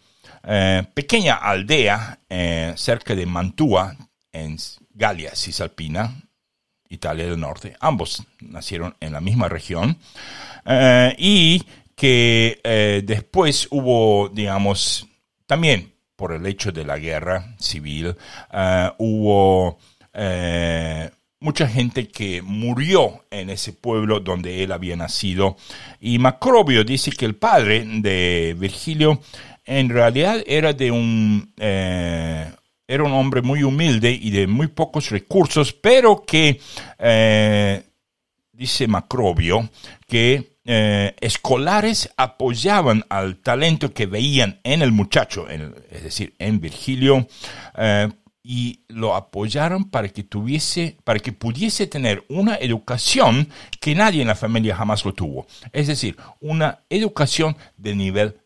eh, 0.47 0.85
pequeña 0.95 1.35
aldea 1.35 2.21
eh, 2.29 2.73
cerca 2.77 3.15
de 3.15 3.27
Mantua, 3.27 3.97
en 4.33 4.57
Galia 4.91 5.35
Cisalpina, 5.35 6.23
Italia 6.89 7.27
del 7.27 7.41
Norte. 7.41 7.77
Ambos 7.81 8.23
nacieron 8.41 8.97
en 9.01 9.13
la 9.13 9.21
misma 9.21 9.49
región. 9.49 9.99
y 11.19 11.63
que 11.97 12.61
eh, 12.63 13.03
después 13.05 13.67
hubo, 13.71 14.29
digamos, 14.29 15.09
también 15.47 15.95
por 16.15 16.33
el 16.33 16.47
hecho 16.47 16.71
de 16.71 16.85
la 16.85 16.99
guerra 16.99 17.57
civil, 17.59 18.15
eh, 18.53 18.91
hubo 18.99 19.79
eh, 20.13 21.11
mucha 21.41 21.67
gente 21.67 22.09
que 22.09 22.43
murió 22.43 23.25
en 23.31 23.51
ese 23.51 23.73
pueblo 23.73 24.21
donde 24.21 24.63
él 24.63 24.73
había 24.73 24.95
nacido. 24.97 25.57
Y 25.99 26.19
Macrobio 26.19 26.85
dice 26.85 27.11
que 27.11 27.25
el 27.25 27.35
padre 27.35 27.83
de 27.87 28.55
Virgilio 28.59 29.21
en 29.67 29.89
realidad 29.89 30.43
era 30.47 30.73
de 30.73 30.91
un, 30.91 31.53
eh, 31.59 32.51
era 32.87 33.03
un 33.03 33.13
hombre 33.13 33.43
muy 33.43 33.65
humilde 33.65 34.11
y 34.11 34.31
de 34.31 34.47
muy 34.47 34.69
pocos 34.69 35.11
recursos, 35.11 35.73
pero 35.73 36.23
que, 36.25 36.61
eh, 36.99 37.83
dice 38.53 38.87
Macrobio, 38.87 39.69
que 40.07 40.57
eh, 40.65 41.15
escolares 41.21 42.11
apoyaban 42.17 43.05
al 43.09 43.37
talento 43.39 43.93
que 43.93 44.07
veían 44.07 44.61
en 44.65 44.83
el 44.83 44.93
muchacho, 44.93 45.49
es 45.49 46.03
decir, 46.03 46.35
en 46.39 46.61
Virgilio, 46.61 47.27
y 48.49 48.85
lo 48.87 49.17
apoyaron 49.17 49.91
para 49.91 50.09
que 50.09 50.23
tuviese, 50.23 50.97
para 51.03 51.19
que 51.19 51.33
pudiese 51.33 51.89
tener 51.89 52.25
una 52.29 52.55
educación 52.55 53.49
que 53.81 53.97
nadie 53.97 54.23
en 54.23 54.29
la 54.29 54.37
familia 54.37 54.77
jamás 54.77 55.05
lo 55.05 55.13
tuvo. 55.15 55.49
Es 55.73 55.89
decir, 55.89 56.17
una 56.41 56.85
educación 56.89 57.57
de 57.77 57.97
nivel 57.97 58.37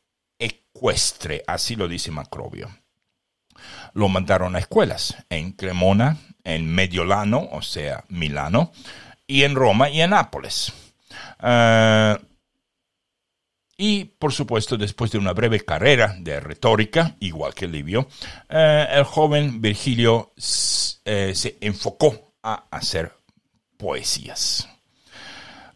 ecuestre, 0.80 1.44
así 1.46 1.76
lo 1.76 1.86
dice 1.86 2.10
Macrobio. 2.10 2.70
Lo 3.92 4.08
mandaron 4.08 4.56
a 4.56 4.60
escuelas 4.60 5.14
en 5.28 5.52
Cremona, 5.52 6.16
en 6.42 6.66
Mediolano, 6.74 7.50
o 7.52 7.60
sea, 7.60 8.02
Milano, 8.08 8.72
y 9.26 9.42
en 9.42 9.54
Roma 9.54 9.90
y 9.90 10.00
en 10.00 10.10
Nápoles. 10.10 10.72
Eh, 11.42 12.16
y 13.76 14.04
por 14.04 14.32
supuesto, 14.32 14.78
después 14.78 15.10
de 15.10 15.18
una 15.18 15.34
breve 15.34 15.60
carrera 15.60 16.16
de 16.18 16.40
retórica, 16.40 17.14
igual 17.20 17.54
que 17.54 17.66
Livio, 17.66 18.08
eh, 18.48 18.86
el 18.90 19.04
joven 19.04 19.60
Virgilio 19.60 20.32
eh, 21.04 21.32
se 21.34 21.58
enfocó 21.60 22.32
a 22.42 22.64
hacer 22.70 23.12
poesías. 23.76 24.66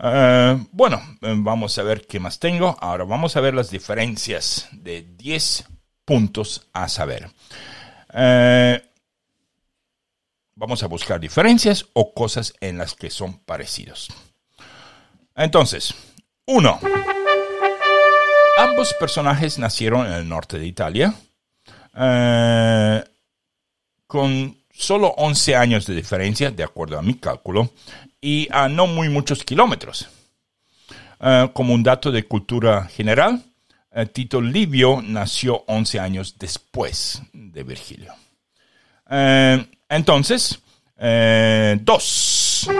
Eh, 0.00 0.66
bueno, 0.72 1.00
vamos 1.20 1.78
a 1.78 1.82
ver 1.82 2.06
qué 2.06 2.20
más 2.20 2.38
tengo. 2.38 2.76
Ahora 2.80 3.04
vamos 3.04 3.36
a 3.36 3.40
ver 3.40 3.54
las 3.54 3.70
diferencias 3.70 4.68
de 4.72 5.02
10 5.02 5.64
puntos 6.04 6.68
a 6.72 6.88
saber. 6.88 7.30
vamos 10.56 10.82
a 10.82 10.86
buscar 10.86 11.20
diferencias 11.20 11.86
o 11.94 12.14
cosas 12.14 12.54
en 12.60 12.78
las 12.78 12.94
que 12.94 13.10
son 13.10 13.38
parecidos. 13.40 14.08
Entonces, 15.34 15.94
uno. 16.46 16.78
Ambos 18.56 18.94
personajes 19.00 19.58
nacieron 19.58 20.06
en 20.06 20.12
el 20.12 20.28
norte 20.28 20.58
de 20.58 20.66
Italia, 20.66 21.14
eh, 21.96 23.04
con 24.06 24.56
solo 24.70 25.08
11 25.16 25.56
años 25.56 25.86
de 25.86 25.94
diferencia, 25.94 26.50
de 26.50 26.62
acuerdo 26.62 26.98
a 26.98 27.02
mi 27.02 27.14
cálculo, 27.14 27.70
y 28.24 28.48
a 28.50 28.70
no 28.70 28.86
muy 28.86 29.10
muchos 29.10 29.44
kilómetros. 29.44 30.08
Eh, 31.20 31.50
como 31.52 31.74
un 31.74 31.82
dato 31.82 32.10
de 32.10 32.24
cultura 32.24 32.86
general, 32.86 33.42
eh, 33.92 34.06
Tito 34.06 34.40
Livio 34.40 35.02
nació 35.04 35.62
11 35.66 36.00
años 36.00 36.38
después 36.38 37.20
de 37.34 37.62
Virgilio. 37.62 38.14
entonces, 39.90 40.58
dos. 41.80 42.70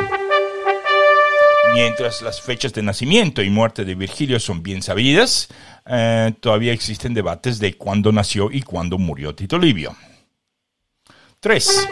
Mientras 1.75 2.23
las 2.23 2.41
fechas 2.41 2.73
de 2.73 2.83
nacimiento 2.83 3.43
y 3.43 3.51
muerte 3.51 3.85
de 3.85 3.95
Virgilio 3.95 4.41
son 4.41 4.63
bien 4.63 4.81
sabidas, 4.83 5.49
eh, 5.85 6.33
todavía 6.41 6.73
existen 6.73 7.13
debates 7.13 7.59
de 7.59 7.75
cuándo 7.75 8.13
nació 8.13 8.51
y 8.51 8.63
cuándo 8.63 8.97
murió 8.97 9.35
Tito 9.35 9.59
Livio. 9.59 9.95
3. 11.41 11.89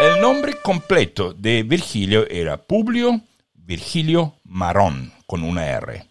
El 0.00 0.20
nombre 0.20 0.54
completo 0.62 1.32
de 1.32 1.62
Virgilio 1.62 2.28
era 2.28 2.56
Publio 2.56 3.20
Virgilio 3.54 4.34
Marón, 4.44 5.12
con 5.26 5.42
una 5.42 5.66
R. 5.66 6.04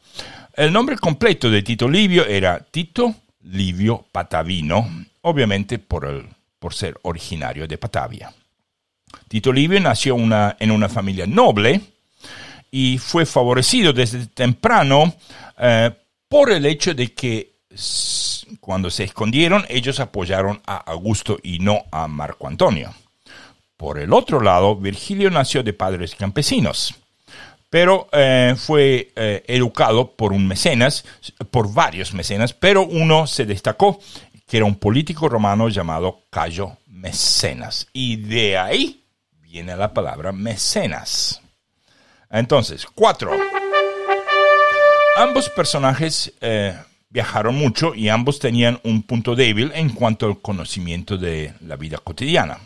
El 0.56 0.72
nombre 0.72 0.98
completo 0.98 1.50
de 1.50 1.62
Tito 1.62 1.88
Livio 1.90 2.26
era 2.26 2.60
Tito 2.60 3.14
Livio 3.42 4.06
Patavino, 4.12 5.06
obviamente 5.22 5.80
por, 5.80 6.06
el, 6.06 6.28
por 6.60 6.74
ser 6.74 6.98
originario 7.04 7.68
de 7.68 7.78
Patavia. 7.78 8.34
Tito 9.28 9.52
Livio 9.52 9.80
nació 9.80 10.16
una, 10.16 10.56
en 10.60 10.72
una 10.72 10.90
familia 10.90 11.28
noble, 11.28 11.82
y 12.72 12.98
fue 12.98 13.26
favorecido 13.26 13.94
desde 13.94 14.26
temprano 14.28 15.14
eh, 15.60 15.92
por 16.28 16.52
el 16.52 16.66
hecho 16.66 16.96
de 16.96 17.14
que 17.14 17.54
cuando 18.60 18.90
se 18.90 19.04
escondieron 19.04 19.66
ellos 19.70 20.00
apoyaron 20.00 20.62
a 20.66 20.78
Augusto 20.78 21.38
y 21.44 21.60
no 21.60 21.84
a 21.92 22.08
Marco 22.08 22.48
Antonio. 22.48 22.92
Por 23.84 24.00
el 24.00 24.14
otro 24.14 24.40
lado, 24.40 24.78
Virgilio 24.78 25.30
nació 25.30 25.62
de 25.62 25.74
padres 25.74 26.16
campesinos, 26.16 26.96
pero 27.70 28.08
eh, 28.14 28.56
fue 28.58 29.12
eh, 29.14 29.44
educado 29.46 30.16
por 30.16 30.32
un 30.32 30.48
mecenas, 30.48 31.04
por 31.52 31.74
varios 31.74 32.14
mecenas, 32.14 32.54
pero 32.54 32.84
uno 32.84 33.28
se 33.28 33.46
destacó, 33.46 34.00
que 34.48 34.56
era 34.56 34.66
un 34.66 34.76
político 34.76 35.28
romano 35.28 35.68
llamado 35.68 36.22
Cayo 36.30 36.78
Mecenas. 36.88 37.90
Y 37.92 38.16
de 38.16 38.58
ahí 38.58 39.04
viene 39.42 39.76
la 39.76 39.94
palabra 39.94 40.32
mecenas. 40.32 41.42
Entonces, 42.30 42.86
cuatro. 42.86 43.34
Ambos 45.18 45.50
personajes 45.50 46.32
eh, 46.40 46.74
viajaron 47.10 47.56
mucho 47.56 47.94
y 47.94 48.08
ambos 48.08 48.40
tenían 48.40 48.80
un 48.86 49.04
punto 49.04 49.36
débil 49.36 49.74
en 49.76 49.90
cuanto 49.90 50.28
al 50.28 50.40
conocimiento 50.40 51.18
de 51.18 51.54
la 51.60 51.76
vida 51.76 51.98
cotidiana. 51.98 52.60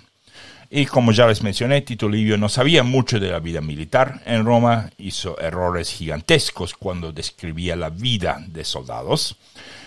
Y 0.70 0.86
como 0.86 1.12
ya 1.14 1.28
les 1.28 1.42
mencioné, 1.42 1.82
Tito 1.82 2.10
Livio 2.10 2.38
no 2.38 2.50
sabía 2.50 2.84
mucho 2.84 3.20
de 3.20 3.32
la 3.32 3.40
vida 3.40 3.62
militar 3.62 4.22
en 4.26 4.46
Roma, 4.46 4.90
hizo 4.98 5.40
errores 5.40 5.92
gigantescos 5.92 6.74
cuando 6.74 7.14
describía 7.14 7.76
la 7.76 7.90
vida 7.90 8.44
de 8.48 8.66
soldados. 8.66 9.38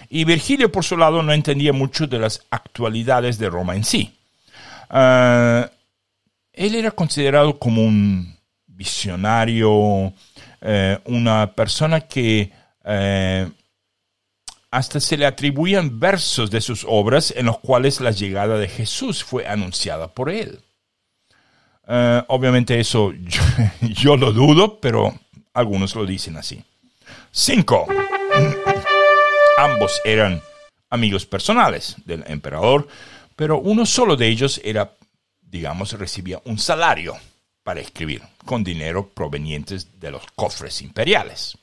Y 0.08 0.24
Virgilio, 0.24 0.72
por 0.72 0.84
su 0.84 0.96
lado, 0.96 1.22
no 1.22 1.32
entendía 1.32 1.72
mucho 1.72 2.06
de 2.06 2.18
las 2.18 2.46
actualidades 2.50 3.38
de 3.38 3.50
Roma 3.50 3.76
en 3.76 3.84
sí. 3.84 4.16
Ah, 4.88 5.70
él 6.52 6.74
era 6.74 6.90
considerado 6.90 7.58
como 7.58 7.82
un 7.82 8.36
visionario, 8.66 10.12
eh, 10.62 10.98
una 11.04 11.52
persona 11.52 12.00
que 12.00 12.50
eh, 12.84 13.50
hasta 14.70 15.00
se 15.00 15.16
le 15.16 15.26
atribuían 15.26 16.00
versos 16.00 16.50
de 16.50 16.60
sus 16.60 16.84
obras 16.88 17.32
en 17.36 17.46
los 17.46 17.58
cuales 17.58 18.00
la 18.00 18.10
llegada 18.10 18.56
de 18.56 18.68
Jesús 18.68 19.22
fue 19.22 19.46
anunciada 19.46 20.08
por 20.08 20.30
él. 20.30 20.60
Eh, 21.92 22.22
obviamente 22.28 22.78
eso 22.78 23.12
yo, 23.80 24.16
lo 24.16 24.32
dudo, 24.32 24.78
pero 24.78 25.12
algunos 25.52 25.96
lo 25.96 26.06
dicen 26.06 26.36
así. 26.36 26.62
Cinco. 27.32 27.88
Ambos 29.58 30.00
eran 30.04 30.40
amigos 30.88 31.26
personales 31.26 31.96
del 32.04 32.22
emperador, 32.28 32.86
pero 33.34 33.58
uno 33.58 33.84
solo 33.86 34.16
de 34.16 34.28
ellos 34.28 34.60
era, 34.62 34.92
digamos, 35.42 35.92
recibía 35.94 36.40
un 36.44 36.58
salario 36.58 37.16
para 37.64 37.80
escribir, 37.80 38.22
con 38.44 38.62
dinero 38.62 39.08
provenientes 39.08 39.98
de 39.98 40.12
los 40.12 40.22
cofres 40.36 40.82
imperiales. 40.82 41.58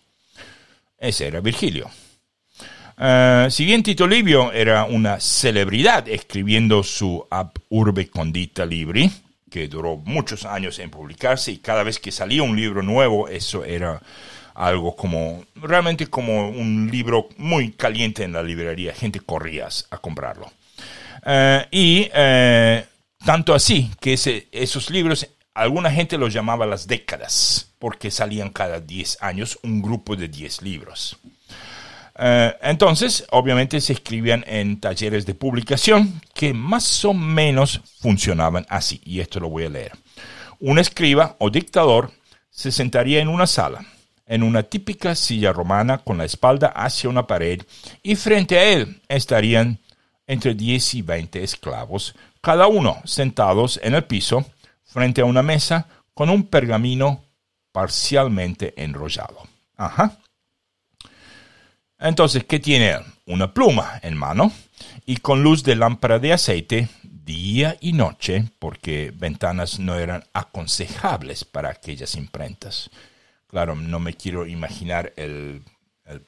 Ese 0.98 1.28
era 1.28 1.40
Virgilio. 1.40 1.90
Uh, 2.98 3.50
si 3.50 3.64
bien 3.64 3.82
Tito 3.82 4.08
Livio 4.08 4.52
era 4.52 4.84
una 4.84 5.20
celebridad 5.20 6.08
escribiendo 6.10 6.84
su 6.84 7.26
Ab 7.30 7.52
Urbe 7.70 8.10
Condita 8.10 8.66
Libri, 8.66 9.10
que 9.50 9.68
duró 9.68 9.98
muchos 9.98 10.46
años 10.46 10.80
en 10.80 10.90
publicarse 10.90 11.52
y 11.52 11.58
cada 11.58 11.84
vez 11.84 12.00
que 12.00 12.12
salía 12.12 12.44
un 12.44 12.56
libro 12.56 12.82
nuevo, 12.82 13.28
eso 13.28 13.64
era 13.64 14.02
algo 14.54 14.96
como, 14.96 15.46
realmente 15.56 16.08
como 16.08 16.50
un 16.50 16.90
libro 16.92 17.30
muy 17.38 17.72
caliente 17.72 18.24
en 18.24 18.34
la 18.34 18.44
librería, 18.44 18.94
gente 18.94 19.20
corría 19.20 19.68
a 19.92 19.98
comprarlo. 19.98 20.52
Uh, 21.26 21.66
y 21.72 22.10
uh, 22.10 22.84
tanto 23.26 23.54
así 23.54 23.92
que 24.00 24.14
esos 24.52 24.90
libros 24.90 25.28
Alguna 25.58 25.90
gente 25.90 26.20
los 26.20 26.32
llamaba 26.32 26.68
las 26.68 26.86
décadas, 26.86 27.72
porque 27.80 28.12
salían 28.12 28.52
cada 28.52 28.80
10 28.80 29.18
años 29.22 29.58
un 29.64 29.82
grupo 29.82 30.16
de 30.16 30.28
10 30.28 30.62
libros. 30.62 31.18
Eh, 32.20 32.56
entonces, 32.62 33.26
obviamente 33.30 33.80
se 33.80 33.94
escribían 33.94 34.44
en 34.48 34.80
talleres 34.80 35.26
de 35.26 35.36
publicación 35.36 36.22
que 36.34 36.54
más 36.54 37.06
o 37.06 37.14
menos 37.14 37.82
funcionaban 38.00 38.66
así, 38.70 39.02
y 39.06 39.20
esto 39.20 39.40
lo 39.40 39.50
voy 39.50 39.66
a 39.66 39.70
leer. 39.70 39.92
Un 40.60 40.80
escriba 40.80 41.36
o 41.40 41.50
dictador 41.50 42.12
se 42.50 42.72
sentaría 42.72 43.22
en 43.22 43.28
una 43.28 43.46
sala, 43.46 43.86
en 44.26 44.42
una 44.42 44.64
típica 44.64 45.14
silla 45.14 45.54
romana 45.54 46.00
con 46.00 46.18
la 46.18 46.26
espalda 46.26 46.68
hacia 46.70 47.10
una 47.10 47.28
pared, 47.28 47.62
y 48.02 48.16
frente 48.16 48.58
a 48.58 48.64
él 48.64 49.00
estarían 49.08 49.80
entre 50.26 50.56
10 50.56 50.96
y 50.96 51.02
20 51.04 51.44
esclavos, 51.44 52.16
cada 52.42 52.68
uno 52.68 53.02
sentados 53.06 53.80
en 53.84 53.94
el 53.94 54.04
piso, 54.06 54.46
frente 54.84 55.22
a 55.22 55.26
una 55.26 55.44
mesa 55.44 55.88
con 56.14 56.30
un 56.30 56.48
pergamino 56.48 57.24
parcialmente 57.72 58.74
enrollado. 58.76 59.44
Ajá. 59.76 60.18
Entonces, 62.00 62.44
¿qué 62.44 62.60
tiene? 62.60 63.00
Una 63.26 63.54
pluma 63.54 64.00
en 64.04 64.16
mano 64.16 64.52
y 65.06 65.18
con 65.18 65.42
luz 65.42 65.64
de 65.64 65.76
lámpara 65.76 66.20
de 66.20 66.34
aceite 66.34 66.88
día 67.02 67.76
y 67.82 67.94
noche, 67.94 68.46
porque 68.60 69.12
ventanas 69.14 69.80
no 69.80 70.00
eran 70.00 70.24
aconsejables 70.32 71.44
para 71.44 71.70
aquellas 71.70 72.16
imprentas. 72.16 72.90
Claro, 73.48 73.76
no 73.76 74.00
me 74.00 74.14
quiero 74.14 74.46
imaginar 74.46 75.12
el, 75.18 75.64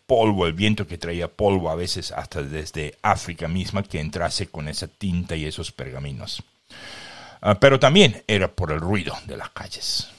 polvo, 0.08 0.46
el 0.46 0.54
viento 0.54 0.88
que 0.88 0.98
traía 0.98 1.30
polvo 1.30 1.70
a 1.70 1.76
veces 1.76 2.12
hasta 2.12 2.42
desde 2.42 2.98
África 3.02 3.48
misma 3.48 3.84
que 3.84 4.00
entrase 4.00 4.48
con 4.48 4.68
esa 4.68 4.88
tinta 4.88 5.36
y 5.36 5.46
esos 5.46 5.72
pergaminos. 5.72 6.44
Ah, 7.42 7.58
pero 7.58 7.80
también 7.80 8.24
era 8.28 8.52
por 8.52 8.72
el 8.72 8.82
ruido 8.82 9.16
de 9.26 9.38
las 9.38 9.52
calles. 9.52 10.10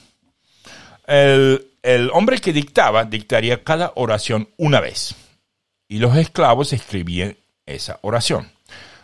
El 1.05 2.09
hombre 2.13 2.39
que 2.39 2.53
dictaba 2.53 3.03
dictaría 3.03 3.63
cada 3.63 3.91
oración 3.95 4.49
una 4.57 4.79
vez 4.79 5.15
y 5.91 5.99
los 5.99 6.15
esclavos 6.15 6.71
escribían 6.71 7.35
esa 7.65 7.99
oración. 8.01 8.49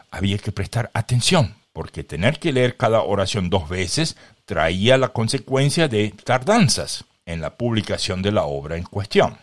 Había 0.10 0.38
que 0.38 0.54
prestar 0.54 0.90
atención 0.94 1.54
porque 1.74 2.06
tener 2.06 2.40
que 2.40 2.54
leer 2.54 2.78
cada 2.78 3.02
oración 3.02 3.50
dos 3.50 3.68
veces 3.68 4.16
traía 4.46 4.98
la 4.98 5.10
consecuencia 5.10 5.90
de 5.90 6.14
tardanzas 6.24 7.04
en 7.26 7.42
la 7.42 7.58
publicación 7.58 8.22
de 8.22 8.32
la 8.32 8.44
obra 8.44 8.78
en 8.78 8.84
cuestión. 8.84 9.38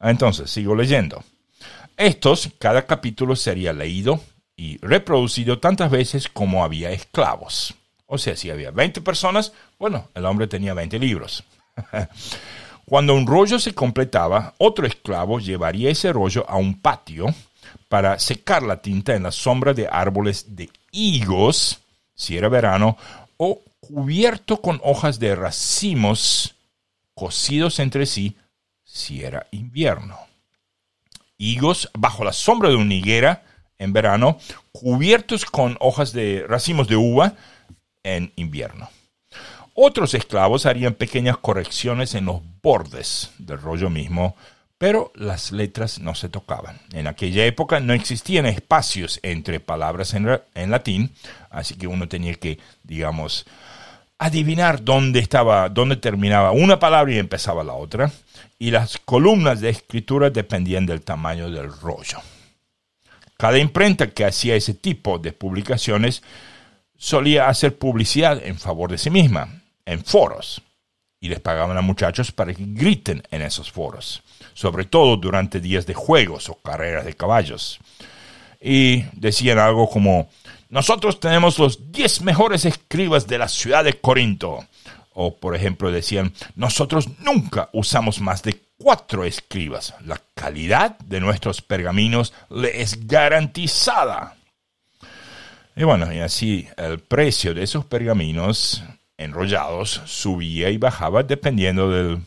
Entonces, 0.00 0.50
sigo 0.50 0.74
leyendo. 0.74 1.22
Estos, 1.98 2.48
cada 2.58 2.86
capítulo 2.86 3.36
sería 3.36 3.74
leído 3.74 4.20
y 4.56 4.78
reproducido 4.78 5.58
tantas 5.58 5.90
veces 5.90 6.30
como 6.30 6.64
había 6.64 6.92
esclavos. 6.92 7.74
O 8.06 8.16
sea, 8.16 8.36
si 8.36 8.48
había 8.48 8.70
20 8.70 9.02
personas, 9.02 9.52
bueno, 9.78 10.08
el 10.14 10.24
hombre 10.24 10.46
tenía 10.46 10.72
20 10.72 10.98
libros. 10.98 11.44
Cuando 12.86 13.14
un 13.14 13.26
rollo 13.26 13.58
se 13.58 13.74
completaba, 13.74 14.54
otro 14.58 14.86
esclavo 14.86 15.38
llevaría 15.38 15.90
ese 15.90 16.12
rollo 16.12 16.44
a 16.48 16.56
un 16.56 16.80
patio 16.80 17.34
para 17.88 18.18
secar 18.18 18.62
la 18.62 18.82
tinta 18.82 19.14
en 19.14 19.22
la 19.22 19.32
sombra 19.32 19.72
de 19.72 19.88
árboles 19.90 20.54
de 20.54 20.70
higos, 20.92 21.80
si 22.14 22.36
era 22.36 22.48
verano, 22.48 22.96
o 23.36 23.62
cubierto 23.80 24.60
con 24.60 24.80
hojas 24.84 25.18
de 25.18 25.34
racimos 25.34 26.54
cosidos 27.14 27.78
entre 27.78 28.06
sí, 28.06 28.36
si 28.84 29.24
era 29.24 29.46
invierno. 29.50 30.18
Higos 31.38 31.90
bajo 31.94 32.22
la 32.24 32.32
sombra 32.32 32.68
de 32.68 32.76
una 32.76 32.94
higuera 32.94 33.44
en 33.78 33.92
verano, 33.92 34.38
cubiertos 34.72 35.44
con 35.44 35.76
hojas 35.80 36.12
de 36.12 36.44
racimos 36.48 36.86
de 36.86 36.96
uva 36.96 37.34
en 38.02 38.32
invierno. 38.36 38.88
Otros 39.76 40.14
esclavos 40.14 40.66
harían 40.66 40.94
pequeñas 40.94 41.36
correcciones 41.36 42.14
en 42.14 42.26
los 42.26 42.40
bordes 42.62 43.32
del 43.38 43.60
rollo 43.60 43.90
mismo, 43.90 44.36
pero 44.78 45.10
las 45.16 45.50
letras 45.50 45.98
no 45.98 46.14
se 46.14 46.28
tocaban. 46.28 46.78
En 46.92 47.08
aquella 47.08 47.44
época 47.44 47.80
no 47.80 47.92
existían 47.92 48.46
espacios 48.46 49.18
entre 49.24 49.58
palabras 49.58 50.14
en, 50.14 50.40
en 50.54 50.70
latín, 50.70 51.12
así 51.50 51.74
que 51.74 51.88
uno 51.88 52.06
tenía 52.08 52.34
que, 52.34 52.60
digamos, 52.84 53.46
adivinar 54.16 54.84
dónde 54.84 55.18
estaba, 55.18 55.68
dónde 55.68 55.96
terminaba 55.96 56.52
una 56.52 56.78
palabra 56.78 57.12
y 57.12 57.18
empezaba 57.18 57.64
la 57.64 57.74
otra, 57.74 58.12
y 58.60 58.70
las 58.70 58.98
columnas 58.98 59.60
de 59.60 59.70
escritura 59.70 60.30
dependían 60.30 60.86
del 60.86 61.02
tamaño 61.02 61.50
del 61.50 61.72
rollo. 61.72 62.18
Cada 63.36 63.58
imprenta 63.58 64.10
que 64.10 64.24
hacía 64.24 64.54
ese 64.54 64.74
tipo 64.74 65.18
de 65.18 65.32
publicaciones 65.32 66.22
solía 66.96 67.48
hacer 67.48 67.76
publicidad 67.76 68.40
en 68.40 68.56
favor 68.56 68.92
de 68.92 68.98
sí 68.98 69.10
misma, 69.10 69.63
en 69.86 70.04
foros, 70.04 70.62
y 71.20 71.28
les 71.28 71.40
pagaban 71.40 71.76
a 71.78 71.80
muchachos 71.80 72.32
para 72.32 72.52
que 72.52 72.64
griten 72.66 73.22
en 73.30 73.40
esos 73.40 73.72
foros, 73.72 74.22
sobre 74.52 74.84
todo 74.84 75.16
durante 75.16 75.58
días 75.58 75.86
de 75.86 75.94
juegos 75.94 76.50
o 76.50 76.54
carreras 76.56 77.06
de 77.06 77.14
caballos. 77.14 77.80
Y 78.60 79.04
decían 79.12 79.58
algo 79.58 79.88
como, 79.88 80.28
nosotros 80.68 81.20
tenemos 81.20 81.58
los 81.58 81.92
10 81.92 82.22
mejores 82.22 82.64
escribas 82.64 83.26
de 83.26 83.38
la 83.38 83.48
ciudad 83.48 83.84
de 83.84 84.00
Corinto. 84.00 84.66
O, 85.14 85.36
por 85.36 85.54
ejemplo, 85.54 85.92
decían, 85.92 86.32
nosotros 86.56 87.08
nunca 87.20 87.70
usamos 87.72 88.20
más 88.20 88.42
de 88.42 88.60
cuatro 88.76 89.24
escribas. 89.24 89.94
La 90.04 90.20
calidad 90.34 90.98
de 90.98 91.20
nuestros 91.20 91.62
pergaminos 91.62 92.32
le 92.50 92.82
es 92.82 93.06
garantizada. 93.06 94.36
Y 95.76 95.84
bueno, 95.84 96.12
y 96.12 96.18
así 96.18 96.68
el 96.76 96.98
precio 97.00 97.54
de 97.54 97.62
esos 97.62 97.84
pergaminos 97.84 98.82
enrollados 99.16 100.02
subía 100.06 100.70
y 100.70 100.78
bajaba 100.78 101.22
dependiendo 101.22 101.90
del 101.90 102.20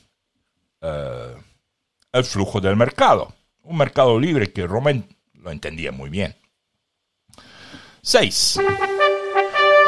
eh, 0.82 1.36
flujo 2.24 2.62
del 2.62 2.76
mercado. 2.76 3.34
Un 3.64 3.78
mercado 3.78 4.20
libre 4.20 4.52
que 4.52 4.66
Roma 4.66 4.92
lo 5.34 5.52
entendía 5.52 5.92
muy 5.92 6.10
bien. 6.10 6.36
6. 8.02 8.60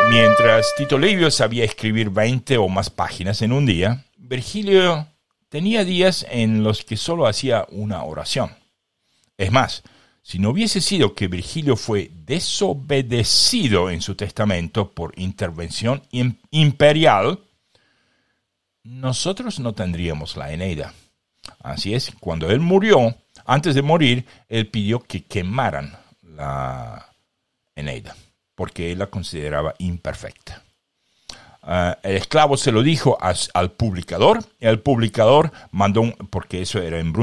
Mientras 0.10 0.74
Tito 0.76 0.97
Livio 0.97 1.32
sabía 1.32 1.64
escribir 1.64 2.10
20 2.10 2.58
o 2.58 2.68
más 2.68 2.89
páginas 2.89 3.41
en 3.41 3.54
un 3.54 3.66
día, 3.66 4.06
Virgilio 4.18 5.08
tenía 5.50 5.86
días 5.86 6.26
en 6.30 6.64
los 6.64 6.84
que 6.84 6.97
solo 6.97 7.28
hacía 7.28 7.66
una 7.70 8.04
oración. 8.04 8.52
Es 9.38 9.52
más, 9.52 9.84
si 10.22 10.40
no 10.40 10.50
hubiese 10.50 10.82
sido 10.82 11.16
que 11.16 11.28
Virgilio 11.28 11.76
fue 11.76 12.12
desobedecido 12.26 13.90
en 13.90 14.02
su 14.02 14.16
testamento 14.16 14.92
por 14.92 15.14
intervención 15.18 16.04
imperial, 16.52 17.40
nosotros 18.84 19.60
no 19.60 19.74
tendríamos 19.74 20.38
la 20.38 20.52
Eneida. 20.52 20.94
Así 21.62 21.94
es, 21.94 22.12
cuando 22.20 22.50
él 22.50 22.60
murió, 22.60 23.16
antes 23.46 23.76
de 23.76 23.82
morir, 23.82 24.26
él 24.48 24.68
pidió 24.68 25.00
que 25.00 25.24
quemaran 25.24 25.98
la 26.22 27.10
Eneida, 27.76 28.16
porque 28.56 28.92
él 28.92 29.00
la 29.00 29.08
consideraba 29.08 29.74
imperfecta. 29.80 30.64
Ah, 31.62 31.97
el 32.03 32.16
esclavo 32.16 32.55
se 32.55 32.72
lo 32.72 32.82
dijo 32.82 33.18
al 33.22 33.72
publicador, 33.72 34.43
el 34.60 34.80
publicador 34.80 35.51
mandó, 35.72 36.03
porque 36.30 36.62
eso 36.62 36.82
era 36.82 36.99
en 36.99 37.14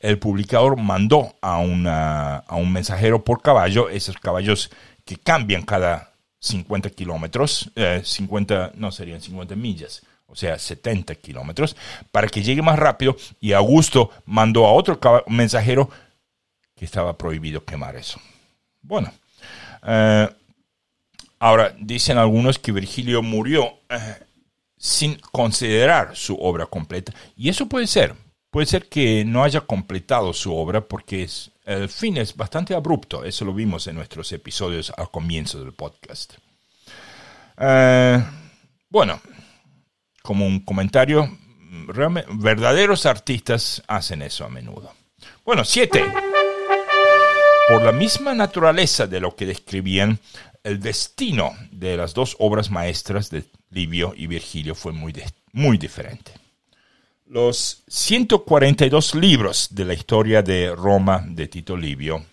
el 0.00 0.18
publicador 0.18 0.76
mandó 0.76 1.34
a, 1.40 1.58
un 1.58 2.72
mensajero 2.72 3.22
por 3.22 3.42
caballo, 3.42 3.88
esos 3.88 4.16
caballos 4.16 4.70
que 5.04 5.16
cambian 5.16 5.62
cada 5.62 6.12
50 6.40 6.90
kilómetros, 6.90 7.70
50, 8.02 8.66
eh, 8.66 8.70
no 8.74 8.90
serían 8.90 9.20
50 9.20 9.54
millas, 9.54 10.02
o 10.26 10.34
sea, 10.34 10.58
70 10.58 11.14
kilómetros, 11.14 11.76
para 12.10 12.26
que 12.26 12.42
llegue 12.42 12.60
más 12.60 12.78
rápido 12.78 13.16
y 13.40 13.52
Augusto 13.52 14.10
mandó 14.26 14.66
a 14.66 14.72
otro 14.72 14.98
mensajero 15.28 15.88
que 16.74 16.84
estaba 16.84 17.16
prohibido 17.16 17.64
quemar 17.64 17.94
eso. 17.94 18.20
Bueno, 18.82 19.12
eh, 19.86 20.28
ahora 21.44 21.76
dicen 21.78 22.16
algunos 22.16 22.58
que 22.58 22.72
Virgilio 22.72 23.22
murió 23.22 23.74
eh, 23.90 24.16
sin 24.78 25.16
considerar 25.30 26.16
su 26.16 26.36
obra 26.36 26.64
completa, 26.64 27.12
y 27.36 27.50
eso 27.50 27.68
puede 27.68 27.86
ser, 27.86 28.14
puede 28.50 28.66
ser 28.66 28.88
que 28.88 29.26
no 29.26 29.44
haya 29.44 29.60
completado 29.60 30.32
su 30.32 30.56
obra 30.56 30.88
porque 30.88 31.28
el 31.66 31.88
fin 31.90 32.16
es 32.16 32.34
bastante 32.34 32.74
abrupto, 32.74 33.26
eso 33.26 33.44
lo 33.44 33.52
vimos 33.52 33.86
en 33.86 33.96
nuestros 33.96 34.32
episodios 34.32 34.90
al 34.96 35.10
comienzo 35.10 35.62
del 35.62 35.74
podcast. 35.74 36.32
Eh, 37.58 38.24
bueno, 38.88 39.20
como 40.22 40.46
un 40.46 40.60
comentario, 40.60 41.28
verdaderos 42.38 43.04
artistas 43.04 43.82
hacen 43.86 44.22
eso 44.22 44.46
a 44.46 44.48
menudo. 44.48 44.94
Bueno, 45.44 45.62
siete. 45.66 46.02
Por 47.68 47.82
la 47.82 47.92
misma 47.92 48.34
naturaleza 48.34 49.06
de 49.06 49.20
lo 49.20 49.36
que 49.36 49.44
describían, 49.46 50.18
el 50.64 50.80
destino 50.80 51.54
de 51.70 51.96
las 51.96 52.14
dos 52.14 52.36
obras 52.40 52.70
maestras 52.70 53.30
de 53.30 53.44
Livio 53.70 54.14
y 54.16 54.26
Virgilio 54.26 54.74
fue 54.74 54.92
muy, 54.92 55.12
muy 55.52 55.78
diferente. 55.78 56.32
Los 57.26 57.84
142 57.86 59.14
libros 59.14 59.68
de 59.70 59.84
la 59.84 59.94
historia 59.94 60.42
de 60.42 60.74
Roma 60.74 61.24
de 61.26 61.48
Tito 61.48 61.76
Livio 61.76 62.24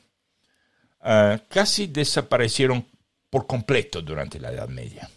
eh, 1.04 1.40
casi 1.50 1.88
desaparecieron 1.88 2.86
por 3.30 3.48
completo 3.48 4.02
durante 4.02 4.40
la 4.40 4.52
Edad 4.52 4.70
Media 4.70 5.10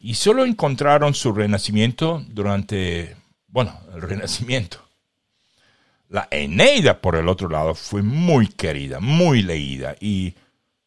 y 0.00 0.14
solo 0.14 0.44
encontraron 0.44 1.14
su 1.14 1.32
renacimiento 1.32 2.24
durante, 2.28 3.16
bueno, 3.48 3.80
el 3.94 4.02
renacimiento. 4.02 4.78
La 6.08 6.28
Eneida, 6.30 7.00
por 7.00 7.16
el 7.16 7.28
otro 7.28 7.48
lado, 7.48 7.74
fue 7.74 8.02
muy 8.02 8.46
querida, 8.46 9.00
muy 9.00 9.42
leída 9.42 9.96
y 10.00 10.34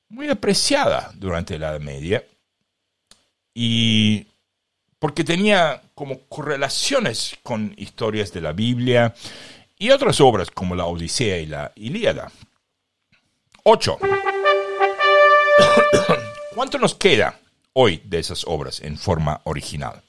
muy 0.10 0.30
apreciada 0.30 1.12
durante 1.16 1.58
la 1.58 1.70
Edad 1.70 1.80
Media. 1.80 2.24
Y 3.54 4.28
porque 5.00 5.24
tenía 5.24 5.82
como 5.96 6.20
correlaciones 6.28 7.38
con 7.44 7.74
historias 7.78 8.34
de 8.34 8.42
la 8.42 8.52
Biblia 8.52 9.14
y 9.78 9.92
otras 9.92 10.20
obras 10.20 10.52
como 10.52 10.76
la 10.76 10.86
Odisea 10.86 11.40
y 11.40 11.46
la 11.46 11.72
Ilíada. 11.76 12.30
8. 13.64 14.00
¿Cuánto 16.56 16.80
nos 16.80 16.96
queda 16.96 17.40
hoy 17.74 18.02
de 18.04 18.20
esas 18.20 18.44
obras 18.46 18.82
en 18.82 18.98
forma 18.98 19.42
original? 19.46 20.02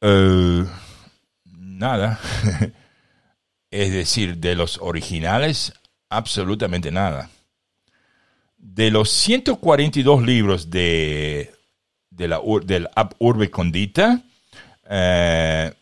Eh, 0.00 0.64
nada. 1.44 2.18
es 3.70 3.92
decir, 3.92 4.38
de 4.38 4.54
los 4.54 4.78
originales, 4.78 5.72
absolutamente 6.08 6.90
nada. 6.90 7.30
De 8.68 8.90
los 8.90 9.10
142 9.10 10.22
libros 10.22 10.70
de, 10.70 11.54
de 12.10 12.28
la, 12.28 12.40
del 12.64 12.88
Ab 12.96 13.14
Urbe 13.18 13.50
Condita, 13.50 14.22
eh, 14.90 15.72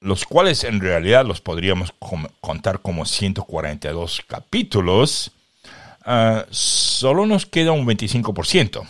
los 0.00 0.24
cuales 0.26 0.64
en 0.64 0.80
realidad 0.80 1.24
los 1.24 1.40
podríamos 1.40 1.92
contar 2.40 2.80
como 2.80 3.06
142 3.06 4.22
capítulos, 4.28 5.32
uh, 6.06 6.42
solo 6.50 7.26
nos 7.26 7.46
queda 7.46 7.72
un 7.72 7.86
25%. 7.86 8.86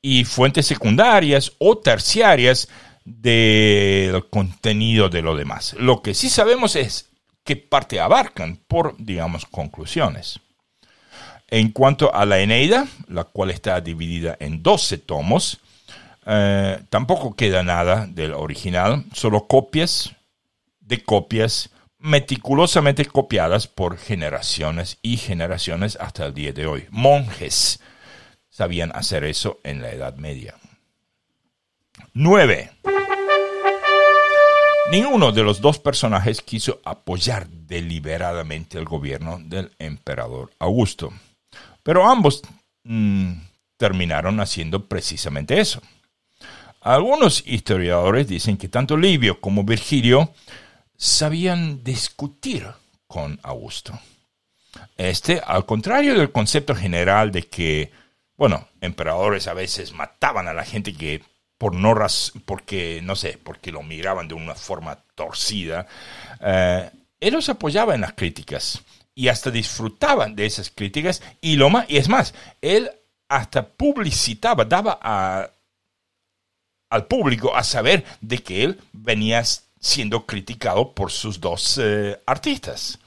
Y 0.00 0.24
fuentes 0.24 0.66
secundarias 0.66 1.52
o 1.58 1.78
terciarias 1.78 2.68
del 3.04 4.26
contenido 4.30 5.08
de 5.08 5.22
lo 5.22 5.36
demás. 5.36 5.74
Lo 5.78 6.02
que 6.02 6.14
sí 6.14 6.30
sabemos 6.30 6.76
es 6.76 7.10
qué 7.44 7.56
parte 7.56 8.00
abarcan 8.00 8.58
por, 8.66 8.96
digamos, 8.98 9.46
conclusiones. 9.46 10.40
En 11.48 11.70
cuanto 11.70 12.12
a 12.14 12.24
la 12.26 12.40
Eneida, 12.40 12.88
la 13.08 13.24
cual 13.24 13.50
está 13.50 13.80
dividida 13.80 14.36
en 14.40 14.62
12 14.62 14.98
tomos, 14.98 15.60
eh, 16.26 16.80
tampoco 16.90 17.36
queda 17.36 17.62
nada 17.62 18.06
del 18.06 18.32
original, 18.34 19.04
solo 19.12 19.46
copias 19.46 20.12
de 20.80 21.02
copias 21.02 21.70
meticulosamente 21.98 23.04
copiadas 23.04 23.66
por 23.66 23.98
generaciones 23.98 24.98
y 25.02 25.16
generaciones 25.16 25.96
hasta 26.00 26.26
el 26.26 26.34
día 26.34 26.52
de 26.52 26.66
hoy. 26.66 26.86
Monjes 26.90 27.80
sabían 28.48 28.92
hacer 28.94 29.24
eso 29.24 29.60
en 29.64 29.82
la 29.82 29.90
Edad 29.90 30.16
Media. 30.16 30.54
9. 32.14 32.70
Ninguno 34.90 35.32
de 35.32 35.42
los 35.42 35.60
dos 35.60 35.78
personajes 35.78 36.40
quiso 36.40 36.80
apoyar 36.84 37.48
deliberadamente 37.48 38.78
el 38.78 38.84
gobierno 38.84 39.40
del 39.42 39.72
emperador 39.78 40.52
Augusto, 40.60 41.12
pero 41.86 42.04
ambos 42.04 42.42
mm, 42.82 43.34
terminaron 43.76 44.40
haciendo 44.40 44.88
precisamente 44.88 45.60
eso. 45.60 45.80
Algunos 46.80 47.44
historiadores 47.46 48.26
dicen 48.26 48.56
que 48.56 48.68
tanto 48.68 48.96
Livio 48.96 49.40
como 49.40 49.62
Virgilio 49.62 50.34
sabían 50.96 51.84
discutir 51.84 52.66
con 53.06 53.38
Augusto. 53.44 53.96
Este, 54.96 55.40
al 55.46 55.64
contrario 55.64 56.18
del 56.18 56.32
concepto 56.32 56.74
general 56.74 57.30
de 57.30 57.44
que, 57.44 57.92
bueno, 58.36 58.66
emperadores 58.80 59.46
a 59.46 59.54
veces 59.54 59.92
mataban 59.92 60.48
a 60.48 60.54
la 60.54 60.64
gente 60.64 60.92
que 60.92 61.22
por 61.56 61.72
no 61.72 61.94
porque, 62.46 62.98
no 63.04 63.14
sé, 63.14 63.38
porque 63.40 63.70
lo 63.70 63.84
miraban 63.84 64.26
de 64.26 64.34
una 64.34 64.56
forma 64.56 64.98
torcida, 65.14 65.86
eh, 66.40 66.90
él 67.20 67.34
los 67.34 67.48
apoyaba 67.48 67.94
en 67.94 68.00
las 68.00 68.14
críticas 68.14 68.82
y 69.16 69.28
hasta 69.28 69.50
disfrutaban 69.50 70.36
de 70.36 70.44
esas 70.44 70.70
críticas 70.70 71.22
y 71.40 71.56
lo 71.56 71.70
más, 71.70 71.86
y 71.88 71.96
es 71.96 72.08
más, 72.08 72.34
él 72.60 72.90
hasta 73.28 73.66
publicitaba, 73.66 74.66
daba 74.66 75.00
a, 75.02 75.50
al 76.90 77.06
público 77.06 77.56
a 77.56 77.64
saber 77.64 78.04
de 78.20 78.38
que 78.38 78.62
él 78.62 78.78
venía 78.92 79.42
siendo 79.80 80.26
criticado 80.26 80.92
por 80.92 81.10
sus 81.10 81.40
dos 81.40 81.80
eh, 81.82 82.20
artistas. 82.26 82.98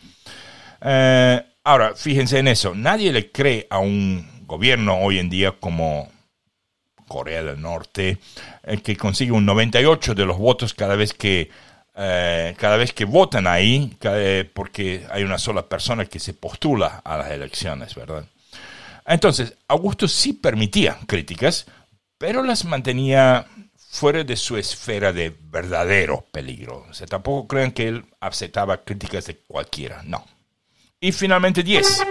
Eh, 0.82 1.42
ahora, 1.64 1.94
fíjense 1.96 2.40
en 2.40 2.48
eso, 2.48 2.74
nadie 2.74 3.14
le 3.14 3.32
cree 3.32 3.68
a 3.70 3.78
un 3.78 4.48
gobierno 4.48 4.98
hoy 4.98 5.20
en 5.20 5.30
día 5.30 5.56
como 5.60 6.12
Corea 7.08 7.44
del 7.44 7.62
Norte, 7.62 8.18
eh, 8.64 8.82
que 8.82 8.98
consigue 8.98 9.32
un 9.32 9.46
98 9.46 10.16
de 10.16 10.26
los 10.26 10.40
votos 10.40 10.74
cada 10.74 10.96
vez 10.96 11.14
que, 11.14 11.52
cada 12.00 12.78
vez 12.78 12.94
que 12.94 13.04
votan 13.04 13.46
ahí, 13.46 13.98
porque 14.54 15.06
hay 15.12 15.24
una 15.24 15.38
sola 15.38 15.68
persona 15.68 16.06
que 16.06 16.20
se 16.20 16.34
postula 16.34 17.02
a 17.04 17.18
las 17.18 17.32
elecciones, 17.32 17.94
¿verdad? 17.94 18.26
Entonces, 19.06 19.56
Augusto 19.68 20.08
sí 20.08 20.34
permitía 20.34 20.98
críticas, 21.08 21.66
pero 22.18 22.42
las 22.42 22.64
mantenía 22.64 23.48
fuera 23.76 24.24
de 24.24 24.36
su 24.38 24.56
esfera 24.56 25.12
de 25.12 25.36
verdadero 25.42 26.26
peligro. 26.32 26.86
O 26.90 26.94
sea, 26.94 27.08
tampoco 27.08 27.48
crean 27.48 27.72
que 27.72 27.88
él 27.88 28.06
aceptaba 28.20 28.84
críticas 28.84 29.26
de 29.26 29.36
cualquiera, 29.36 30.02
no. 30.06 30.26
Y 31.02 31.12
finalmente 31.12 31.64
10. 31.64 32.04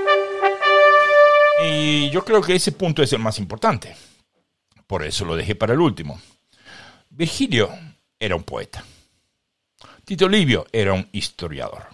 Y 1.65 2.11
yo 2.11 2.25
creo 2.25 2.43
que 2.43 2.57
ese 2.57 2.73
punto 2.73 3.03
es 3.03 3.13
el 3.13 3.21
más 3.21 3.39
importante. 3.39 3.97
Por 4.87 5.05
eso 5.05 5.25
lo 5.25 5.37
dejé 5.37 5.55
para 5.55 5.73
el 5.73 5.81
último. 5.81 6.21
Virgilio 7.11 7.71
era 8.19 8.35
un 8.37 8.43
poeta. 8.43 8.85
Tito 10.09 10.27
Livio 10.27 10.67
era 10.73 10.95
un 10.95 11.07
historiador. 11.13 11.87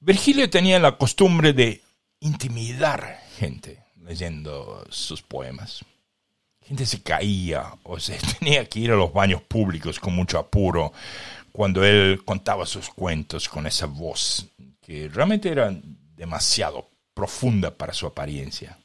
Virgilio 0.00 0.50
tenía 0.50 0.80
la 0.80 0.98
costumbre 0.98 1.52
de 1.52 1.80
intimidar 2.18 3.20
gente 3.38 3.78
leyendo 4.02 4.84
sus 4.90 5.22
poemas 5.22 5.84
gente 6.62 6.84
se 6.84 7.00
caía 7.00 7.74
o 7.84 8.00
se 8.00 8.18
tenía 8.38 8.64
que 8.68 8.80
ir 8.80 8.90
a 8.90 8.96
los 8.96 9.12
baños 9.12 9.42
públicos 9.42 10.00
con 10.00 10.16
mucho 10.16 10.36
apuro 10.36 10.92
cuando 11.52 11.84
él 11.84 12.22
contaba 12.24 12.66
sus 12.66 12.88
cuentos 12.88 13.48
con 13.48 13.66
esa 13.68 13.86
voz 13.86 14.46
que 14.80 15.08
realmente 15.08 15.48
era 15.48 15.72
demasiado 16.16 16.88
profunda 17.14 17.70
para 17.70 17.92
su 17.92 18.04
apariencia. 18.04 18.76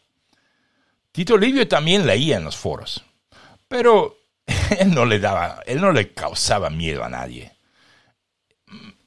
Tito 1.11 1.35
Livio 1.35 1.67
también 1.67 2.05
leía 2.05 2.37
en 2.37 2.43
los 2.43 2.55
foros, 2.55 3.03
pero 3.67 4.17
él 4.79 4.93
no 4.93 5.05
le 5.05 5.19
daba, 5.19 5.61
él 5.65 5.81
no 5.81 5.91
le 5.91 6.13
causaba 6.13 6.69
miedo 6.69 7.03
a 7.03 7.09
nadie. 7.09 7.51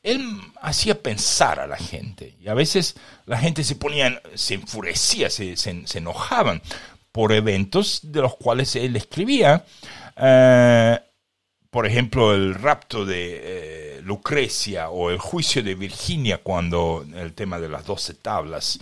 Él 0.02 0.40
hacía 0.62 1.02
pensar 1.02 1.60
a 1.60 1.66
la 1.66 1.76
gente 1.76 2.36
y 2.40 2.48
a 2.48 2.54
veces 2.54 2.96
la 3.26 3.38
gente 3.38 3.64
se 3.64 3.76
ponía, 3.76 4.22
se 4.34 4.54
enfurecía, 4.54 5.28
se, 5.28 5.56
se, 5.56 5.98
enojaban 5.98 6.62
por 7.12 7.32
eventos 7.32 8.00
de 8.04 8.22
los 8.22 8.36
cuales 8.36 8.76
él 8.76 8.96
escribía. 8.96 9.64
Eh, 10.16 10.98
por 11.70 11.86
ejemplo, 11.86 12.34
el 12.34 12.54
rapto 12.54 13.04
de 13.04 13.40
eh, 13.42 14.00
Lucrecia 14.02 14.90
o 14.90 15.10
el 15.10 15.18
juicio 15.18 15.62
de 15.62 15.74
Virginia 15.74 16.38
cuando 16.38 17.06
el 17.14 17.34
tema 17.34 17.60
de 17.60 17.68
las 17.68 17.84
doce 17.84 18.14
tablas. 18.14 18.78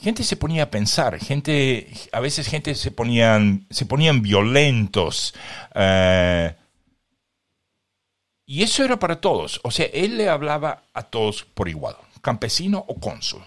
Gente 0.00 0.22
se 0.22 0.36
ponía 0.36 0.64
a 0.64 0.70
pensar, 0.70 1.18
gente, 1.18 1.92
a 2.12 2.20
veces 2.20 2.46
gente 2.46 2.76
se 2.76 2.92
ponían, 2.92 3.66
se 3.68 3.84
ponían 3.84 4.22
violentos. 4.22 5.34
Eh, 5.74 6.54
y 8.46 8.62
eso 8.62 8.84
era 8.84 8.96
para 8.98 9.20
todos. 9.20 9.60
O 9.64 9.72
sea, 9.72 9.86
él 9.86 10.16
le 10.16 10.28
hablaba 10.28 10.84
a 10.94 11.02
todos 11.02 11.42
por 11.42 11.68
igual, 11.68 11.96
campesino 12.22 12.84
o 12.86 13.00
cónsul. 13.00 13.42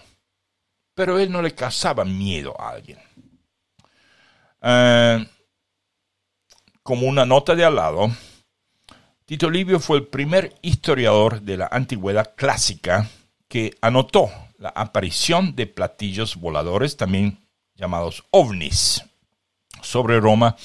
Pero 0.94 1.18
él 1.18 1.32
no 1.32 1.40
le 1.40 1.54
causaba 1.54 2.04
miedo 2.04 2.54
a 2.60 2.68
alguien. 2.68 2.98
Eh, 4.60 5.26
como 6.82 7.06
una 7.06 7.24
nota 7.24 7.54
de 7.54 7.64
al 7.64 7.76
lado, 7.76 8.10
Tito 9.24 9.48
Livio 9.48 9.80
fue 9.80 9.96
el 9.96 10.06
primer 10.06 10.54
historiador 10.60 11.40
de 11.40 11.56
la 11.56 11.68
antigüedad 11.72 12.34
clásica 12.36 13.08
que 13.48 13.74
anotó 13.80 14.30
la 14.62 14.68
aparición 14.70 15.56
de 15.56 15.66
platillos 15.66 16.36
voladores, 16.36 16.96
también 16.96 17.44
llamados 17.74 18.22
ovnis, 18.30 19.04
sobre 19.82 20.20
Roma 20.20 20.56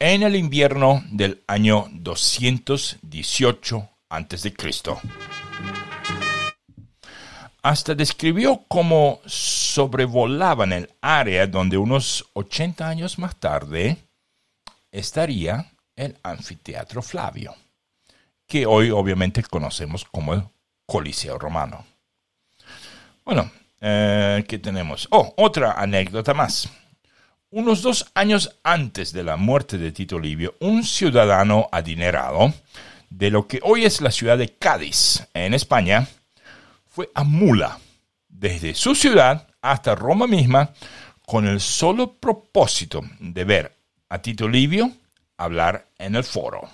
en 0.00 0.24
el 0.24 0.34
invierno 0.34 1.04
del 1.10 1.44
año 1.46 1.86
218 1.92 3.88
a.C 4.10 4.54
hasta 7.62 7.94
describió 7.94 8.64
cómo 8.66 9.20
sobrevolaban 9.26 10.72
el 10.72 10.90
área 11.00 11.46
donde 11.46 11.76
unos 11.76 12.24
80 12.32 12.88
años 12.88 13.18
más 13.18 13.36
tarde 13.36 13.98
estaría 14.90 15.72
el 15.94 16.16
anfiteatro 16.22 17.02
Flavio, 17.02 17.54
que 18.46 18.64
hoy 18.64 18.90
obviamente 18.90 19.42
conocemos 19.42 20.04
como 20.04 20.34
el 20.34 20.44
Coliseo 20.86 21.38
Romano. 21.38 21.84
Bueno, 23.28 23.50
eh, 23.82 24.42
¿qué 24.48 24.58
tenemos? 24.58 25.06
Oh, 25.10 25.34
otra 25.36 25.72
anécdota 25.72 26.32
más. 26.32 26.66
Unos 27.50 27.82
dos 27.82 28.10
años 28.14 28.56
antes 28.62 29.12
de 29.12 29.22
la 29.22 29.36
muerte 29.36 29.76
de 29.76 29.92
Tito 29.92 30.18
Livio, 30.18 30.54
un 30.60 30.82
ciudadano 30.82 31.68
adinerado 31.70 32.54
de 33.10 33.30
lo 33.30 33.46
que 33.46 33.60
hoy 33.62 33.84
es 33.84 34.00
la 34.00 34.12
ciudad 34.12 34.38
de 34.38 34.54
Cádiz, 34.56 35.28
en 35.34 35.52
España, 35.52 36.08
fue 36.86 37.10
a 37.14 37.22
Mula, 37.22 37.78
desde 38.30 38.74
su 38.74 38.94
ciudad 38.94 39.46
hasta 39.60 39.94
Roma 39.94 40.26
misma, 40.26 40.70
con 41.26 41.46
el 41.46 41.60
solo 41.60 42.14
propósito 42.14 43.02
de 43.20 43.44
ver 43.44 43.76
a 44.08 44.22
Tito 44.22 44.48
Livio 44.48 44.90
hablar 45.36 45.86
en 45.98 46.16
el 46.16 46.24
foro. 46.24 46.66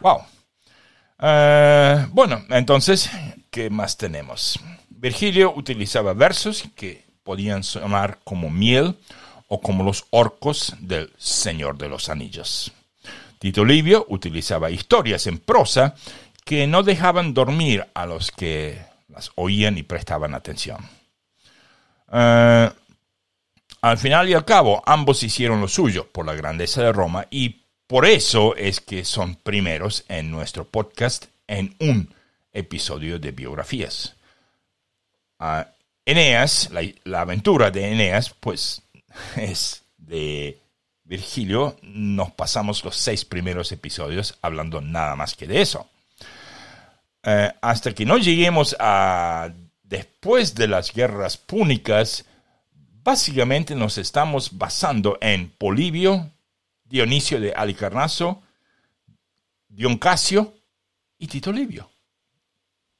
Wow. 0.00 0.33
Eh, 1.26 2.06
bueno, 2.10 2.44
entonces, 2.50 3.10
¿qué 3.50 3.70
más 3.70 3.96
tenemos? 3.96 4.60
Virgilio 4.90 5.54
utilizaba 5.56 6.12
versos 6.12 6.64
que 6.76 7.06
podían 7.22 7.64
sonar 7.64 8.18
como 8.24 8.50
miel 8.50 8.98
o 9.48 9.62
como 9.62 9.84
los 9.84 10.04
orcos 10.10 10.76
del 10.80 11.10
Señor 11.16 11.78
de 11.78 11.88
los 11.88 12.10
Anillos. 12.10 12.72
Tito 13.38 13.64
Livio 13.64 14.04
utilizaba 14.10 14.70
historias 14.70 15.26
en 15.26 15.38
prosa 15.38 15.94
que 16.44 16.66
no 16.66 16.82
dejaban 16.82 17.32
dormir 17.32 17.86
a 17.94 18.04
los 18.04 18.30
que 18.30 18.82
las 19.08 19.30
oían 19.36 19.78
y 19.78 19.82
prestaban 19.82 20.34
atención. 20.34 20.78
Eh, 22.12 22.70
al 23.80 23.98
final 23.98 24.28
y 24.28 24.34
al 24.34 24.44
cabo, 24.44 24.82
ambos 24.84 25.22
hicieron 25.22 25.62
lo 25.62 25.68
suyo 25.68 26.06
por 26.12 26.26
la 26.26 26.34
grandeza 26.34 26.82
de 26.82 26.92
Roma 26.92 27.26
y 27.30 27.63
por 27.86 28.06
eso 28.06 28.56
es 28.56 28.80
que 28.80 29.04
son 29.04 29.36
primeros 29.36 30.04
en 30.08 30.30
nuestro 30.30 30.64
podcast 30.64 31.26
en 31.46 31.76
un 31.80 32.14
episodio 32.52 33.18
de 33.18 33.32
biografías. 33.32 34.16
Uh, 35.38 35.64
Eneas, 36.06 36.70
la, 37.04 37.20
aventura 37.20 37.70
de 37.70 37.92
Eneas, 37.92 38.30
pues 38.40 38.82
es 39.36 39.82
de 39.98 40.60
Virgilio. 41.04 41.76
Nos 41.82 42.32
pasamos 42.32 42.84
los 42.84 42.96
seis 42.96 43.24
primeros 43.24 43.72
episodios 43.72 44.38
hablando 44.40 44.80
nada 44.80 45.16
más 45.16 45.34
que 45.34 45.46
de 45.46 45.60
eso. 45.60 45.88
Uh, 47.26 47.52
hasta 47.60 47.94
que 47.94 48.04
no 48.04 48.18
lleguemos 48.18 48.76
a 48.78 49.50
después 49.82 50.54
de 50.54 50.68
las 50.68 50.92
guerras 50.92 51.36
púnicas, 51.36 52.24
básicamente 53.02 53.74
nos 53.74 53.98
estamos 53.98 54.56
basando 54.56 55.18
en 55.20 55.50
Polibio, 55.50 56.30
Dionisio 56.84 57.40
de 57.40 57.52
Alicarnaso, 57.52 58.42
Dion 59.68 59.98
Casio 59.98 60.54
y 61.18 61.26
Tito 61.26 61.50
Livio. 61.50 61.90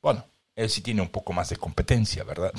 Bueno, 0.00 0.26
él 0.56 0.68
sí 0.70 0.80
tiene 0.80 1.02
un 1.02 1.08
poco 1.08 1.32
más 1.32 1.50
de 1.50 1.56
competencia, 1.56 2.24
¿verdad? 2.24 2.52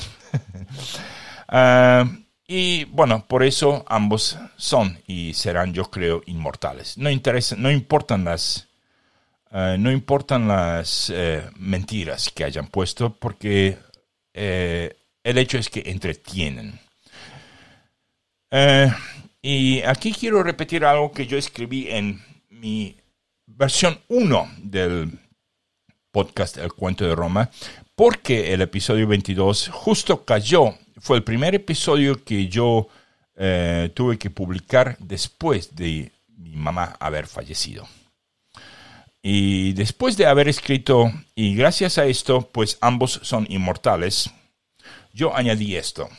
uh, 1.52 2.08
y 2.48 2.86
bueno, 2.86 3.28
por 3.28 3.44
eso 3.44 3.84
ambos 3.88 4.38
son 4.56 5.00
y 5.08 5.34
serán, 5.34 5.74
yo 5.74 5.90
creo, 5.90 6.22
inmortales. 6.26 6.98
No, 6.98 7.10
interesa, 7.10 7.56
no 7.56 7.72
importan 7.72 8.24
las, 8.24 8.68
uh, 9.52 9.78
no 9.78 9.92
importan 9.92 10.48
las 10.48 11.10
uh, 11.10 11.52
mentiras 11.58 12.30
que 12.30 12.44
hayan 12.44 12.68
puesto, 12.68 13.14
porque 13.14 13.78
el 14.34 15.38
hecho 15.38 15.58
es 15.58 15.70
que 15.70 15.84
entretienen. 15.86 16.80
Y 19.48 19.84
aquí 19.84 20.12
quiero 20.12 20.42
repetir 20.42 20.84
algo 20.86 21.12
que 21.12 21.28
yo 21.28 21.38
escribí 21.38 21.88
en 21.88 22.20
mi 22.50 22.98
versión 23.46 24.00
1 24.08 24.52
del 24.58 25.20
podcast 26.10 26.58
El 26.58 26.74
Cuento 26.74 27.06
de 27.06 27.14
Roma, 27.14 27.52
porque 27.94 28.56
el 28.56 28.62
episodio 28.62 29.08
22 29.08 29.70
justo 29.72 30.26
cayó, 30.26 30.74
fue 30.98 31.18
el 31.18 31.24
primer 31.24 31.54
episodio 31.54 32.24
que 32.24 32.48
yo 32.48 32.88
eh, 33.36 33.92
tuve 33.94 34.18
que 34.18 34.32
publicar 34.32 34.98
después 34.98 35.76
de 35.76 36.12
mi 36.40 36.56
mamá 36.56 36.98
haber 37.00 37.28
fallecido. 37.28 37.88
Y 39.22 39.74
después 39.74 40.18
de 40.18 40.26
haber 40.26 40.48
escrito, 40.48 41.12
y 41.36 41.54
gracias 41.54 42.00
a 42.00 42.08
esto, 42.08 42.50
pues 42.52 42.80
ambos 42.82 43.20
son 43.22 43.46
inmortales, 43.48 44.28
yo 45.14 45.38
añadí 45.38 45.76
esto. 45.76 46.10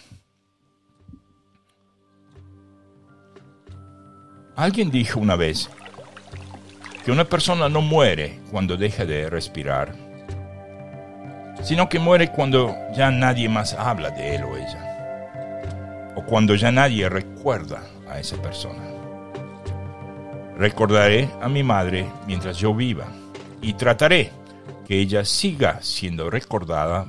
Alguien 4.57 4.91
dijo 4.91 5.21
una 5.21 5.37
vez 5.37 5.69
que 7.05 7.13
una 7.13 7.25
persona 7.25 7.69
no 7.69 7.83
muere 7.83 8.41
cuando 8.51 8.79
deja 8.79 9.05
de 9.05 9.29
respirar, 9.29 9.95
sino 11.63 11.91
que 11.91 11.99
muere 11.99 12.33
cuando 12.33 12.75
ya 12.95 13.11
nadie 13.11 13.51
más 13.51 13.75
habla 13.75 14.11
de 14.13 14.37
él 14.37 14.45
o 14.45 14.57
ella, 14.57 16.15
o 16.17 16.25
cuando 16.25 16.55
ya 16.55 16.73
nadie 16.73 17.07
recuerda 17.11 17.83
a 18.09 18.19
esa 18.19 18.41
persona. 18.41 18.83
Recordaré 20.57 21.29
a 21.43 21.51
mi 21.51 21.63
madre 21.63 22.07
mientras 22.27 22.57
yo 22.57 22.75
viva 22.75 23.09
y 23.61 23.75
trataré 23.75 24.31
que 24.89 24.99
ella 24.99 25.27
siga 25.27 25.83
siendo 25.83 26.31
recordada 26.31 27.05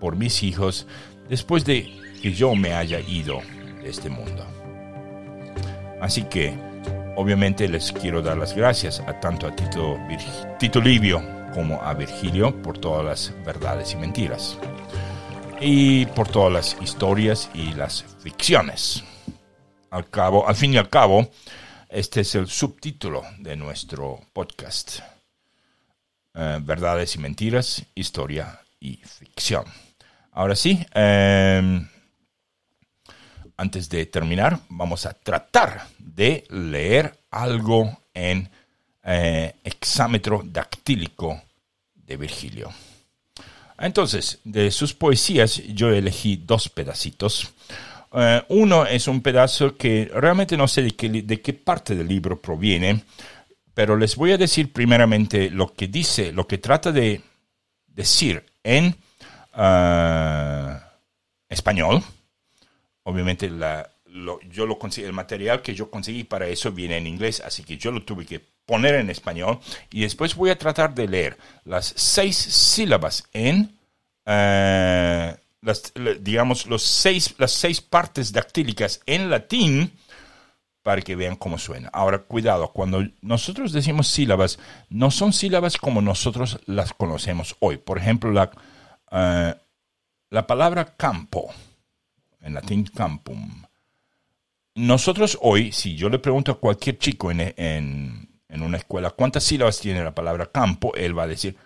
por 0.00 0.16
mis 0.16 0.42
hijos 0.42 0.88
después 1.28 1.64
de 1.64 1.88
que 2.20 2.32
yo 2.32 2.56
me 2.56 2.74
haya 2.74 2.98
ido 2.98 3.40
de 3.84 3.88
este 3.88 4.10
mundo. 4.10 4.44
Así 6.00 6.22
que 6.24 6.56
Obviamente 7.18 7.66
les 7.66 7.92
quiero 7.92 8.20
dar 8.20 8.36
las 8.36 8.54
gracias 8.54 9.00
a 9.00 9.18
tanto 9.18 9.46
a 9.46 9.56
Tito, 9.56 10.80
Livio 10.82 11.22
como 11.54 11.80
a 11.80 11.94
Virgilio 11.94 12.54
por 12.62 12.76
todas 12.76 13.04
las 13.06 13.44
verdades 13.44 13.94
y 13.94 13.96
mentiras. 13.96 14.58
Y 15.58 16.04
por 16.04 16.28
todas 16.28 16.52
las 16.52 16.76
historias 16.82 17.48
y 17.54 17.72
las 17.72 18.04
ficciones. 18.20 19.02
Al 19.90 20.10
cabo, 20.10 20.46
al 20.46 20.56
fin 20.56 20.74
y 20.74 20.76
al 20.76 20.90
cabo, 20.90 21.30
este 21.88 22.20
es 22.20 22.34
el 22.34 22.48
subtítulo 22.48 23.22
de 23.38 23.56
nuestro 23.56 24.20
podcast. 24.34 24.98
Eh, 26.34 26.58
verdades 26.60 27.14
y 27.14 27.18
mentiras, 27.18 27.82
historia 27.94 28.60
y 28.78 28.96
ficción. 28.96 29.64
Ahora 30.32 30.54
sí, 30.54 30.86
eh, 30.94 31.80
antes 33.56 33.88
de 33.88 34.06
terminar, 34.06 34.60
vamos 34.68 35.06
a 35.06 35.14
tratar 35.14 35.86
de 35.98 36.44
leer 36.50 37.18
algo 37.30 38.02
en 38.12 38.48
eh, 39.02 39.54
exámetro 39.64 40.42
dactílico 40.44 41.42
de 41.94 42.16
Virgilio. 42.16 42.70
Entonces, 43.78 44.40
de 44.44 44.70
sus 44.70 44.94
poesías 44.94 45.62
yo 45.68 45.90
elegí 45.90 46.36
dos 46.36 46.68
pedacitos. 46.68 47.52
Eh, 48.12 48.42
uno 48.48 48.86
es 48.86 49.08
un 49.08 49.20
pedazo 49.20 49.76
que 49.76 50.10
realmente 50.14 50.56
no 50.56 50.68
sé 50.68 50.82
de 50.82 50.90
qué, 50.92 51.08
de 51.08 51.40
qué, 51.40 51.52
parte 51.52 51.94
del 51.94 52.08
libro 52.08 52.40
proviene, 52.40 53.02
pero 53.74 53.96
les 53.96 54.16
voy 54.16 54.32
a 54.32 54.38
decir 54.38 54.72
primeramente 54.72 55.50
lo 55.50 55.72
que 55.72 55.88
dice, 55.88 56.32
lo 56.32 56.46
que 56.46 56.58
trata 56.58 56.92
de 56.92 57.20
decir 57.86 58.44
en 58.62 58.96
uh, 59.54 60.78
español 61.48 62.02
obviamente 63.06 63.48
la, 63.48 63.88
yo 64.50 64.66
lo 64.66 64.78
el 64.96 65.12
material 65.12 65.62
que 65.62 65.74
yo 65.74 65.90
conseguí 65.90 66.24
para 66.24 66.48
eso 66.48 66.72
viene 66.72 66.96
en 66.96 67.06
inglés, 67.06 67.40
así 67.44 67.62
que 67.62 67.76
yo 67.76 67.92
lo 67.92 68.02
tuve 68.02 68.26
que 68.26 68.40
poner 68.40 68.96
en 68.96 69.10
español 69.10 69.60
y 69.92 70.00
después 70.00 70.34
voy 70.34 70.50
a 70.50 70.58
tratar 70.58 70.92
de 70.94 71.06
leer 71.06 71.38
las 71.64 71.92
seis 71.96 72.36
sílabas 72.36 73.24
en, 73.32 73.78
eh, 74.24 75.36
las, 75.62 75.92
digamos, 76.20 76.66
los 76.66 76.82
seis, 76.82 77.36
las 77.38 77.52
seis 77.52 77.80
partes 77.80 78.32
dactílicas 78.32 79.00
en 79.06 79.30
latín 79.30 79.92
para 80.82 81.00
que 81.00 81.14
vean 81.14 81.36
cómo 81.36 81.58
suena. 81.58 81.88
Ahora, 81.92 82.18
cuidado, 82.18 82.72
cuando 82.72 83.04
nosotros 83.20 83.72
decimos 83.72 84.08
sílabas, 84.08 84.58
no 84.88 85.12
son 85.12 85.32
sílabas 85.32 85.76
como 85.76 86.00
nosotros 86.00 86.58
las 86.66 86.92
conocemos 86.92 87.56
hoy. 87.60 87.76
Por 87.76 87.98
ejemplo, 87.98 88.32
la, 88.32 88.50
eh, 89.12 89.54
la 90.30 90.46
palabra 90.46 90.96
campo 90.96 91.52
en 92.46 92.54
latín 92.54 92.84
campum. 92.84 93.64
Nosotros 94.76 95.38
hoy, 95.42 95.72
si 95.72 95.96
yo 95.96 96.08
le 96.08 96.18
pregunto 96.18 96.52
a 96.52 96.60
cualquier 96.60 96.98
chico 96.98 97.30
en, 97.30 97.40
en, 97.56 98.62
una 98.62 98.78
escuela 98.78 99.10
cuántas 99.10 99.44
sílabas 99.44 99.80
tiene 99.80 100.02
la 100.02 100.14
palabra 100.14 100.50
campo, 100.50 100.94
él 100.94 101.18
va 101.18 101.24
a 101.24 101.26
decir 101.26 101.56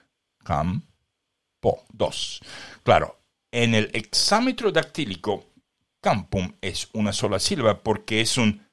campo, 0.42 1.84
dos. 1.92 2.40
Claro, 2.82 3.20
en 3.52 3.74
el 3.74 3.90
exámetro 3.92 4.72
dactílico, 4.72 5.52
campum 6.00 6.52
es 6.60 6.88
una 6.94 7.12
sola 7.12 7.38
sílaba 7.38 7.82
porque 7.82 8.20
es 8.20 8.38
un, 8.38 8.66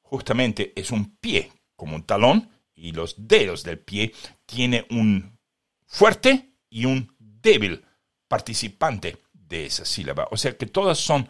justamente 0.00 0.72
es 0.76 0.90
un 0.90 1.16
pie, 1.16 1.52
como 1.76 1.96
un 1.96 2.04
talón, 2.04 2.48
y 2.74 2.92
los 2.92 3.14
dedos 3.18 3.64
del 3.64 3.78
pie 3.78 4.12
tiene 4.46 4.86
un 4.90 5.38
fuerte 5.86 6.52
y 6.70 6.84
un 6.84 7.14
débil 7.18 7.84
participante 8.28 9.18
de 9.32 9.66
esa 9.66 9.84
sílaba. 9.84 10.28
O 10.30 10.36
sea 10.36 10.56
que 10.56 10.66
todas 10.66 10.98
son 10.98 11.28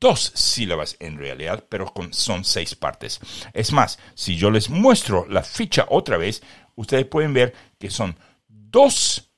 dos 0.00 0.32
sílabas 0.34 0.96
en 1.00 1.18
realidad, 1.18 1.64
pero 1.68 1.92
son 2.10 2.44
seis 2.44 2.74
partes. 2.74 3.20
Es 3.52 3.72
más, 3.72 3.98
si 4.14 4.36
yo 4.36 4.50
les 4.50 4.70
muestro 4.70 5.26
la 5.28 5.42
ficha 5.42 5.86
otra 5.88 6.16
vez, 6.16 6.42
ustedes 6.74 7.06
pueden 7.06 7.32
ver 7.32 7.54
que 7.78 7.90
son 7.90 8.16
dos 8.46 9.30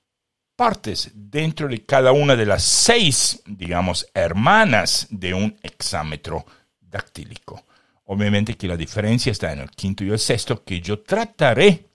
partes 0.57 1.11
dentro 1.15 1.69
de 1.69 1.85
cada 1.85 2.13
una 2.13 2.35
de 2.35 2.47
las 2.47 2.63
seis, 2.63 3.43
digamos, 3.47 4.07
hermanas 4.15 5.07
de 5.11 5.35
un 5.35 5.57
hexámetro 5.63 6.47
dactílico. 6.81 7.65
Obviamente 8.05 8.57
que 8.57 8.69
la 8.69 8.77
diferencia 8.77 9.33
está 9.33 9.53
en 9.53 9.61
el 9.61 9.71
quinto 9.71 10.05
y 10.05 10.11
el 10.11 10.19
sexto, 10.19 10.65
que 10.65 10.81
yo 10.81 11.01
trataré 11.01 11.87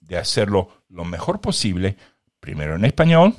de 0.00 0.16
hacerlo 0.16 0.84
lo 0.88 1.04
mejor 1.04 1.40
posible, 1.40 1.96
primero 2.40 2.76
en 2.76 2.84
español, 2.84 3.34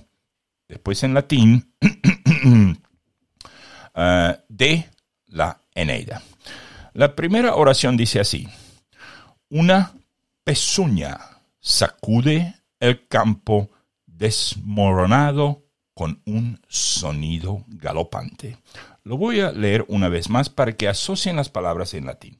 después 0.67 1.01
en 1.03 1.13
latín 1.13 1.73
Eh, 3.99 4.37
de 4.47 4.85
la 5.25 5.59
Eneida. 5.73 6.21
La 6.93 7.15
primera 7.15 7.55
oración 7.55 7.97
dice 7.97 8.19
así, 8.19 8.47
una 9.49 9.91
pezuña 10.43 11.17
sacude 11.59 12.55
el 12.79 13.07
campo 13.07 13.71
desmoronado 14.05 15.63
con 15.95 16.21
un 16.27 16.61
sonido 16.67 17.65
galopante. 17.67 18.57
Lo 19.03 19.17
voy 19.17 19.39
a 19.39 19.51
leer 19.51 19.83
una 19.87 20.09
vez 20.09 20.29
más 20.29 20.49
para 20.49 20.73
que 20.73 20.87
asocien 20.87 21.35
las 21.35 21.49
palabras 21.49 21.95
en 21.95 22.05
latín. 22.05 22.39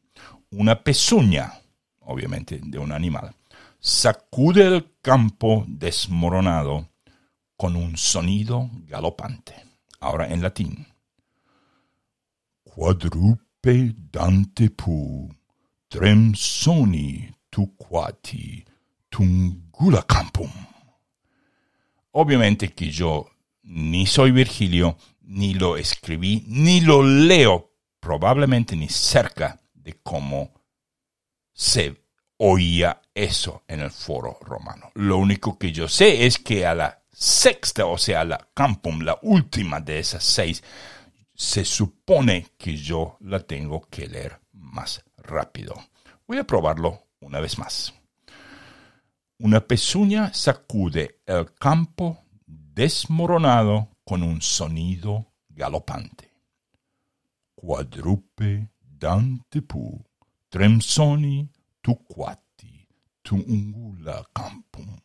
Una 0.51 0.83
pezuña, 0.83 1.53
obviamente 2.01 2.59
de 2.63 2.77
un 2.77 2.91
animal, 2.91 3.33
sacude 3.79 4.67
el 4.67 4.91
campo 5.01 5.65
desmoronado 5.67 6.87
con 7.55 7.75
un 7.75 7.97
sonido 7.97 8.69
galopante. 8.85 9.55
Ahora 9.99 10.27
en 10.27 10.43
latín 10.43 10.85
quadrupe 12.77 13.47
quadrupe 13.67 13.95
dante 14.11 14.69
pu, 14.69 15.29
tremsoni 15.89 17.27
tu 17.49 17.75
quati, 17.75 18.63
tungula 19.09 20.03
campum. 20.03 20.51
Obviamente 22.11 22.73
que 22.73 22.91
yo 22.91 23.29
ni 23.63 24.05
soy 24.05 24.31
Virgilio, 24.31 24.97
ni 25.21 25.55
lo 25.55 25.75
escribí, 25.75 26.43
ni 26.47 26.81
lo 26.81 27.03
leo, 27.03 27.71
probablemente 27.99 28.75
ni 28.75 28.89
cerca 28.89 29.59
de 29.73 29.99
cómo 30.03 30.53
se 31.53 32.03
oía 32.37 33.01
eso 33.13 33.63
en 33.67 33.79
el 33.79 33.91
foro 33.91 34.37
romano. 34.41 34.91
Lo 34.93 35.17
único 35.17 35.57
que 35.57 35.71
yo 35.71 35.87
sé 35.87 36.25
es 36.25 36.37
que 36.37 36.65
a 36.65 36.75
la 36.75 37.03
sexta, 37.11 37.87
o 37.87 37.97
sea, 37.97 38.23
la 38.23 38.47
campum, 38.53 39.01
la 39.01 39.17
última 39.23 39.79
de 39.79 39.99
esas 39.99 40.23
seis, 40.23 40.63
se 41.37 41.63
supone 41.63 42.47
que 42.57 42.75
yo 42.75 43.15
la 43.19 43.39
tengo 43.39 43.81
que 43.91 44.07
leer 44.07 44.41
más 44.53 45.05
rápido. 45.17 45.75
Voy 46.25 46.39
a 46.39 46.43
probarlo 46.43 47.03
una 47.19 47.39
vez 47.39 47.59
más. 47.59 47.93
Una 49.37 49.61
pezuña 49.61 50.33
sacude 50.33 51.19
el 51.27 51.53
campo 51.53 52.23
desmoronado 52.47 53.89
con 54.03 54.23
un 54.23 54.41
sonido 54.41 55.31
galopante. 55.49 56.33
Quadrupe 57.53 58.69
dante 58.81 59.61
pu, 59.61 60.03
tremsoni 60.49 61.51
tu 61.81 62.03
quati, 62.03 62.87
tu 63.21 63.35
ungula 63.35 64.27
campum. 64.33 64.99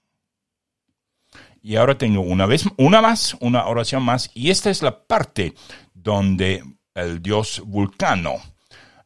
Y 1.60 1.76
ahora 1.76 1.96
tengo 1.96 2.22
una 2.22 2.46
vez, 2.46 2.64
una 2.78 3.02
más, 3.02 3.36
una 3.40 3.66
oración 3.66 4.02
más, 4.02 4.30
y 4.34 4.50
esta 4.50 4.70
es 4.70 4.82
la 4.82 5.06
parte 5.06 5.54
donde 6.02 6.62
el 6.94 7.22
dios 7.22 7.62
Vulcano 7.64 8.36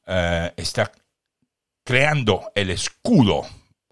eh, 0.07 0.53
está 0.57 0.91
creando 1.85 2.51
el 2.55 2.71
escudo 2.71 3.47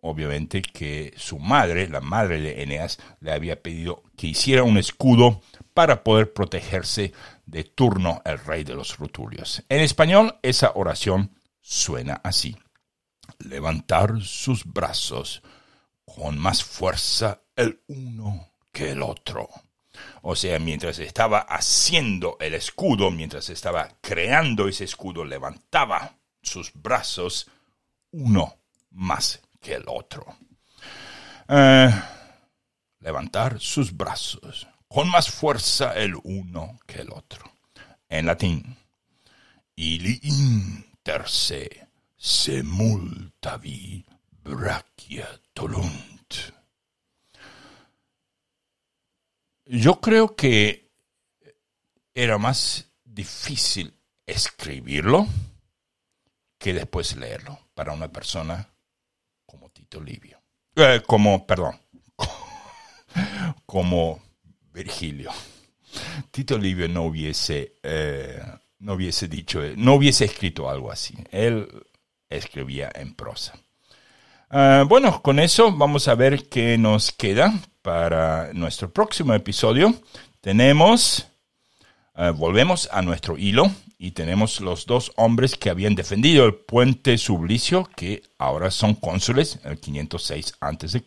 obviamente 0.07 0.61
que 0.61 1.15
su 1.17 1.39
madre, 1.39 1.89
la 1.89 2.03
madre 2.03 2.39
de 2.39 2.63
Eneas, 2.63 2.99
le 3.21 3.33
había 3.33 3.63
pedido 3.63 4.03
que 4.19 4.27
hiciera 4.27 4.63
un 4.63 4.77
escudo 4.77 5.41
para 5.73 6.05
poder 6.05 6.35
protegerse 6.35 7.13
de 7.47 7.65
turno 7.65 8.21
el 8.27 8.39
rey 8.39 8.65
de 8.65 8.75
los 8.75 8.99
rutulios. 8.99 9.63
En 9.71 9.81
español, 9.81 10.39
esa 10.43 10.73
oración 10.75 11.31
suena 11.63 12.21
así. 12.23 12.55
Levantar 13.39 14.21
sus 14.21 14.67
brazos 14.67 15.43
con 16.05 16.39
más 16.39 16.63
fuerza 16.63 17.41
el 17.57 17.81
uno 17.87 18.51
que 18.73 18.91
el 18.91 19.01
otro. 19.01 19.49
O 20.23 20.35
sea, 20.37 20.59
mientras 20.59 20.99
estaba 20.99 21.41
haciendo 21.41 22.37
el 22.41 22.55
escudo, 22.55 23.11
mientras 23.11 23.49
estaba 23.51 23.89
creando 24.01 24.69
ese 24.69 24.85
escudo, 24.85 25.25
levantaba 25.25 26.17
sus 26.43 26.73
brazos 26.75 27.47
uno 28.11 28.57
más 28.91 29.41
que 29.61 29.75
el 29.75 29.85
otro. 29.87 30.37
Eh, 31.49 31.91
levantar 33.01 33.61
sus 33.61 33.95
brazos 33.97 34.67
con 34.89 35.11
más 35.11 35.29
fuerza 35.29 35.95
el 35.95 36.15
uno 36.23 36.79
que 36.87 37.01
el 37.01 37.11
otro. 37.11 37.53
En 38.09 38.27
latín. 38.27 38.77
Ili 39.77 40.21
inter 40.23 41.29
se, 41.29 41.89
se 42.17 42.63
multavi 42.63 44.05
Yo 49.67 50.01
creo 50.01 50.37
que 50.37 50.91
era 52.15 52.39
más 52.39 52.93
difícil 53.05 53.95
escribirlo 54.27 55.27
que 56.59 56.73
después 56.73 57.17
leerlo 57.17 57.59
para 57.75 57.93
una 57.93 58.11
persona 58.11 58.69
Tito 59.75 60.01
Livio. 60.01 60.41
Eh, 60.77 61.03
como, 61.07 61.47
perdón, 61.47 61.79
como 63.67 64.23
Virgilio. 64.73 65.31
Tito 66.31 66.57
Livio 66.57 66.89
no 66.89 67.03
hubiese, 67.03 67.75
eh, 67.83 68.41
no 68.79 68.95
hubiese 68.95 69.29
dicho, 69.29 69.61
no 69.77 69.95
hubiese 69.95 70.25
escrito 70.25 70.71
algo 70.71 70.91
así. 70.91 71.15
Él 71.31 71.69
escribía 72.29 72.91
en 72.95 73.15
prosa. 73.15 73.55
Ah, 74.51 74.85
bueno, 74.89 75.21
con 75.23 75.39
eso 75.39 75.73
vamos 75.73 76.09
a 76.09 76.15
ver 76.15 76.49
qué 76.49 76.79
nos 76.79 77.13
queda 77.13 77.53
para 77.85 78.51
nuestro 78.55 78.91
próximo 78.91 79.35
episodio. 79.35 79.95
Tenemos, 80.41 81.27
eh, 82.17 82.31
volvemos 82.31 82.89
a 82.91 83.03
nuestro 83.03 83.37
hilo 83.37 83.71
y 83.99 84.13
tenemos 84.13 84.63
los 84.63 84.87
dos 84.87 85.13
hombres 85.17 85.55
que 85.55 85.69
habían 85.69 85.95
defendido 85.95 86.47
el 86.47 86.55
puente 86.55 87.19
Sublicio, 87.19 87.87
que 87.95 88.23
ahora 88.39 88.71
son 88.71 88.95
cónsules, 88.95 89.61
el 89.65 89.79
506 89.79 90.55
a.C. 90.61 91.05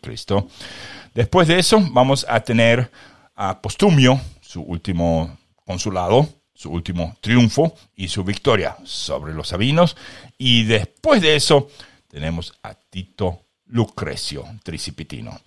Después 1.14 1.48
de 1.48 1.58
eso, 1.58 1.84
vamos 1.90 2.24
a 2.28 2.38
tener 2.40 2.88
a 3.34 3.60
Postumio, 3.60 4.20
su 4.40 4.62
último 4.62 5.36
consulado, 5.64 6.28
su 6.54 6.70
último 6.70 7.16
triunfo 7.20 7.74
y 7.96 8.06
su 8.06 8.22
victoria 8.22 8.76
sobre 8.84 9.34
los 9.34 9.48
sabinos. 9.48 9.96
Y 10.38 10.62
después 10.62 11.22
de 11.22 11.34
eso, 11.34 11.68
tenemos 12.06 12.54
a 12.62 12.74
Tito 12.74 13.46
Lucrecio 13.66 14.44
Tricipitino. 14.62 15.40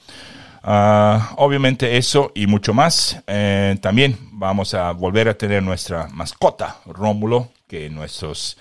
Ah, 0.64 1.34
obviamente 1.38 1.98
eso 1.98 2.32
y 2.36 2.48
mucho 2.48 2.74
más. 2.74 3.22
Eh, 3.28 3.78
también 3.82 4.18
vamos 4.32 4.74
a 4.74 4.92
volver 4.92 5.28
a 5.28 5.38
tener 5.38 5.64
nuestra 5.64 6.08
mascota, 6.10 6.78
Rómulo, 6.86 7.52
que 7.68 7.88
en 7.88 7.96
nuestros 7.96 8.58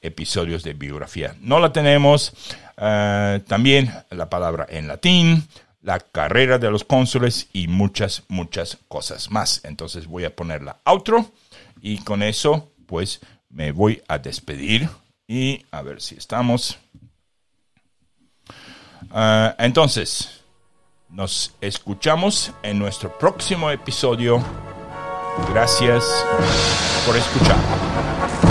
episodios 0.00 0.62
de 0.62 0.72
biografía 0.72 1.36
no 1.40 1.60
la 1.60 1.72
tenemos. 1.72 2.32
Eh, 2.76 3.40
también 3.46 3.92
la 4.10 4.30
palabra 4.30 4.66
en 4.68 4.88
latín, 4.88 5.46
la 5.82 6.00
carrera 6.00 6.58
de 6.58 6.70
los 6.70 6.84
cónsules 6.84 7.48
y 7.52 7.68
muchas, 7.68 8.22
muchas 8.28 8.78
cosas 8.88 9.30
más. 9.30 9.60
Entonces 9.64 10.06
voy 10.06 10.24
a 10.24 10.34
poner 10.34 10.62
la 10.62 10.78
outro 10.84 11.32
y 11.80 11.98
con 11.98 12.22
eso 12.22 12.72
pues 12.86 13.20
me 13.50 13.72
voy 13.72 14.02
a 14.08 14.18
despedir 14.18 14.88
y 15.28 15.64
a 15.70 15.82
ver 15.82 16.00
si 16.00 16.14
estamos. 16.14 16.78
Ah, 19.10 19.54
entonces, 19.58 20.41
nos 21.12 21.54
escuchamos 21.60 22.52
en 22.62 22.78
nuestro 22.78 23.16
próximo 23.18 23.70
episodio. 23.70 24.42
Gracias 25.52 26.04
por 27.06 27.16
escuchar. 27.16 28.41